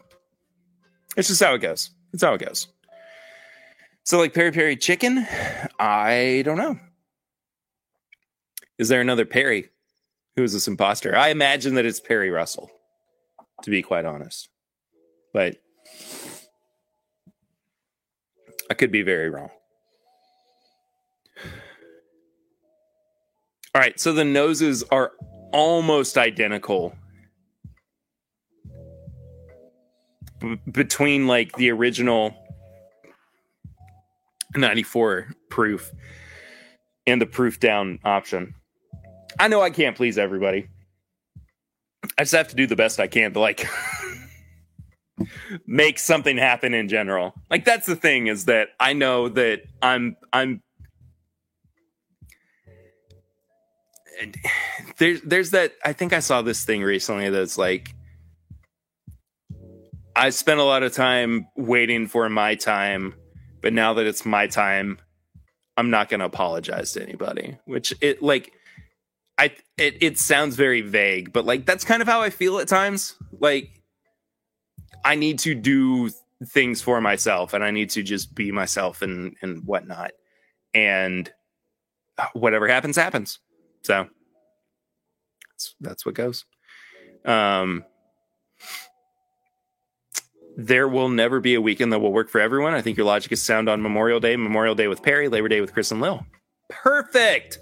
it's 1.16 1.30
just 1.30 1.42
how 1.42 1.54
it 1.54 1.60
goes. 1.60 1.92
It's 2.14 2.24
how 2.24 2.34
it 2.34 2.46
goes. 2.46 2.68
So 4.04 4.18
like 4.18 4.34
peri 4.34 4.52
peri 4.52 4.76
chicken, 4.76 5.26
I 5.80 6.42
don't 6.46 6.58
know. 6.58 6.78
Is 8.78 8.90
there 8.90 9.00
another 9.00 9.26
Perry 9.26 9.70
who 10.36 10.44
is 10.44 10.54
this 10.54 10.68
imposter? 10.68 11.16
I 11.16 11.30
imagine 11.30 11.76
that 11.76 11.86
it's 11.86 12.00
Perry 12.00 12.30
Russell, 12.30 12.72
to 13.64 13.70
be 13.70 13.82
quite 13.82 14.06
honest. 14.06 14.50
But 15.34 15.58
I 18.70 18.74
could 18.74 18.92
be 18.92 19.02
very 19.02 19.30
wrong. 19.30 19.50
All 23.74 23.82
right, 23.82 23.98
so 24.00 24.12
the 24.12 24.26
noses 24.26 24.84
are 24.92 25.14
almost 25.54 26.18
identical 26.18 26.94
b- 30.40 30.60
between 30.70 31.28
like 31.28 31.56
the 31.56 31.72
original 31.72 32.36
94 34.56 35.32
proof 35.50 35.92
and 37.08 37.22
the 37.22 37.26
proof 37.26 37.60
down 37.60 38.00
option. 38.04 38.56
I 39.42 39.48
know 39.48 39.60
I 39.60 39.72
can't 39.72 39.98
please 39.98 40.20
everybody. 40.20 40.68
I 42.16 42.22
just 42.22 42.34
have 42.34 42.50
to 42.50 42.56
do 42.56 42.68
the 42.68 42.76
best 42.76 43.00
I 43.00 43.08
can 43.08 43.34
to 43.34 43.40
like 43.40 43.68
make 45.66 45.98
something 45.98 46.38
happen 46.38 46.76
in 46.76 46.88
general. 46.88 47.34
Like 47.50 47.66
that's 47.66 47.88
the 47.88 47.96
thing 47.96 48.28
is 48.28 48.46
that 48.46 48.70
I 48.80 48.94
know 48.94 49.30
that 49.30 49.64
I'm 49.82 50.16
I'm 50.32 50.62
there's 55.00 55.22
there's 55.22 55.50
that 55.52 55.74
I 55.84 55.94
think 55.94 56.14
I 56.14 56.20
saw 56.20 56.44
this 56.44 56.64
thing 56.64 56.84
recently 56.84 57.32
that's 57.32 57.58
like 57.58 57.96
I 60.16 60.30
spent 60.30 60.60
a 60.60 60.64
lot 60.64 60.84
of 60.84 60.94
time 60.94 61.48
waiting 61.56 62.06
for 62.06 62.30
my 62.30 62.54
time, 62.54 63.16
but 63.62 63.74
now 63.74 63.96
that 63.96 64.06
it's 64.06 64.24
my 64.24 64.46
time, 64.46 65.00
I'm 65.78 65.90
not 65.90 66.10
going 66.10 66.20
to 66.20 66.28
apologize 66.28 66.92
to 66.92 67.02
anybody. 67.02 67.58
Which 67.66 67.92
it 68.02 68.22
like, 68.22 68.52
I 69.42 69.50
it 69.76 69.98
it 70.02 70.20
sounds 70.20 70.56
very 70.56 70.82
vague, 70.82 71.34
but 71.34 71.46
like 71.46 71.66
that's 71.66 71.84
kind 71.84 72.04
of 72.04 72.08
how 72.08 72.22
I 72.22 72.30
feel 72.30 72.60
at 72.60 72.68
times. 72.68 73.16
Like, 73.40 73.82
I 75.04 75.16
need 75.16 75.40
to 75.40 75.56
do 75.56 76.12
things 76.46 76.80
for 76.80 77.02
myself, 77.02 77.56
and 77.56 77.64
I 77.64 77.72
need 77.72 77.90
to 77.92 78.04
just 78.04 78.36
be 78.36 78.52
myself 78.52 79.02
and 79.02 79.36
and 79.42 79.66
whatnot, 79.66 80.12
and 80.76 81.28
whatever 82.34 82.68
happens, 82.68 82.96
happens. 82.96 83.40
So 83.82 84.08
that's 85.54 85.76
that's 85.82 86.06
what 86.06 86.14
goes. 86.14 86.46
Um 87.26 87.84
there 90.56 90.88
will 90.88 91.10
never 91.10 91.40
be 91.40 91.56
a 91.56 91.62
weekend 91.62 91.92
that 91.94 92.00
will 92.00 92.14
work 92.14 92.30
for 92.30 92.40
everyone. 92.40 92.76
I 92.76 92.82
think 92.84 92.96
your 92.96 93.08
logic 93.08 93.32
is 93.32 93.42
sound 93.42 93.70
on 93.70 93.82
Memorial 93.82 94.20
Day, 94.20 94.36
Memorial 94.36 94.76
Day 94.76 94.88
with 94.88 95.02
Perry, 95.02 95.30
Labor 95.30 95.48
Day 95.48 95.62
with 95.62 95.74
Chris 95.74 95.92
and 95.92 96.02
Lil. 96.02 96.24
Perfect. 96.70 97.58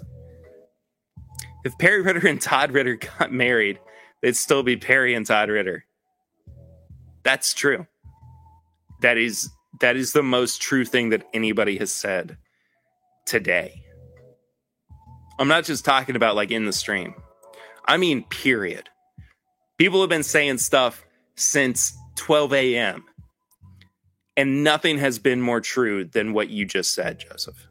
If 1.64 1.76
Perry 1.78 2.02
Ritter 2.02 2.26
and 2.26 2.40
Todd 2.40 2.72
Ritter 2.72 2.96
got 2.96 3.32
married, 3.32 3.78
they'd 4.22 4.36
still 4.36 4.62
be 4.62 4.76
Perry 4.76 5.14
and 5.14 5.26
Todd 5.26 5.48
Ritter. 5.48 5.84
That's 7.22 7.52
true. 7.52 7.86
That 9.02 9.18
is 9.18 9.50
that 9.80 9.96
is 9.96 10.12
the 10.12 10.22
most 10.22 10.60
true 10.60 10.84
thing 10.84 11.10
that 11.10 11.26
anybody 11.32 11.78
has 11.78 11.92
said 11.92 12.36
today. 13.26 13.82
I'm 15.38 15.48
not 15.48 15.64
just 15.64 15.84
talking 15.84 16.16
about 16.16 16.36
like 16.36 16.50
in 16.50 16.64
the 16.64 16.72
stream. 16.72 17.14
I 17.86 17.96
mean 17.96 18.24
period. 18.24 18.88
People 19.78 20.00
have 20.00 20.10
been 20.10 20.22
saying 20.22 20.58
stuff 20.58 21.04
since 21.36 21.96
12 22.16 22.52
a.m. 22.52 23.04
And 24.36 24.62
nothing 24.62 24.98
has 24.98 25.18
been 25.18 25.40
more 25.40 25.60
true 25.60 26.04
than 26.04 26.32
what 26.32 26.48
you 26.50 26.64
just 26.64 26.94
said, 26.94 27.18
Joseph. 27.18 27.66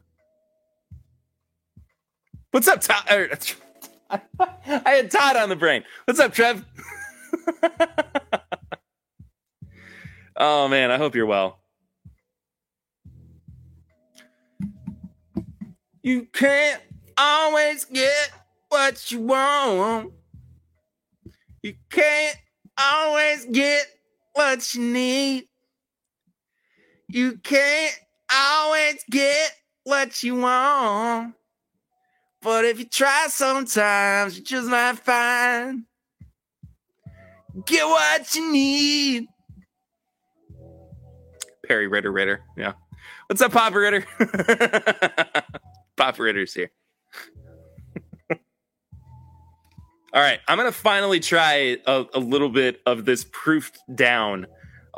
What's 2.50 2.68
up, 2.68 2.80
Todd? 2.80 3.54
I 4.40 4.90
had 4.90 5.10
Todd 5.10 5.36
on 5.36 5.48
the 5.48 5.56
brain. 5.56 5.84
What's 6.04 6.20
up, 6.20 6.32
Trev? 6.32 6.64
oh, 10.36 10.68
man. 10.68 10.90
I 10.90 10.96
hope 10.96 11.14
you're 11.14 11.26
well. 11.26 11.60
You 16.02 16.26
can't 16.32 16.80
always 17.18 17.84
get 17.84 18.30
what 18.68 19.12
you 19.12 19.20
want. 19.20 20.12
You 21.62 21.74
can't 21.90 22.36
always 22.78 23.44
get 23.44 23.86
what 24.32 24.74
you 24.74 24.82
need. 24.82 25.48
You 27.08 27.38
can't 27.38 27.94
always 28.32 29.04
get 29.10 29.52
what 29.84 30.22
you 30.22 30.36
want. 30.36 31.34
But 32.42 32.64
if 32.64 32.78
you 32.78 32.86
try 32.86 33.26
sometimes, 33.28 34.38
you 34.38 34.42
just 34.42 34.68
might 34.68 34.98
find 34.98 35.84
get 37.66 37.84
what 37.84 38.34
you 38.34 38.50
need. 38.50 39.26
Perry 41.66 41.86
Ritter 41.86 42.10
Ritter. 42.10 42.42
Yeah. 42.56 42.72
What's 43.26 43.42
up, 43.42 43.52
Papa 43.52 43.78
Ritter? 43.78 44.04
Papa 45.96 46.22
Ritter's 46.22 46.54
here. 46.54 46.70
All 50.12 50.20
right, 50.20 50.40
I'm 50.48 50.56
gonna 50.56 50.72
finally 50.72 51.20
try 51.20 51.78
a, 51.86 52.04
a, 52.14 52.18
little 52.18 52.48
bit 52.48 52.80
of 52.86 53.04
this 53.04 53.24
proofed 53.30 53.78
down 53.94 54.46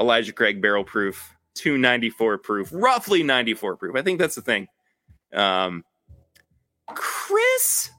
Elijah 0.00 0.32
Craig 0.32 0.62
barrel 0.62 0.84
proof, 0.84 1.36
294 1.56 2.38
proof, 2.38 2.70
roughly 2.72 3.22
94 3.22 3.76
proof. 3.76 3.96
I 3.96 4.02
think 4.02 4.18
that's 4.18 4.34
the 4.34 4.42
thing. 4.42 4.68
Um, 5.34 5.84
Chris, 6.92 7.90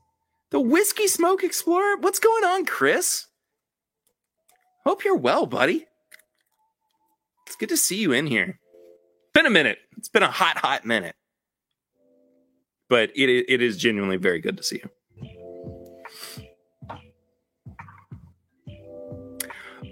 the 0.51 0.59
whiskey 0.59 1.07
smoke 1.07 1.43
explorer. 1.43 1.97
What's 1.97 2.19
going 2.19 2.43
on, 2.43 2.65
Chris? 2.65 3.27
Hope 4.85 5.03
you're 5.03 5.17
well, 5.17 5.45
buddy. 5.45 5.85
It's 7.47 7.55
good 7.55 7.69
to 7.69 7.77
see 7.77 7.97
you 7.97 8.11
in 8.11 8.27
here. 8.27 8.59
It's 9.23 9.33
been 9.33 9.45
a 9.45 9.49
minute. 9.49 9.77
It's 9.97 10.09
been 10.09 10.23
a 10.23 10.31
hot, 10.31 10.57
hot 10.57 10.85
minute, 10.85 11.15
but 12.89 13.11
it 13.15 13.29
it 13.29 13.61
is 13.61 13.77
genuinely 13.77 14.17
very 14.17 14.39
good 14.39 14.57
to 14.57 14.63
see 14.63 14.81
you. 14.83 14.89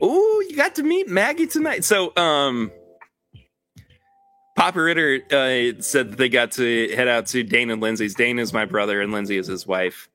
Oh, 0.01 0.43
you 0.49 0.55
got 0.55 0.75
to 0.75 0.83
meet 0.83 1.07
Maggie 1.07 1.45
tonight. 1.45 1.83
So, 1.83 2.11
um, 2.17 2.71
Papa 4.61 4.79
Ritter 4.79 5.21
uh, 5.31 5.81
said 5.81 6.11
that 6.11 6.17
they 6.17 6.29
got 6.29 6.51
to 6.51 6.95
head 6.95 7.07
out 7.07 7.25
to 7.25 7.41
Dane 7.41 7.71
and 7.71 7.81
Lindsay's. 7.81 8.13
Dane 8.13 8.37
is 8.37 8.53
my 8.53 8.65
brother, 8.65 9.01
and 9.01 9.11
Lindsay 9.11 9.37
is 9.37 9.47
his 9.47 9.65
wife. 9.65 10.07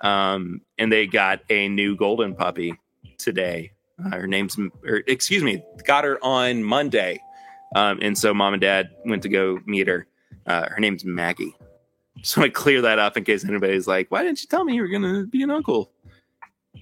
Um, 0.00 0.60
and 0.76 0.90
they 0.90 1.06
got 1.06 1.42
a 1.48 1.68
new 1.68 1.94
golden 1.94 2.34
puppy 2.34 2.74
today. 3.16 3.70
Uh, 4.04 4.16
her 4.16 4.26
name's, 4.26 4.58
or 4.84 5.04
excuse 5.06 5.44
me, 5.44 5.62
got 5.84 6.02
her 6.02 6.18
on 6.20 6.64
Monday. 6.64 7.20
Um, 7.76 8.00
and 8.02 8.18
so 8.18 8.34
mom 8.34 8.54
and 8.54 8.60
dad 8.60 8.90
went 9.04 9.22
to 9.22 9.28
go 9.28 9.60
meet 9.66 9.86
her. 9.86 10.08
Uh, 10.48 10.66
her 10.68 10.80
name's 10.80 11.04
Maggie. 11.04 11.54
So 12.22 12.42
I 12.42 12.48
clear 12.48 12.82
that 12.82 12.98
up 12.98 13.16
in 13.16 13.22
case 13.22 13.44
anybody's 13.44 13.86
like, 13.86 14.10
"Why 14.10 14.24
didn't 14.24 14.42
you 14.42 14.48
tell 14.48 14.64
me 14.64 14.74
you 14.74 14.82
were 14.82 14.88
going 14.88 15.02
to 15.02 15.28
be 15.28 15.44
an 15.44 15.50
uncle, 15.52 15.92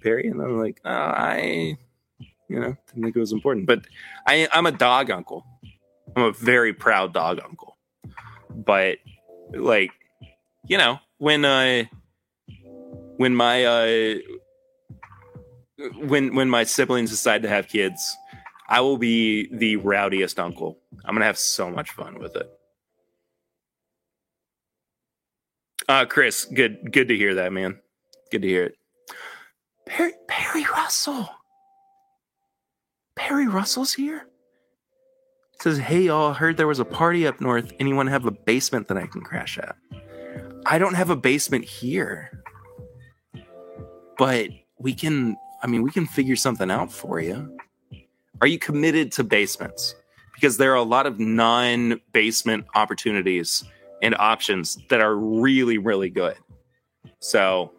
Perry?" 0.02 0.26
And 0.26 0.40
I'm 0.40 0.58
like, 0.58 0.80
oh, 0.86 0.90
"I 0.90 1.76
you 2.50 2.58
know, 2.58 2.76
didn't 2.88 3.04
think 3.04 3.16
it 3.16 3.20
was 3.20 3.32
important. 3.32 3.66
But 3.66 3.86
I, 4.26 4.48
I'm 4.52 4.66
a 4.66 4.72
dog 4.72 5.10
uncle. 5.10 5.46
I'm 6.16 6.24
a 6.24 6.32
very 6.32 6.72
proud 6.72 7.12
dog 7.12 7.40
uncle. 7.42 7.76
But 8.50 8.98
like, 9.52 9.92
you 10.66 10.78
know, 10.78 10.98
when 11.18 11.44
uh 11.44 11.84
when 13.16 13.34
my 13.34 13.64
uh 13.64 14.14
when 15.96 16.34
when 16.34 16.50
my 16.50 16.64
siblings 16.64 17.11
decide 17.11 17.42
to 17.42 17.48
have 17.48 17.68
kids, 17.68 18.16
I 18.68 18.80
will 18.80 18.98
be 18.98 19.48
the 19.52 19.76
rowdiest 19.76 20.38
uncle. 20.38 20.78
I'm 21.04 21.14
gonna 21.14 21.24
have 21.26 21.38
so 21.38 21.70
much 21.70 21.90
fun 21.90 22.18
with 22.18 22.36
it. 22.36 22.50
Uh, 25.88 26.04
Chris, 26.04 26.44
good 26.44 26.92
good 26.92 27.08
to 27.08 27.16
hear 27.16 27.34
that, 27.36 27.52
man. 27.52 27.80
Good 28.30 28.42
to 28.42 28.48
hear 28.48 28.64
it. 28.64 28.76
Perry, 29.86 30.12
Perry 30.28 30.64
Russell. 30.64 31.28
Perry 33.16 33.48
Russell's 33.48 33.94
here. 33.94 34.29
Says, 35.61 35.78
hey 35.78 36.02
y'all, 36.02 36.32
heard 36.32 36.56
there 36.56 36.66
was 36.66 36.80
a 36.80 36.84
party 36.84 37.26
up 37.26 37.40
north. 37.40 37.72
Anyone 37.78 38.06
have 38.06 38.24
a 38.24 38.30
basement 38.30 38.88
that 38.88 38.96
I 38.96 39.06
can 39.06 39.20
crash 39.20 39.58
at? 39.58 39.76
I 40.64 40.78
don't 40.78 40.94
have 40.94 41.11
a 41.11 41.16
basement 41.16 41.64
here. 41.64 42.42
But 44.16 44.50
we 44.78 44.94
can 44.94 45.36
I 45.62 45.66
mean, 45.66 45.82
we 45.82 45.90
can 45.90 46.06
figure 46.06 46.36
something 46.36 46.70
out 46.70 46.90
for 46.90 47.20
you. 47.20 47.56
Are 48.40 48.46
you 48.46 48.58
committed 48.58 49.12
to 49.12 49.24
basements? 49.24 49.94
Because 50.34 50.56
there 50.56 50.72
are 50.72 50.76
a 50.76 50.82
lot 50.82 51.06
of 51.06 51.20
non-basement 51.20 52.64
opportunities 52.74 53.62
and 54.02 54.14
options 54.18 54.78
that 54.88 55.02
are 55.02 55.14
really, 55.14 55.76
really 55.76 56.08
good. 56.08 56.36
So 57.18 57.72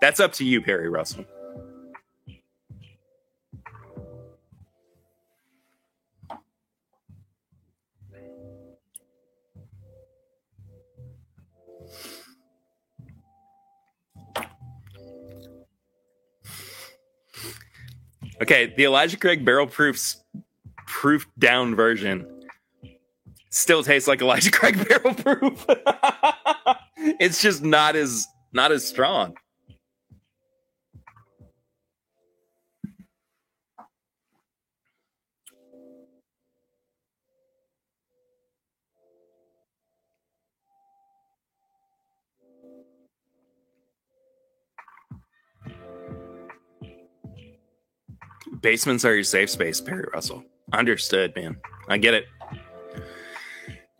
that's 0.00 0.20
up 0.20 0.32
to 0.34 0.44
you, 0.46 0.62
Perry 0.62 0.88
Russell. 0.88 1.26
Okay, 18.42 18.72
the 18.76 18.84
Elijah 18.84 19.16
Craig 19.16 19.44
barrel 19.44 19.66
proofs 19.66 20.22
proof 20.86 21.26
down 21.38 21.74
version 21.74 22.26
still 23.50 23.82
tastes 23.82 24.08
like 24.08 24.20
Elijah 24.20 24.50
Craig 24.50 24.88
barrel 24.88 25.14
proof. 25.14 25.64
it's 26.96 27.40
just 27.40 27.62
not 27.62 27.96
as 27.96 28.26
not 28.52 28.72
as 28.72 28.86
strong. 28.86 29.34
Basements 48.64 49.04
are 49.04 49.14
your 49.14 49.24
safe 49.24 49.50
space, 49.50 49.78
Perry 49.78 50.06
Russell. 50.14 50.42
Understood, 50.72 51.36
man. 51.36 51.58
I 51.86 51.98
get 51.98 52.14
it. 52.14 52.24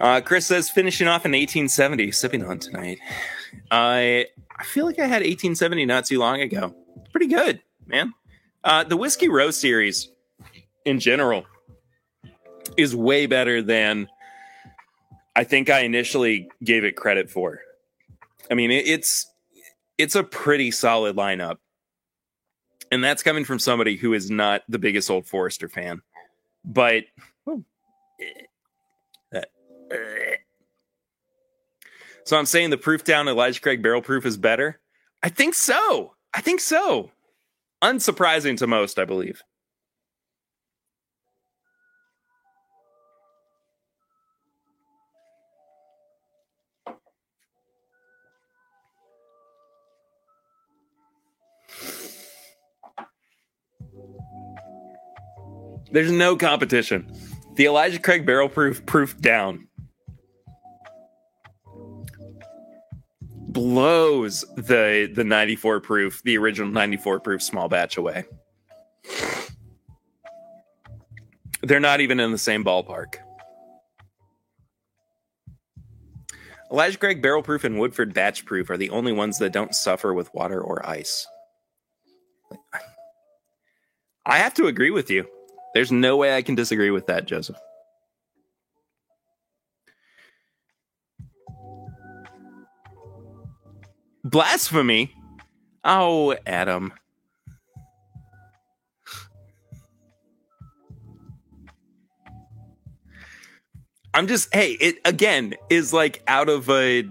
Uh, 0.01 0.23
Chris 0.23 0.47
says 0.47 0.71
finishing 0.71 1.07
off 1.07 1.27
in 1.27 1.33
1870, 1.33 2.11
sipping 2.13 2.43
on 2.43 2.59
tonight. 2.59 2.99
I 3.71 4.25
I 4.59 4.65
feel 4.65 4.87
like 4.87 4.99
I 4.99 5.03
had 5.03 5.21
1870 5.21 5.85
not 5.85 6.07
too 6.07 6.19
long 6.19 6.41
ago. 6.41 6.75
Pretty 7.13 7.27
good, 7.27 7.61
man. 7.87 8.15
Uh, 8.65 8.85
the 8.85 8.97
Whiskey 8.97 9.29
Row 9.29 9.51
series 9.51 10.11
in 10.87 10.99
general 10.99 11.45
is 12.79 12.97
way 12.97 13.27
better 13.27 13.61
than 13.61 14.09
I 15.37 15.45
think 15.45 15.69
I 15.69 15.81
initially 15.81 16.49
gave 16.65 16.85
it 16.85 16.97
credit 16.97 17.29
for. 17.29 17.61
I 18.51 18.55
mean, 18.55 18.71
it, 18.71 18.87
it's 18.87 19.31
it's 19.99 20.15
a 20.15 20.25
pretty 20.25 20.71
solid 20.71 21.17
lineup 21.17 21.59
and 22.95 23.03
that's 23.03 23.25
coming 23.25 23.45
from 23.45 23.59
somebody 23.59 23.97
who 23.97 24.15
is 24.15 24.31
not 24.31 24.63
the 24.69 24.79
biggest 24.79 25.11
old 25.11 25.27
Forester 25.27 25.69
fan. 25.69 26.01
But 26.65 27.03
so 32.25 32.39
I'm 32.39 32.47
saying 32.47 32.71
the 32.71 32.79
proof 32.79 33.03
down 33.03 33.27
Elijah 33.27 33.61
Craig 33.61 33.83
barrel 33.83 34.01
proof 34.01 34.25
is 34.25 34.37
better. 34.37 34.81
I 35.25 35.29
think 35.29 35.55
so. 35.55 36.15
I 36.33 36.41
think 36.41 36.61
so. 36.61 37.11
Unsurprising 37.83 38.57
to 38.59 38.69
most, 38.69 39.01
I 39.01 39.05
believe. 39.05 39.43
There's 55.95 56.11
no 56.11 56.35
competition. 56.35 57.07
The 57.55 57.67
Elijah 57.67 58.01
Craig 58.01 58.27
barrel 58.27 58.49
proof 58.49 58.85
proof 58.85 59.17
down 59.21 59.69
blows 63.29 64.45
the 64.57 65.09
the 65.15 65.23
94 65.23 65.79
proof, 65.79 66.21
the 66.25 66.37
original 66.37 66.69
94 66.73 67.21
proof 67.21 67.41
small 67.45 67.69
batch 67.69 67.97
away. 67.97 68.25
They're 71.63 71.79
not 71.79 72.01
even 72.01 72.19
in 72.19 72.33
the 72.33 72.39
same 72.39 72.65
ballpark. 72.65 73.15
Elijah 76.73 76.99
Craig 76.99 77.23
barrel 77.23 77.45
proof 77.45 77.63
and 77.63 77.79
Woodford 77.79 78.13
batch 78.13 78.45
proof 78.45 78.69
are 78.69 78.77
the 78.77 78.91
only 78.91 79.13
ones 79.13 79.39
that 79.39 79.53
don't 79.53 79.77
suffer 79.77 80.13
with 80.13 80.35
water 80.35 80.61
or 80.61 80.85
ice. 80.85 81.25
I 84.27 84.39
have 84.39 84.55
to 84.55 84.67
agree 84.67 84.91
with 84.91 85.09
you. 85.09 85.29
There's 85.75 85.91
no 85.91 86.17
way 86.17 86.37
I 86.37 86.43
can 86.43 86.55
disagree 86.55 86.91
with 86.91 87.07
that, 87.09 87.27
Joseph. 87.27 87.57
Blasphemy? 94.23 95.13
Oh, 95.85 96.35
Adam. 96.47 96.93
I'm 104.15 104.29
just, 104.29 104.55
hey, 104.55 104.73
it 104.73 104.99
again 105.05 105.55
is 105.69 105.93
like 105.93 106.23
out 106.29 106.49
of 106.49 106.71
a, 106.71 107.05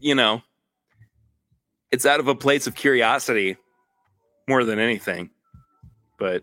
you 0.00 0.14
know, 0.14 0.42
it's 1.90 2.04
out 2.04 2.20
of 2.20 2.28
a 2.28 2.34
place 2.34 2.66
of 2.66 2.74
curiosity 2.74 3.56
more 4.46 4.62
than 4.64 4.78
anything. 4.78 5.30
But 6.18 6.42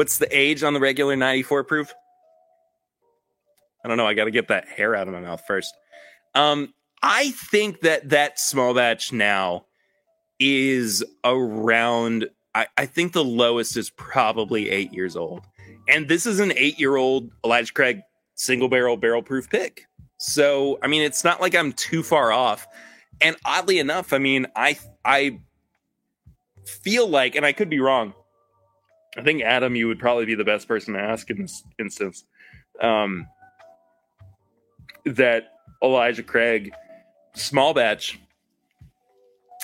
What's 0.00 0.16
the 0.16 0.34
age 0.34 0.62
on 0.62 0.72
the 0.72 0.80
regular 0.80 1.14
94 1.14 1.62
proof? 1.64 1.92
I 3.84 3.88
don't 3.88 3.98
know. 3.98 4.06
I 4.06 4.14
got 4.14 4.24
to 4.24 4.30
get 4.30 4.48
that 4.48 4.66
hair 4.66 4.94
out 4.94 5.06
of 5.06 5.12
my 5.12 5.20
mouth 5.20 5.42
first. 5.46 5.74
Um, 6.34 6.72
I 7.02 7.32
think 7.32 7.82
that 7.82 8.08
that 8.08 8.40
small 8.40 8.72
batch 8.72 9.12
now 9.12 9.66
is 10.38 11.04
around. 11.22 12.30
I, 12.54 12.68
I 12.78 12.86
think 12.86 13.12
the 13.12 13.22
lowest 13.22 13.76
is 13.76 13.90
probably 13.90 14.70
eight 14.70 14.94
years 14.94 15.16
old, 15.16 15.42
and 15.86 16.08
this 16.08 16.24
is 16.24 16.40
an 16.40 16.54
eight-year-old 16.56 17.30
Elijah 17.44 17.74
Craig 17.74 18.00
single 18.36 18.70
barrel 18.70 18.96
barrel 18.96 19.22
proof 19.22 19.50
pick. 19.50 19.84
So 20.16 20.78
I 20.82 20.86
mean, 20.86 21.02
it's 21.02 21.24
not 21.24 21.42
like 21.42 21.54
I'm 21.54 21.74
too 21.74 22.02
far 22.02 22.32
off. 22.32 22.66
And 23.20 23.36
oddly 23.44 23.78
enough, 23.78 24.14
I 24.14 24.18
mean, 24.18 24.46
I 24.56 24.78
I 25.04 25.40
feel 26.64 27.06
like, 27.06 27.34
and 27.34 27.44
I 27.44 27.52
could 27.52 27.68
be 27.68 27.80
wrong, 27.80 28.14
I 29.16 29.22
think 29.22 29.42
Adam, 29.42 29.74
you 29.74 29.88
would 29.88 29.98
probably 29.98 30.24
be 30.24 30.34
the 30.34 30.44
best 30.44 30.68
person 30.68 30.94
to 30.94 31.00
ask 31.00 31.28
in 31.30 31.42
this 31.42 31.62
instance. 31.78 32.24
Um, 32.80 33.26
that 35.04 35.52
Elijah 35.82 36.22
Craig 36.22 36.72
small 37.34 37.74
batch 37.74 38.18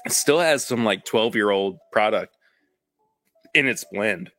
still 0.08 0.40
has 0.40 0.66
some 0.66 0.84
like 0.84 1.04
12 1.04 1.34
year 1.34 1.50
old 1.50 1.78
product 1.92 2.36
in 3.54 3.66
its 3.66 3.84
blend. 3.90 4.30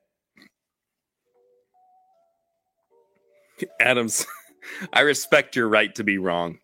Adams, 3.80 4.26
I 4.94 5.02
respect 5.02 5.56
your 5.56 5.68
right 5.68 5.94
to 5.96 6.04
be 6.04 6.18
wrong. 6.18 6.60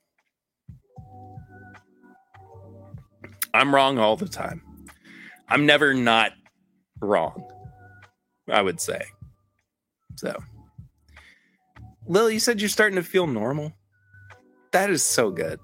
I'm 3.54 3.74
wrong 3.74 4.00
all 4.00 4.16
the 4.16 4.28
time. 4.28 4.62
I'm 5.48 5.66
never 5.66 5.94
not 5.94 6.34
wrong. 7.00 7.48
I 8.50 8.62
would 8.62 8.80
say. 8.80 9.02
So, 10.16 10.41
Lily, 12.08 12.34
you 12.34 12.39
said 12.39 12.62
you're 12.62 12.70
starting 12.70 12.98
to 12.98 13.04
feel 13.04 13.28
normal. 13.28 13.74
That 14.72 14.89
is 14.89 15.04
so 15.04 15.32
good. 15.32 15.60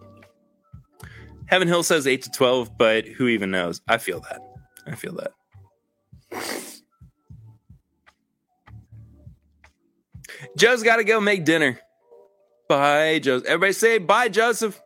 Heaven 1.47 1.67
Hill 1.67 1.83
says 1.83 2.05
8 2.05 2.21
to 2.23 2.29
12, 2.31 2.77
but 2.77 3.05
who 3.05 3.27
even 3.27 3.51
knows? 3.51 3.81
I 3.87 3.97
feel 3.97 4.21
that. 4.21 4.39
I 4.85 4.95
feel 4.95 5.15
that. 5.15 5.33
Joe's 10.55 10.83
got 10.83 10.97
to 10.97 11.03
go 11.03 11.19
make 11.19 11.43
dinner. 11.43 11.79
Bye, 12.67 13.19
Joe. 13.19 13.37
Everybody 13.37 13.73
say 13.73 13.97
bye, 13.97 14.29
Joseph. 14.29 14.79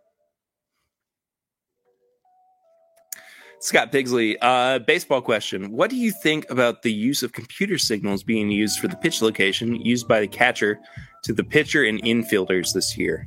Scott 3.64 3.94
Pigsley, 3.94 4.38
uh, 4.42 4.80
baseball 4.80 5.22
question. 5.22 5.72
What 5.72 5.90
do 5.90 5.96
you 5.96 6.12
think 6.12 6.50
about 6.50 6.82
the 6.82 6.92
use 6.92 7.24
of 7.24 7.32
computer 7.32 7.78
signals 7.78 8.22
being 8.22 8.52
used 8.52 8.78
for 8.78 8.90
the 8.90 8.98
pitch 8.98 9.22
location 9.22 9.78
used 9.78 10.06
by 10.06 10.20
the 10.20 10.28
catcher 10.28 10.82
to 11.24 11.32
the 11.32 11.46
pitcher 11.46 11.86
and 11.86 12.04
infielders 12.04 12.74
this 12.74 12.98
year? 12.98 13.26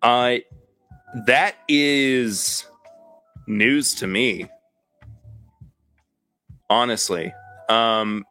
Uh, 0.00 0.36
that 1.26 1.56
is 1.66 2.64
news 3.48 3.96
to 3.96 4.06
me. 4.06 4.48
Honestly. 6.70 7.34
Um 7.68 8.24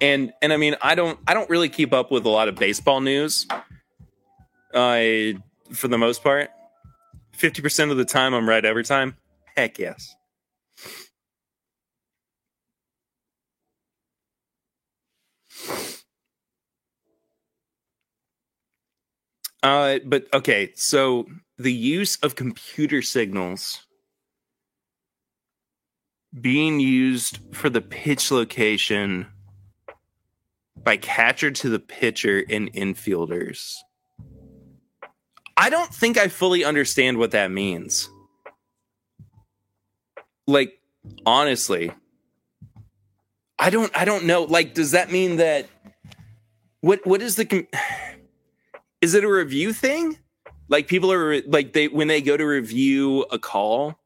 and 0.00 0.32
and 0.42 0.52
I 0.52 0.56
mean 0.56 0.74
I 0.82 0.96
don't 0.96 1.16
I 1.28 1.34
don't 1.34 1.48
really 1.48 1.68
keep 1.68 1.92
up 1.92 2.10
with 2.10 2.26
a 2.26 2.28
lot 2.28 2.48
of 2.48 2.56
baseball 2.56 3.00
news. 3.00 3.46
Uh, 4.74 5.38
for 5.72 5.86
the 5.86 5.96
most 5.96 6.24
part. 6.24 6.50
50% 7.38 7.92
of 7.92 7.98
the 7.98 8.04
time 8.04 8.34
I'm 8.34 8.48
right 8.48 8.64
every 8.64 8.82
time. 8.82 9.16
Heck 9.56 9.78
yes. 9.78 10.16
Uh, 19.62 19.98
but 20.04 20.26
okay, 20.32 20.70
so 20.76 21.26
the 21.58 21.72
use 21.72 22.16
of 22.22 22.36
computer 22.36 23.02
signals 23.02 23.84
being 26.40 26.78
used 26.78 27.40
for 27.52 27.70
the 27.70 27.80
pitch 27.80 28.30
location 28.30 29.26
by 30.76 30.96
catcher 30.96 31.50
to 31.50 31.68
the 31.68 31.78
pitcher 31.78 32.44
and 32.48 32.72
infielders. 32.74 33.74
I 35.56 35.70
don't 35.70 35.92
think 35.92 36.18
I 36.18 36.28
fully 36.28 36.64
understand 36.64 37.18
what 37.18 37.30
that 37.30 37.50
means. 37.50 38.08
Like 40.46 40.80
honestly, 41.24 41.92
I 43.58 43.70
don't 43.70 43.96
I 43.96 44.04
don't 44.04 44.24
know. 44.24 44.44
Like 44.44 44.74
does 44.74 44.92
that 44.92 45.10
mean 45.10 45.36
that 45.36 45.66
what 46.80 47.06
what 47.06 47.22
is 47.22 47.36
the 47.36 47.44
com- 47.44 47.68
is 49.00 49.14
it 49.14 49.24
a 49.24 49.30
review 49.30 49.72
thing? 49.72 50.18
Like 50.68 50.88
people 50.88 51.12
are 51.12 51.42
like 51.42 51.72
they 51.72 51.88
when 51.88 52.08
they 52.08 52.20
go 52.20 52.36
to 52.36 52.44
review 52.44 53.22
a 53.30 53.38
call, 53.38 53.98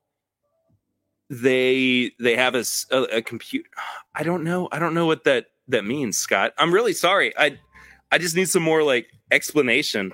they 1.28 2.12
they 2.18 2.36
have 2.36 2.54
a, 2.54 2.64
a, 2.90 3.02
a 3.18 3.22
computer. 3.22 3.68
I 4.14 4.22
don't 4.22 4.44
know. 4.44 4.68
I 4.72 4.78
don't 4.78 4.94
know 4.94 5.06
what 5.06 5.24
that 5.24 5.46
that 5.68 5.84
means, 5.84 6.16
Scott. 6.16 6.52
I'm 6.58 6.72
really 6.72 6.92
sorry. 6.92 7.32
I 7.38 7.58
I 8.10 8.18
just 8.18 8.36
need 8.36 8.48
some 8.48 8.62
more 8.62 8.82
like 8.82 9.08
explanation. 9.30 10.12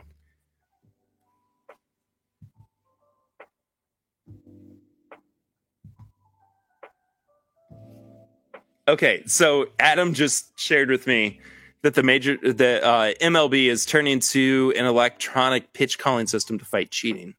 Okay, 8.89 9.25
so 9.27 9.67
Adam 9.81 10.15
just 10.15 10.59
shared 10.59 10.91
with 10.91 11.09
me 11.09 11.41
that 11.83 11.95
the 11.95 12.05
major 12.05 12.37
the 12.37 12.85
uh, 12.85 13.15
MLB 13.21 13.67
is 13.67 13.85
turning 13.85 14.21
to 14.21 14.73
an 14.77 14.85
electronic 14.85 15.73
pitch 15.73 15.99
calling 15.99 16.27
system 16.29 16.59
to 16.59 16.65
fight 16.65 16.91
cheating. 16.93 17.35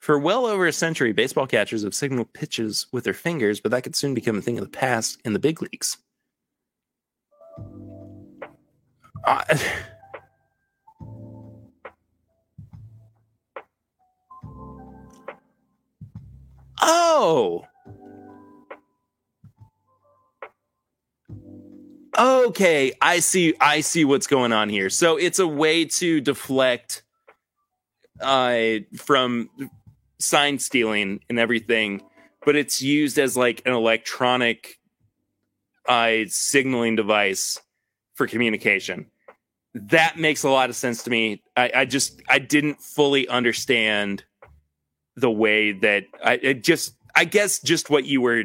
For 0.00 0.18
well 0.18 0.44
over 0.44 0.66
a 0.66 0.72
century, 0.72 1.12
baseball 1.12 1.46
catchers 1.46 1.82
have 1.84 1.94
signaled 1.94 2.32
pitches 2.34 2.86
with 2.92 3.04
their 3.04 3.14
fingers, 3.14 3.60
but 3.60 3.70
that 3.70 3.84
could 3.84 3.96
soon 3.96 4.12
become 4.12 4.36
a 4.36 4.42
thing 4.42 4.58
of 4.58 4.64
the 4.64 4.70
past 4.70 5.18
in 5.24 5.32
the 5.32 5.38
big 5.38 5.62
leagues. 5.62 5.96
Uh, 9.24 9.56
Oh. 16.86 17.64
Okay, 22.18 22.92
I 23.00 23.20
see 23.20 23.54
I 23.58 23.80
see 23.80 24.04
what's 24.04 24.26
going 24.26 24.52
on 24.52 24.68
here. 24.68 24.90
So 24.90 25.16
it's 25.16 25.38
a 25.38 25.46
way 25.46 25.86
to 25.86 26.20
deflect 26.20 27.02
uh 28.20 28.80
from 28.96 29.48
sign 30.18 30.58
stealing 30.58 31.20
and 31.30 31.38
everything, 31.38 32.02
but 32.44 32.54
it's 32.54 32.82
used 32.82 33.18
as 33.18 33.34
like 33.36 33.62
an 33.64 33.72
electronic 33.72 34.78
uh 35.88 36.18
signaling 36.26 36.96
device 36.96 37.60
for 38.14 38.26
communication. 38.26 39.06
That 39.74 40.18
makes 40.18 40.44
a 40.44 40.50
lot 40.50 40.68
of 40.68 40.76
sense 40.76 41.02
to 41.04 41.10
me. 41.10 41.42
I, 41.56 41.70
I 41.74 41.84
just 41.86 42.20
I 42.28 42.38
didn't 42.38 42.80
fully 42.80 43.26
understand 43.26 44.22
the 45.16 45.30
way 45.30 45.72
that 45.72 46.04
I 46.22 46.54
just 46.54 46.94
I 47.14 47.24
guess 47.24 47.60
just 47.60 47.90
what 47.90 48.04
you 48.04 48.20
were 48.20 48.44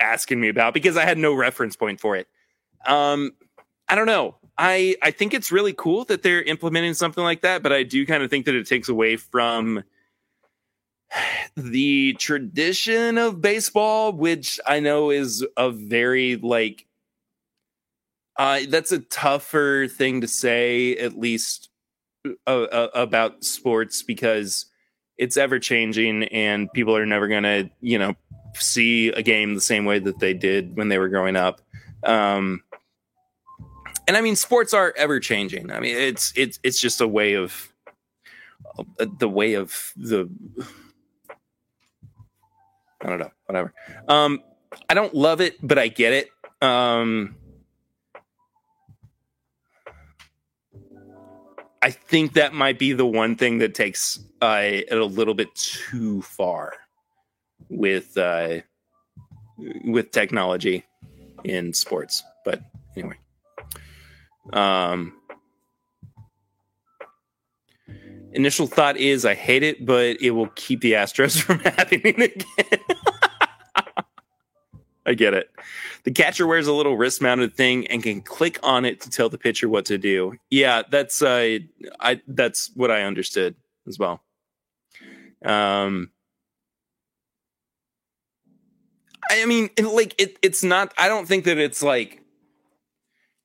asking 0.00 0.40
me 0.40 0.48
about 0.48 0.74
because 0.74 0.96
I 0.96 1.04
had 1.04 1.18
no 1.18 1.32
reference 1.34 1.76
point 1.76 2.00
for 2.00 2.16
it. 2.16 2.26
Um 2.86 3.32
I 3.88 3.94
don't 3.94 4.06
know. 4.06 4.36
I 4.58 4.96
I 5.02 5.10
think 5.10 5.34
it's 5.34 5.52
really 5.52 5.72
cool 5.72 6.04
that 6.04 6.22
they're 6.22 6.42
implementing 6.42 6.94
something 6.94 7.24
like 7.24 7.42
that, 7.42 7.62
but 7.62 7.72
I 7.72 7.82
do 7.82 8.04
kind 8.06 8.22
of 8.22 8.30
think 8.30 8.46
that 8.46 8.54
it 8.54 8.66
takes 8.66 8.88
away 8.88 9.16
from 9.16 9.82
the 11.56 12.14
tradition 12.14 13.18
of 13.18 13.40
baseball, 13.40 14.12
which 14.12 14.58
I 14.66 14.80
know 14.80 15.10
is 15.10 15.44
a 15.56 15.70
very 15.70 16.36
like 16.36 16.86
uh 18.36 18.60
that's 18.68 18.92
a 18.92 18.98
tougher 18.98 19.88
thing 19.88 20.20
to 20.20 20.28
say 20.28 20.96
at 20.96 21.18
least 21.18 21.70
uh, 22.46 22.50
uh, 22.50 22.88
about 22.94 23.44
sports 23.44 24.02
because 24.02 24.66
it's 25.22 25.36
ever 25.36 25.60
changing 25.60 26.24
and 26.24 26.70
people 26.72 26.96
are 26.96 27.06
never 27.06 27.28
going 27.28 27.44
to, 27.44 27.70
you 27.80 27.96
know, 27.96 28.16
see 28.54 29.10
a 29.10 29.22
game 29.22 29.54
the 29.54 29.60
same 29.60 29.84
way 29.84 30.00
that 30.00 30.18
they 30.18 30.34
did 30.34 30.76
when 30.76 30.88
they 30.88 30.98
were 30.98 31.08
growing 31.08 31.36
up. 31.36 31.60
Um, 32.02 32.64
and 34.08 34.16
I 34.16 34.20
mean, 34.20 34.34
sports 34.34 34.74
are 34.74 34.92
ever 34.96 35.20
changing. 35.20 35.70
I 35.70 35.78
mean, 35.78 35.96
it's 35.96 36.32
it's 36.34 36.58
it's 36.64 36.80
just 36.80 37.00
a 37.00 37.06
way 37.06 37.34
of 37.34 37.72
uh, 38.76 39.06
the 39.20 39.28
way 39.28 39.54
of 39.54 39.92
the. 39.96 40.28
I 43.00 43.08
don't 43.08 43.20
know. 43.20 43.30
Whatever. 43.46 43.72
Um, 44.08 44.42
I 44.88 44.94
don't 44.94 45.14
love 45.14 45.40
it, 45.40 45.56
but 45.62 45.78
I 45.78 45.86
get 45.86 46.12
it. 46.12 46.30
Um, 46.60 47.36
I 51.82 51.90
think 51.90 52.34
that 52.34 52.54
might 52.54 52.78
be 52.78 52.92
the 52.92 53.04
one 53.04 53.34
thing 53.34 53.58
that 53.58 53.74
takes 53.74 54.20
uh, 54.40 54.60
it 54.62 54.92
a 54.96 55.04
little 55.04 55.34
bit 55.34 55.52
too 55.54 56.22
far 56.22 56.72
with 57.68 58.16
uh, 58.16 58.60
with 59.84 60.12
technology 60.12 60.84
in 61.42 61.74
sports. 61.74 62.22
But 62.44 62.62
anyway, 62.96 63.18
um, 64.52 65.14
initial 68.32 68.68
thought 68.68 68.96
is 68.96 69.24
I 69.24 69.34
hate 69.34 69.64
it, 69.64 69.84
but 69.84 70.22
it 70.22 70.30
will 70.30 70.48
keep 70.54 70.82
the 70.82 70.92
Astros 70.92 71.40
from 71.42 71.58
happening 71.60 72.22
again. 72.22 72.80
I 75.04 75.14
get 75.14 75.34
it. 75.34 75.50
The 76.04 76.12
catcher 76.12 76.46
wears 76.46 76.66
a 76.66 76.72
little 76.72 76.96
wrist 76.96 77.20
mounted 77.20 77.54
thing 77.54 77.86
and 77.88 78.02
can 78.02 78.20
click 78.20 78.58
on 78.62 78.84
it 78.84 79.00
to 79.02 79.10
tell 79.10 79.28
the 79.28 79.38
pitcher 79.38 79.68
what 79.68 79.84
to 79.86 79.98
do. 79.98 80.34
Yeah, 80.50 80.82
that's 80.88 81.22
uh, 81.22 81.58
I 82.00 82.20
that's 82.28 82.70
what 82.74 82.90
I 82.90 83.02
understood 83.02 83.56
as 83.86 83.98
well. 83.98 84.22
Um, 85.44 86.10
I 89.30 89.44
mean, 89.46 89.70
like 89.82 90.14
it, 90.18 90.38
it's 90.42 90.62
not. 90.62 90.92
I 90.96 91.08
don't 91.08 91.26
think 91.26 91.44
that 91.44 91.58
it's 91.58 91.82
like 91.82 92.22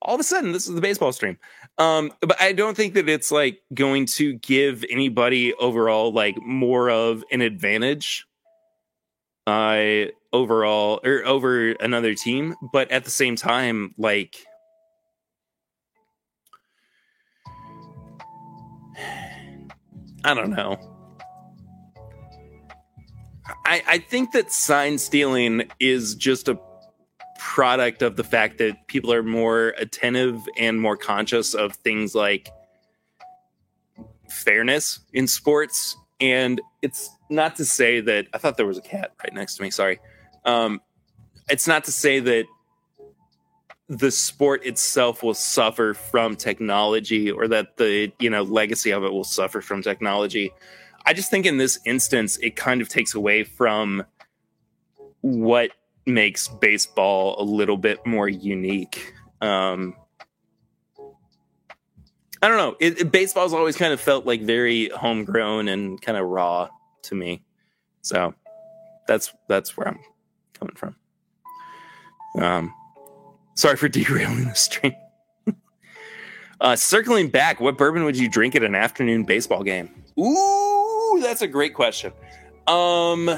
all 0.01 0.16
of 0.16 0.20
a 0.20 0.24
sudden 0.24 0.51
this 0.51 0.68
is 0.68 0.76
the 0.76 0.82
baseball 0.82 1.12
stream. 1.12 1.38
Um, 1.80 2.12
but 2.22 2.41
I 2.41 2.53
don't 2.53 2.76
think 2.76 2.95
that 2.95 3.08
it's 3.08 3.32
like 3.32 3.62
going 3.74 4.08
to 4.08 4.34
give 4.34 4.84
anybody 4.89 5.53
overall 5.53 6.12
like 6.12 6.38
more 6.41 6.89
of 6.89 7.24
an 7.32 7.41
advantage. 7.41 8.26
Uh, 9.45 10.05
overall 10.38 10.99
or 11.03 11.25
over 11.25 11.71
another 11.71 12.13
team, 12.13 12.55
but 12.71 12.91
at 12.91 13.03
the 13.03 13.09
same 13.09 13.35
time, 13.35 13.93
like 13.97 14.38
I 20.23 20.33
don't 20.33 20.51
know. 20.51 20.77
I, 23.65 23.81
I 23.88 23.97
think 23.99 24.31
that 24.33 24.51
sign 24.51 24.97
stealing 24.97 25.69
is 25.79 26.15
just 26.15 26.47
a 26.47 26.59
product 27.39 28.01
of 28.01 28.15
the 28.15 28.23
fact 28.23 28.57
that 28.57 28.88
people 28.88 29.13
are 29.13 29.23
more 29.23 29.69
attentive 29.77 30.41
and 30.57 30.81
more 30.81 30.97
conscious 30.97 31.53
of 31.53 31.75
things 31.75 32.13
like 32.13 32.49
fairness 34.29 34.99
in 35.13 35.27
sports. 35.27 35.95
And 36.19 36.59
it's 36.81 37.09
not 37.29 37.55
to 37.57 37.65
say 37.65 38.01
that 38.01 38.27
I 38.33 38.38
thought 38.38 38.57
there 38.57 38.65
was 38.65 38.77
a 38.77 38.81
cat 38.81 39.13
right 39.23 39.33
next 39.33 39.55
to 39.55 39.63
me. 39.63 39.71
Sorry. 39.71 39.99
Um, 40.47 40.81
it's 41.49 41.67
not 41.67 41.83
to 41.83 41.91
say 41.91 42.19
that 42.19 42.45
the 43.89 44.11
sport 44.11 44.65
itself 44.65 45.21
will 45.21 45.33
suffer 45.33 45.93
from 45.93 46.35
technology 46.35 47.31
or 47.31 47.47
that 47.47 47.77
the 47.77 48.11
you 48.19 48.29
know 48.29 48.43
legacy 48.43 48.91
of 48.91 49.03
it 49.03 49.11
will 49.11 49.23
suffer 49.23 49.61
from 49.61 49.81
technology. 49.81 50.51
I 51.05 51.13
just 51.13 51.29
think 51.29 51.45
in 51.45 51.57
this 51.57 51.79
instance 51.85 52.37
it 52.37 52.55
kind 52.55 52.81
of 52.81 52.89
takes 52.89 53.13
away 53.13 53.43
from 53.43 54.03
what 55.21 55.71
makes 56.05 56.47
baseball 56.47 57.41
a 57.41 57.43
little 57.43 57.77
bit 57.77 58.05
more 58.05 58.27
unique. 58.27 59.13
Um, 59.41 59.95
I 62.41 62.47
don't 62.47 62.57
know. 62.57 62.75
It, 62.79 63.01
it, 63.01 63.11
baseball's 63.11 63.53
always 63.53 63.77
kind 63.77 63.93
of 63.93 63.99
felt 63.99 64.25
like 64.25 64.41
very 64.41 64.89
homegrown 64.89 65.67
and 65.69 66.01
kind 66.01 66.17
of 66.17 66.27
raw 66.27 66.69
to 67.03 67.15
me. 67.15 67.43
So 68.01 68.33
that's 69.07 69.33
that's 69.47 69.75
where 69.75 69.87
I'm 69.87 69.99
coming 70.58 70.76
from. 70.76 70.95
Um, 72.39 72.74
sorry 73.55 73.78
for 73.78 73.88
derailing 73.89 74.45
the 74.45 74.53
stream. 74.55 74.95
uh, 76.62 76.76
circling 76.76 77.30
back, 77.30 77.60
what 77.60 77.78
bourbon 77.78 78.03
would 78.03 78.18
you 78.18 78.30
drink 78.30 78.55
at 78.55 78.64
an 78.64 78.76
afternoon 78.76 79.24
baseball 79.24 79.64
game? 79.64 79.89
Ooh, 80.20 81.20
that's 81.22 81.41
a 81.41 81.47
great 81.47 81.74
question. 81.74 82.12
Um, 82.68 83.30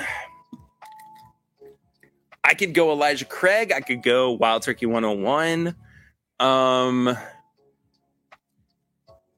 I 2.44 2.54
could 2.56 2.74
go 2.74 2.92
Elijah 2.92 3.26
Craig. 3.26 3.72
I 3.72 3.82
could 3.82 4.02
go 4.02 4.32
Wild 4.32 4.64
Turkey 4.64 4.86
101. 4.86 5.76
Um, 6.40 7.18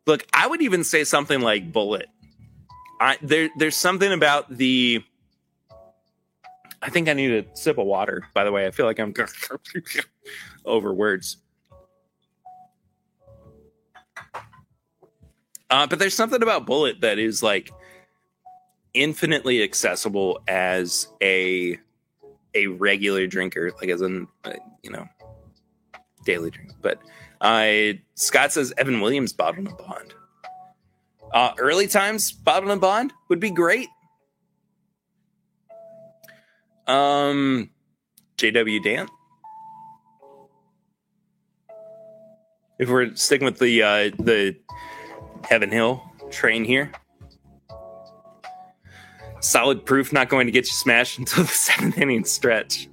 look, 0.05 0.25
I 0.33 0.47
would 0.47 0.61
even 0.61 0.83
say 0.83 1.03
something 1.03 1.41
like 1.41 1.71
Bulleit. 1.71 2.05
I 3.01 3.17
there 3.21 3.49
there's 3.57 3.75
something 3.75 4.11
about 4.11 4.55
the 4.55 5.03
I 6.81 6.89
think 6.89 7.07
I 7.07 7.13
need 7.13 7.31
a 7.31 7.45
sip 7.55 7.77
of 7.77 7.85
water, 7.85 8.27
by 8.33 8.43
the 8.43 8.51
way. 8.51 8.65
I 8.65 8.71
feel 8.71 8.85
like 8.85 8.99
I'm 8.99 9.13
over 10.65 10.93
words. 10.93 11.37
Uh, 15.69 15.87
but 15.87 15.99
there's 15.99 16.15
something 16.15 16.41
about 16.43 16.65
Bulleit 16.65 17.01
that 17.01 17.17
is 17.17 17.41
like 17.41 17.71
infinitely 18.93 19.63
accessible 19.63 20.41
as 20.47 21.07
a 21.21 21.79
a 22.53 22.67
regular 22.67 23.27
drinker, 23.27 23.71
like 23.79 23.89
as 23.89 24.01
an 24.01 24.27
uh, 24.43 24.53
you 24.83 24.91
know 24.91 25.07
daily 26.25 26.49
drink. 26.49 26.71
But 26.81 26.99
uh, 27.39 27.97
Scott 28.15 28.51
says 28.51 28.73
Evan 28.77 29.01
Williams 29.01 29.33
bottled 29.33 29.67
and 29.67 29.77
bond. 29.77 30.13
Uh, 31.33 31.53
early 31.57 31.87
times 31.87 32.31
bottled 32.31 32.71
and 32.71 32.81
bond 32.81 33.13
would 33.29 33.39
be 33.39 33.51
great. 33.51 33.87
Um, 36.87 37.69
JW 38.37 38.83
Dant. 38.83 39.09
If 42.79 42.89
we're 42.89 43.15
sticking 43.15 43.45
with 43.45 43.59
the 43.59 43.83
uh, 43.83 44.09
the 44.17 44.57
Heaven 45.43 45.71
Hill 45.71 46.03
train 46.31 46.63
here, 46.63 46.91
solid 49.39 49.85
proof 49.85 50.11
not 50.11 50.29
going 50.29 50.47
to 50.47 50.51
get 50.51 50.65
you 50.65 50.73
smashed 50.73 51.19
until 51.19 51.43
the 51.43 51.49
seventh 51.49 51.97
inning 51.97 52.25
stretch. 52.25 52.87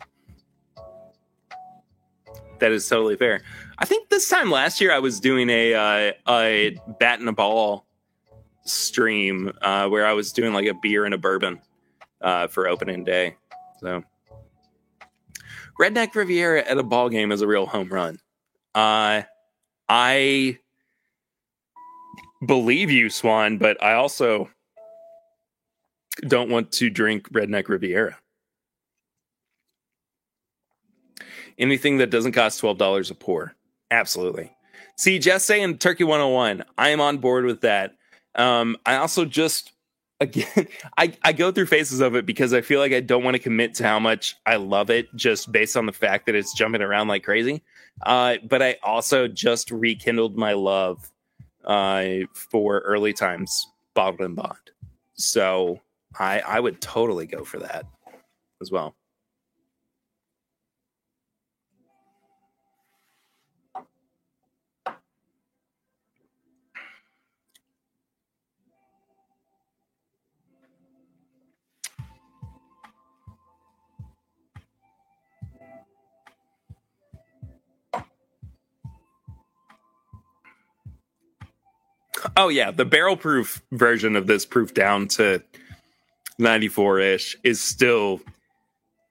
That 2.59 2.73
is 2.73 2.89
totally 2.89 3.17
fair. 3.17 3.43
I 3.79 3.85
think 3.85 4.09
this 4.09 4.29
time 4.29 4.51
last 4.51 4.81
year 4.81 4.93
I 4.93 4.99
was 4.99 5.21
doing 5.21 5.49
a 5.49 5.75
uh, 5.75 6.13
a 6.29 6.77
bat 6.99 7.21
and 7.21 7.29
a 7.29 7.33
ball 7.33 7.87
stream 8.65 9.53
uh, 9.63 9.89
where 9.89 10.05
I 10.05 10.13
was 10.13 10.33
doing 10.33 10.53
like 10.53 10.67
a 10.67 10.75
beer 10.75 11.05
and 11.05 11.15
a 11.15 11.19
bourbon 11.19 11.61
uh, 12.21 12.49
for 12.49 12.69
opening 12.69 13.05
day. 13.05 13.37
So 13.81 14.03
Redneck 15.81 16.15
Riviera 16.15 16.63
at 16.63 16.79
a 16.79 16.83
ball 16.83 17.09
game 17.09 17.33
is 17.33 17.41
a 17.41 17.47
real 17.47 17.67
home 17.67 17.89
run. 17.89 18.19
Uh, 18.75 19.23
I 19.89 20.59
believe 22.45 22.91
you, 22.91 23.11
Swan, 23.11 23.59
but 23.59 23.83
I 23.83 23.95
also 23.95 24.51
don't 26.27 26.51
want 26.51 26.73
to 26.73 26.91
drink 26.91 27.31
Redneck 27.31 27.69
Riviera. 27.69 28.19
Anything 31.59 31.99
that 31.99 32.11
doesn't 32.11 32.33
cost 32.33 32.61
$12 32.61 33.11
a 33.11 33.15
pour. 33.15 33.55
Absolutely. 33.91 34.53
See, 34.97 35.19
just 35.19 35.47
saying 35.47 35.79
Turkey 35.79 36.05
101, 36.05 36.65
I 36.77 36.91
am 36.91 37.01
on 37.01 37.19
board 37.19 37.45
with 37.45 37.63
that. 37.63 37.95
Um, 38.35 38.77
I 38.85 38.97
also 38.97 39.25
just 39.25 39.73
again 40.21 40.69
I, 40.99 41.13
I 41.23 41.33
go 41.33 41.53
through 41.53 41.67
phases 41.67 42.01
of 42.01 42.15
it 42.15 42.27
because 42.27 42.53
I 42.53 42.61
feel 42.61 42.81
like 42.81 42.93
I 42.93 43.01
don't 43.01 43.25
want 43.25 43.35
to 43.35 43.43
commit 43.43 43.75
to 43.75 43.85
how 43.85 43.99
much 43.99 44.37
I 44.47 44.57
love 44.57 44.91
it 44.91 45.15
just 45.15 45.51
based 45.53 45.77
on 45.77 45.87
the 45.87 45.93
fact 45.93 46.27
that 46.27 46.35
it's 46.35 46.55
jumping 46.55 46.83
around 46.83 47.09
like 47.09 47.25
crazy. 47.25 47.63
Uh, 48.03 48.37
but 48.49 48.63
I 48.63 48.77
also 48.83 49.29
just 49.29 49.71
rekindled 49.71 50.37
my 50.37 50.53
love 50.53 51.11
uh, 51.65 52.21
for 52.35 52.81
early 52.81 53.13
times 53.13 53.67
bottled 53.95 54.21
and 54.21 54.37
bond. 54.37 54.57
So 55.15 55.81
I 56.19 56.41
I 56.41 56.61
would 56.61 56.81
totally 56.81 57.27
go 57.27 57.45
for 57.45 57.59
that 57.59 57.87
as 58.61 58.71
well. 58.71 58.95
Oh 82.37 82.49
yeah, 82.49 82.71
the 82.71 82.85
barrel 82.85 83.17
proof 83.17 83.63
version 83.73 84.17
of 84.17 84.27
this 84.27 84.47
proof 84.47 84.75
down 84.75 85.09
to 85.09 85.43
94 86.39 87.01
ish 87.01 87.37
is 87.43 87.61
still 87.61 88.21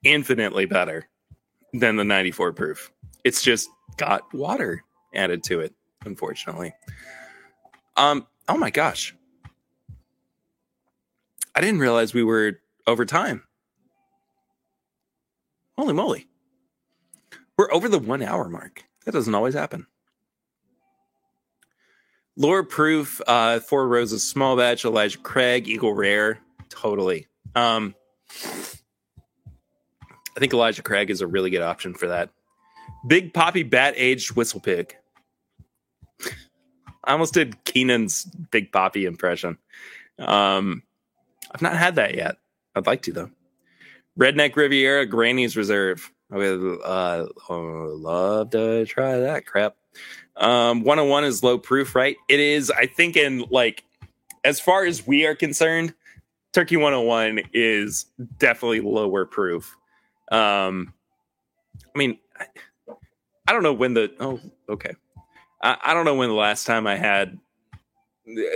infinitely 0.03 0.65
better 0.65 1.07
than 1.73 1.97
the 1.97 2.03
94 2.03 2.53
proof. 2.53 2.91
It's 3.23 3.41
just 3.41 3.69
got 3.97 4.33
water 4.33 4.83
added 5.13 5.43
to 5.43 5.59
it, 5.59 5.73
unfortunately. 6.05 6.73
Um, 7.95 8.27
oh 8.47 8.57
my 8.57 8.69
gosh. 8.69 9.13
I 11.55 11.61
didn't 11.61 11.79
realize 11.79 12.13
we 12.13 12.23
were 12.23 12.59
over 12.85 13.05
time. 13.05 13.43
Holy 15.77 15.93
moly. 15.93 16.27
We're 17.57 17.71
over 17.73 17.89
the 17.89 17.99
one 17.99 18.21
hour 18.21 18.47
mark. 18.47 18.83
That 19.05 19.13
doesn't 19.13 19.33
always 19.33 19.55
happen. 19.55 19.87
Lore 22.37 22.63
Proof, 22.63 23.19
uh, 23.27 23.59
Four 23.59 23.87
Roses 23.87 24.23
Small 24.23 24.55
Batch, 24.55 24.85
Elijah 24.85 25.17
Craig, 25.17 25.67
Eagle 25.67 25.93
Rare. 25.93 26.39
Totally. 26.69 27.27
Um, 27.55 27.95
I 30.37 30.39
think 30.39 30.53
Elijah 30.53 30.83
Craig 30.83 31.09
is 31.09 31.21
a 31.21 31.27
really 31.27 31.49
good 31.49 31.63
option 31.63 31.95
for 31.95 32.07
that. 32.07 32.29
Big 33.07 33.33
Papi 33.33 33.67
Bat 33.67 33.95
Aged 33.97 34.35
Whistle 34.35 34.59
Pig. 34.59 34.95
I 37.03 37.13
almost 37.13 37.33
did 37.33 37.63
Keenan's 37.63 38.25
Big 38.51 38.71
Papi 38.71 39.07
impression. 39.07 39.57
Um, 40.19 40.83
I've 41.51 41.61
not 41.61 41.75
had 41.75 41.95
that 41.95 42.15
yet. 42.15 42.37
I'd 42.75 42.85
like 42.85 43.01
to 43.03 43.13
though. 43.13 43.31
Redneck 44.19 44.55
Riviera 44.55 45.07
Granny's 45.07 45.57
Reserve. 45.57 46.11
I 46.31 46.35
would 46.35 46.79
uh, 46.83 47.27
oh, 47.49 47.95
love 47.97 48.51
to 48.51 48.85
try 48.85 49.17
that 49.17 49.45
crap. 49.45 49.75
Um, 50.35 50.83
101 50.83 51.23
is 51.23 51.43
low 51.43 51.57
proof, 51.57 51.95
right? 51.95 52.15
It 52.29 52.39
is, 52.39 52.71
I 52.71 52.85
think, 52.85 53.17
in 53.17 53.45
like, 53.49 53.83
as 54.43 54.59
far 54.59 54.85
as 54.85 55.05
we 55.05 55.25
are 55.25 55.35
concerned, 55.35 55.93
Turkey 56.53 56.77
101 56.77 57.41
is 57.53 58.05
definitely 58.37 58.81
lower 58.81 59.25
proof. 59.25 59.75
Um, 60.31 60.93
I 61.95 61.97
mean, 61.97 62.19
I, 62.39 62.45
I 63.47 63.53
don't 63.53 63.63
know 63.63 63.73
when 63.73 63.93
the, 63.93 64.13
oh, 64.19 64.39
okay. 64.69 64.91
I, 65.61 65.77
I 65.83 65.93
don't 65.93 66.05
know 66.05 66.15
when 66.15 66.29
the 66.29 66.35
last 66.35 66.65
time 66.65 66.85
I 66.87 66.95
had 66.95 67.37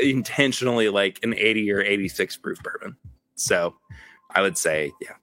intentionally 0.01 0.89
like 0.89 1.19
an 1.23 1.34
80 1.34 1.72
or 1.72 1.81
86 1.81 2.38
proof 2.38 2.61
bourbon. 2.61 2.95
So 3.35 3.76
I 4.30 4.41
would 4.41 4.57
say, 4.57 4.91
yeah. 5.01 5.15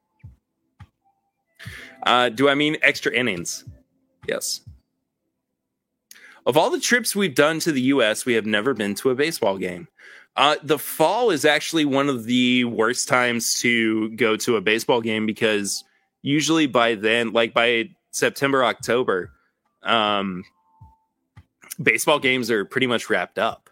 Uh, 2.05 2.29
do 2.29 2.49
I 2.49 2.55
mean 2.55 2.77
extra 2.83 3.13
innings? 3.13 3.65
Yes. 4.27 4.61
Of 6.49 6.57
all 6.57 6.71
the 6.71 6.81
trips 6.81 7.15
we've 7.15 7.35
done 7.35 7.61
to 7.61 7.73
the 7.73 7.83
US, 7.83 8.25
we 8.25 8.33
have 8.33 8.47
never 8.47 8.73
been 8.73 8.95
to 8.97 9.11
a 9.11 9.15
baseball 9.15 9.59
game. 9.59 9.87
Uh, 10.35 10.57
the 10.63 10.79
fall 10.79 11.29
is 11.29 11.45
actually 11.45 11.85
one 11.85 12.09
of 12.09 12.25
the 12.25 12.65
worst 12.65 13.07
times 13.07 13.61
to 13.61 14.09
go 14.17 14.35
to 14.39 14.57
a 14.57 14.61
baseball 14.63 15.03
game 15.03 15.27
because 15.27 15.85
usually 16.23 16.67
by 16.67 16.95
then, 16.95 17.35
like 17.35 17.53
by 17.53 17.91
September, 18.13 18.65
October, 18.65 19.31
um, 19.83 20.43
baseball 21.83 22.19
games 22.19 22.51
are 22.51 22.65
pretty 22.65 22.87
much 22.87 23.11
wrapped 23.11 23.39
up 23.39 23.69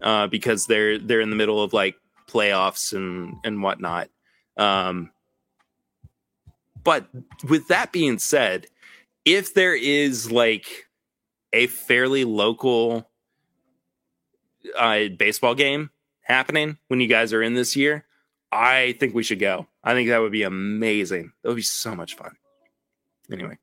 uh, 0.00 0.28
because 0.28 0.66
they're 0.66 0.98
they're 1.00 1.20
in 1.20 1.30
the 1.30 1.36
middle 1.36 1.60
of 1.60 1.72
like 1.72 1.96
playoffs 2.28 2.92
and 2.92 3.34
and 3.42 3.60
whatnot. 3.60 4.08
Um, 4.56 5.10
but 6.84 7.08
with 7.48 7.66
that 7.68 7.90
being 7.90 8.20
said, 8.20 8.68
if 9.24 9.52
there 9.54 9.74
is 9.74 10.30
like 10.30 10.86
a 11.54 11.66
fairly 11.68 12.24
local 12.24 13.08
uh, 14.76 15.04
baseball 15.16 15.54
game 15.54 15.90
happening 16.20 16.76
when 16.88 17.00
you 17.00 17.06
guys 17.06 17.32
are 17.32 17.42
in 17.42 17.54
this 17.54 17.76
year, 17.76 18.04
I 18.50 18.96
think 18.98 19.14
we 19.14 19.22
should 19.22 19.38
go. 19.38 19.68
I 19.82 19.94
think 19.94 20.08
that 20.08 20.18
would 20.18 20.32
be 20.32 20.42
amazing. 20.42 21.32
That 21.42 21.50
would 21.50 21.56
be 21.56 21.62
so 21.62 21.94
much 21.94 22.16
fun. 22.16 22.34
Anyway. 23.30 23.56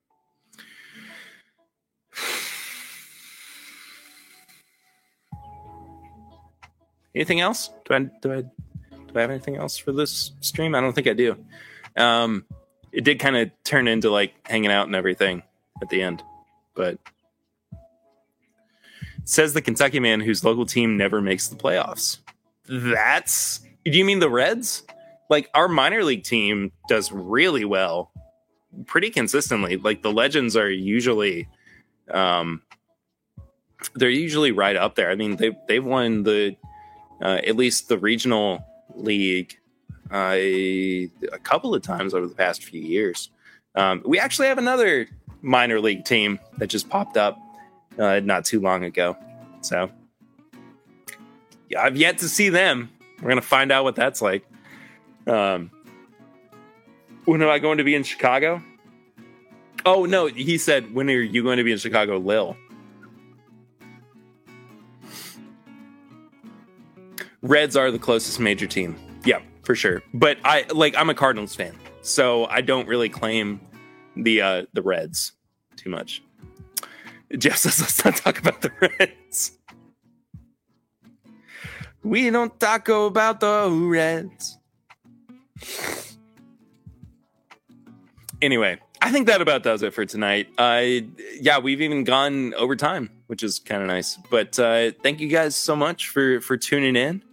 anything 7.13 7.41
else? 7.41 7.69
Do 7.85 7.93
I 7.93 7.99
do 8.21 8.33
I 8.33 8.41
do 8.41 8.49
I 9.15 9.21
have 9.21 9.31
anything 9.31 9.57
else 9.57 9.77
for 9.77 9.91
this 9.91 10.31
stream? 10.39 10.75
I 10.75 10.81
don't 10.81 10.93
think 10.93 11.07
I 11.07 11.13
do. 11.13 11.35
Um, 11.97 12.45
it 12.93 13.03
did 13.03 13.19
kind 13.19 13.35
of 13.35 13.51
turn 13.65 13.89
into 13.89 14.09
like 14.09 14.33
hanging 14.47 14.71
out 14.71 14.87
and 14.87 14.95
everything 14.95 15.43
at 15.81 15.89
the 15.89 16.01
end, 16.01 16.23
but 16.73 16.97
says 19.31 19.53
the 19.53 19.61
Kentucky 19.61 19.99
man 19.99 20.19
whose 20.19 20.43
local 20.43 20.65
team 20.65 20.97
never 20.97 21.21
makes 21.21 21.47
the 21.47 21.55
playoffs. 21.55 22.17
That's 22.67 23.61
do 23.85 23.91
you 23.97 24.03
mean 24.03 24.19
the 24.19 24.29
Reds? 24.29 24.83
Like 25.29 25.49
our 25.53 25.69
minor 25.69 26.03
league 26.03 26.23
team 26.23 26.73
does 26.89 27.11
really 27.11 27.63
well, 27.63 28.11
pretty 28.85 29.09
consistently. 29.09 29.77
Like 29.77 30.01
the 30.01 30.11
Legends 30.11 30.57
are 30.57 30.69
usually, 30.69 31.47
um, 32.11 32.61
they're 33.95 34.09
usually 34.09 34.51
right 34.51 34.75
up 34.75 34.95
there. 34.95 35.09
I 35.09 35.15
mean 35.15 35.37
they 35.37 35.57
they've 35.67 35.83
won 35.83 36.23
the 36.23 36.57
uh, 37.21 37.39
at 37.47 37.55
least 37.55 37.87
the 37.87 37.97
regional 37.97 38.65
league 38.95 39.57
uh, 40.11 40.35
a 40.35 41.09
couple 41.43 41.73
of 41.73 41.81
times 41.81 42.13
over 42.13 42.27
the 42.27 42.35
past 42.35 42.65
few 42.65 42.81
years. 42.81 43.29
Um, 43.75 44.03
we 44.05 44.19
actually 44.19 44.49
have 44.49 44.57
another 44.57 45.07
minor 45.41 45.79
league 45.79 46.03
team 46.03 46.37
that 46.57 46.67
just 46.67 46.89
popped 46.89 47.15
up 47.15 47.37
uh, 47.97 48.19
not 48.23 48.45
too 48.45 48.59
long 48.59 48.83
ago. 48.83 49.17
So, 49.61 49.91
I've 51.77 51.95
yet 51.97 52.19
to 52.19 52.29
see 52.29 52.49
them. 52.49 52.89
We're 53.21 53.29
gonna 53.29 53.41
find 53.41 53.71
out 53.71 53.83
what 53.83 53.95
that's 53.95 54.21
like. 54.21 54.45
Um, 55.27 55.71
when 57.25 57.41
am 57.41 57.49
I 57.49 57.59
going 57.59 57.77
to 57.77 57.83
be 57.83 57.95
in 57.95 58.03
Chicago? 58.03 58.61
Oh 59.85 60.05
no, 60.05 60.27
he 60.27 60.57
said, 60.57 60.93
when 60.93 61.09
are 61.09 61.13
you 61.13 61.43
going 61.43 61.57
to 61.57 61.63
be 61.63 61.71
in 61.71 61.77
Chicago, 61.77 62.17
Lil? 62.17 62.55
Reds 67.41 67.75
are 67.75 67.89
the 67.89 67.99
closest 67.99 68.39
major 68.39 68.67
team. 68.67 68.95
Yeah, 69.25 69.39
for 69.63 69.75
sure. 69.75 70.03
But 70.13 70.37
I 70.43 70.65
like 70.73 70.95
I'm 70.95 71.09
a 71.09 71.15
Cardinals 71.15 71.55
fan, 71.55 71.75
so 72.01 72.45
I 72.45 72.61
don't 72.61 72.87
really 72.87 73.09
claim 73.09 73.59
the 74.15 74.41
uh 74.41 74.65
the 74.73 74.81
Reds 74.81 75.33
too 75.75 75.89
much. 75.89 76.21
Jeff 77.37 77.57
says 77.57 77.79
let's 77.79 78.03
not 78.03 78.15
talk 78.17 78.39
about 78.39 78.61
the 78.61 78.71
Reds. 78.81 79.57
We 82.03 82.29
don't 82.29 82.59
talk 82.59 82.89
about 82.89 83.39
the 83.39 83.69
Reds. 83.71 84.57
Anyway, 88.41 88.79
I 89.01 89.11
think 89.11 89.27
that 89.27 89.41
about 89.41 89.63
does 89.63 89.83
it 89.83 89.93
for 89.93 90.05
tonight. 90.05 90.47
Uh, 90.57 90.83
yeah, 91.39 91.59
we've 91.59 91.81
even 91.81 92.03
gone 92.03 92.53
over 92.55 92.75
time, 92.75 93.11
which 93.27 93.43
is 93.43 93.59
kind 93.59 93.81
of 93.81 93.87
nice. 93.87 94.17
But 94.29 94.57
uh, 94.57 94.91
thank 95.03 95.19
you 95.19 95.27
guys 95.27 95.55
so 95.55 95.75
much 95.75 96.09
for 96.09 96.41
for 96.41 96.57
tuning 96.57 96.95
in. 96.95 97.23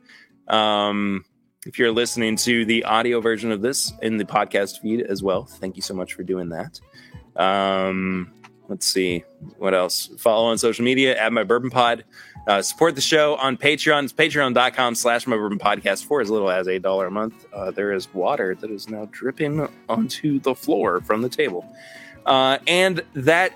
Um, 0.48 1.24
if 1.66 1.78
you're 1.78 1.92
listening 1.92 2.36
to 2.36 2.64
the 2.64 2.84
audio 2.84 3.20
version 3.20 3.52
of 3.52 3.62
this 3.62 3.92
in 4.02 4.16
the 4.16 4.24
podcast 4.24 4.80
feed 4.80 5.02
as 5.02 5.22
well, 5.22 5.44
thank 5.44 5.76
you 5.76 5.82
so 5.82 5.94
much 5.94 6.14
for 6.14 6.22
doing 6.22 6.50
that. 6.50 6.80
Um, 7.36 8.32
let's 8.68 8.86
see 8.86 9.24
what 9.56 9.74
else. 9.74 10.10
Follow 10.18 10.46
on 10.46 10.58
social 10.58 10.84
media 10.84 11.18
at 11.18 11.32
my 11.32 11.42
bourbon 11.42 11.70
pod. 11.70 12.04
Uh, 12.46 12.62
support 12.62 12.94
the 12.94 13.00
show 13.00 13.36
on 13.36 13.56
Patreon. 13.56 14.04
It's 14.04 14.12
patreon.com 14.12 14.94
slash 14.94 15.26
my 15.26 15.36
bourbon 15.36 15.58
podcast 15.58 16.04
for 16.04 16.20
as 16.20 16.30
little 16.30 16.50
as 16.50 16.66
a 16.66 16.78
dollar 16.78 17.06
a 17.06 17.10
month. 17.10 17.46
Uh, 17.52 17.70
there 17.70 17.92
is 17.92 18.12
water 18.14 18.54
that 18.54 18.70
is 18.70 18.88
now 18.88 19.06
dripping 19.10 19.68
onto 19.88 20.40
the 20.40 20.54
floor 20.54 21.00
from 21.00 21.20
the 21.22 21.28
table. 21.28 21.70
Uh, 22.24 22.58
and 22.66 23.02
that 23.14 23.52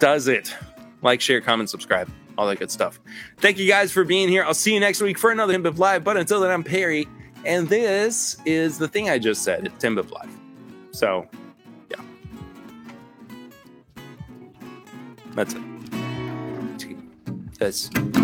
does 0.00 0.26
it. 0.26 0.54
Like, 1.02 1.20
share, 1.20 1.40
comment, 1.40 1.70
subscribe, 1.70 2.08
all 2.38 2.48
that 2.48 2.58
good 2.58 2.70
stuff. 2.70 2.98
Thank 3.38 3.58
you 3.58 3.68
guys 3.68 3.92
for 3.92 4.04
being 4.04 4.28
here. 4.28 4.44
I'll 4.44 4.54
see 4.54 4.72
you 4.74 4.80
next 4.80 5.00
week 5.00 5.18
for 5.18 5.30
another 5.30 5.54
Timbip 5.54 5.78
Live. 5.78 6.02
But 6.02 6.16
until 6.16 6.40
then, 6.40 6.50
I'm 6.50 6.64
Perry. 6.64 7.06
And 7.44 7.68
this 7.68 8.38
is 8.46 8.78
the 8.78 8.88
thing 8.88 9.10
I 9.10 9.18
just 9.18 9.42
said. 9.42 9.66
It's 9.66 9.76
Tim 9.78 9.94
Live. 9.94 10.30
So, 10.92 11.28
That's 15.34 15.54
it. 15.54 15.62
That's 17.58 18.23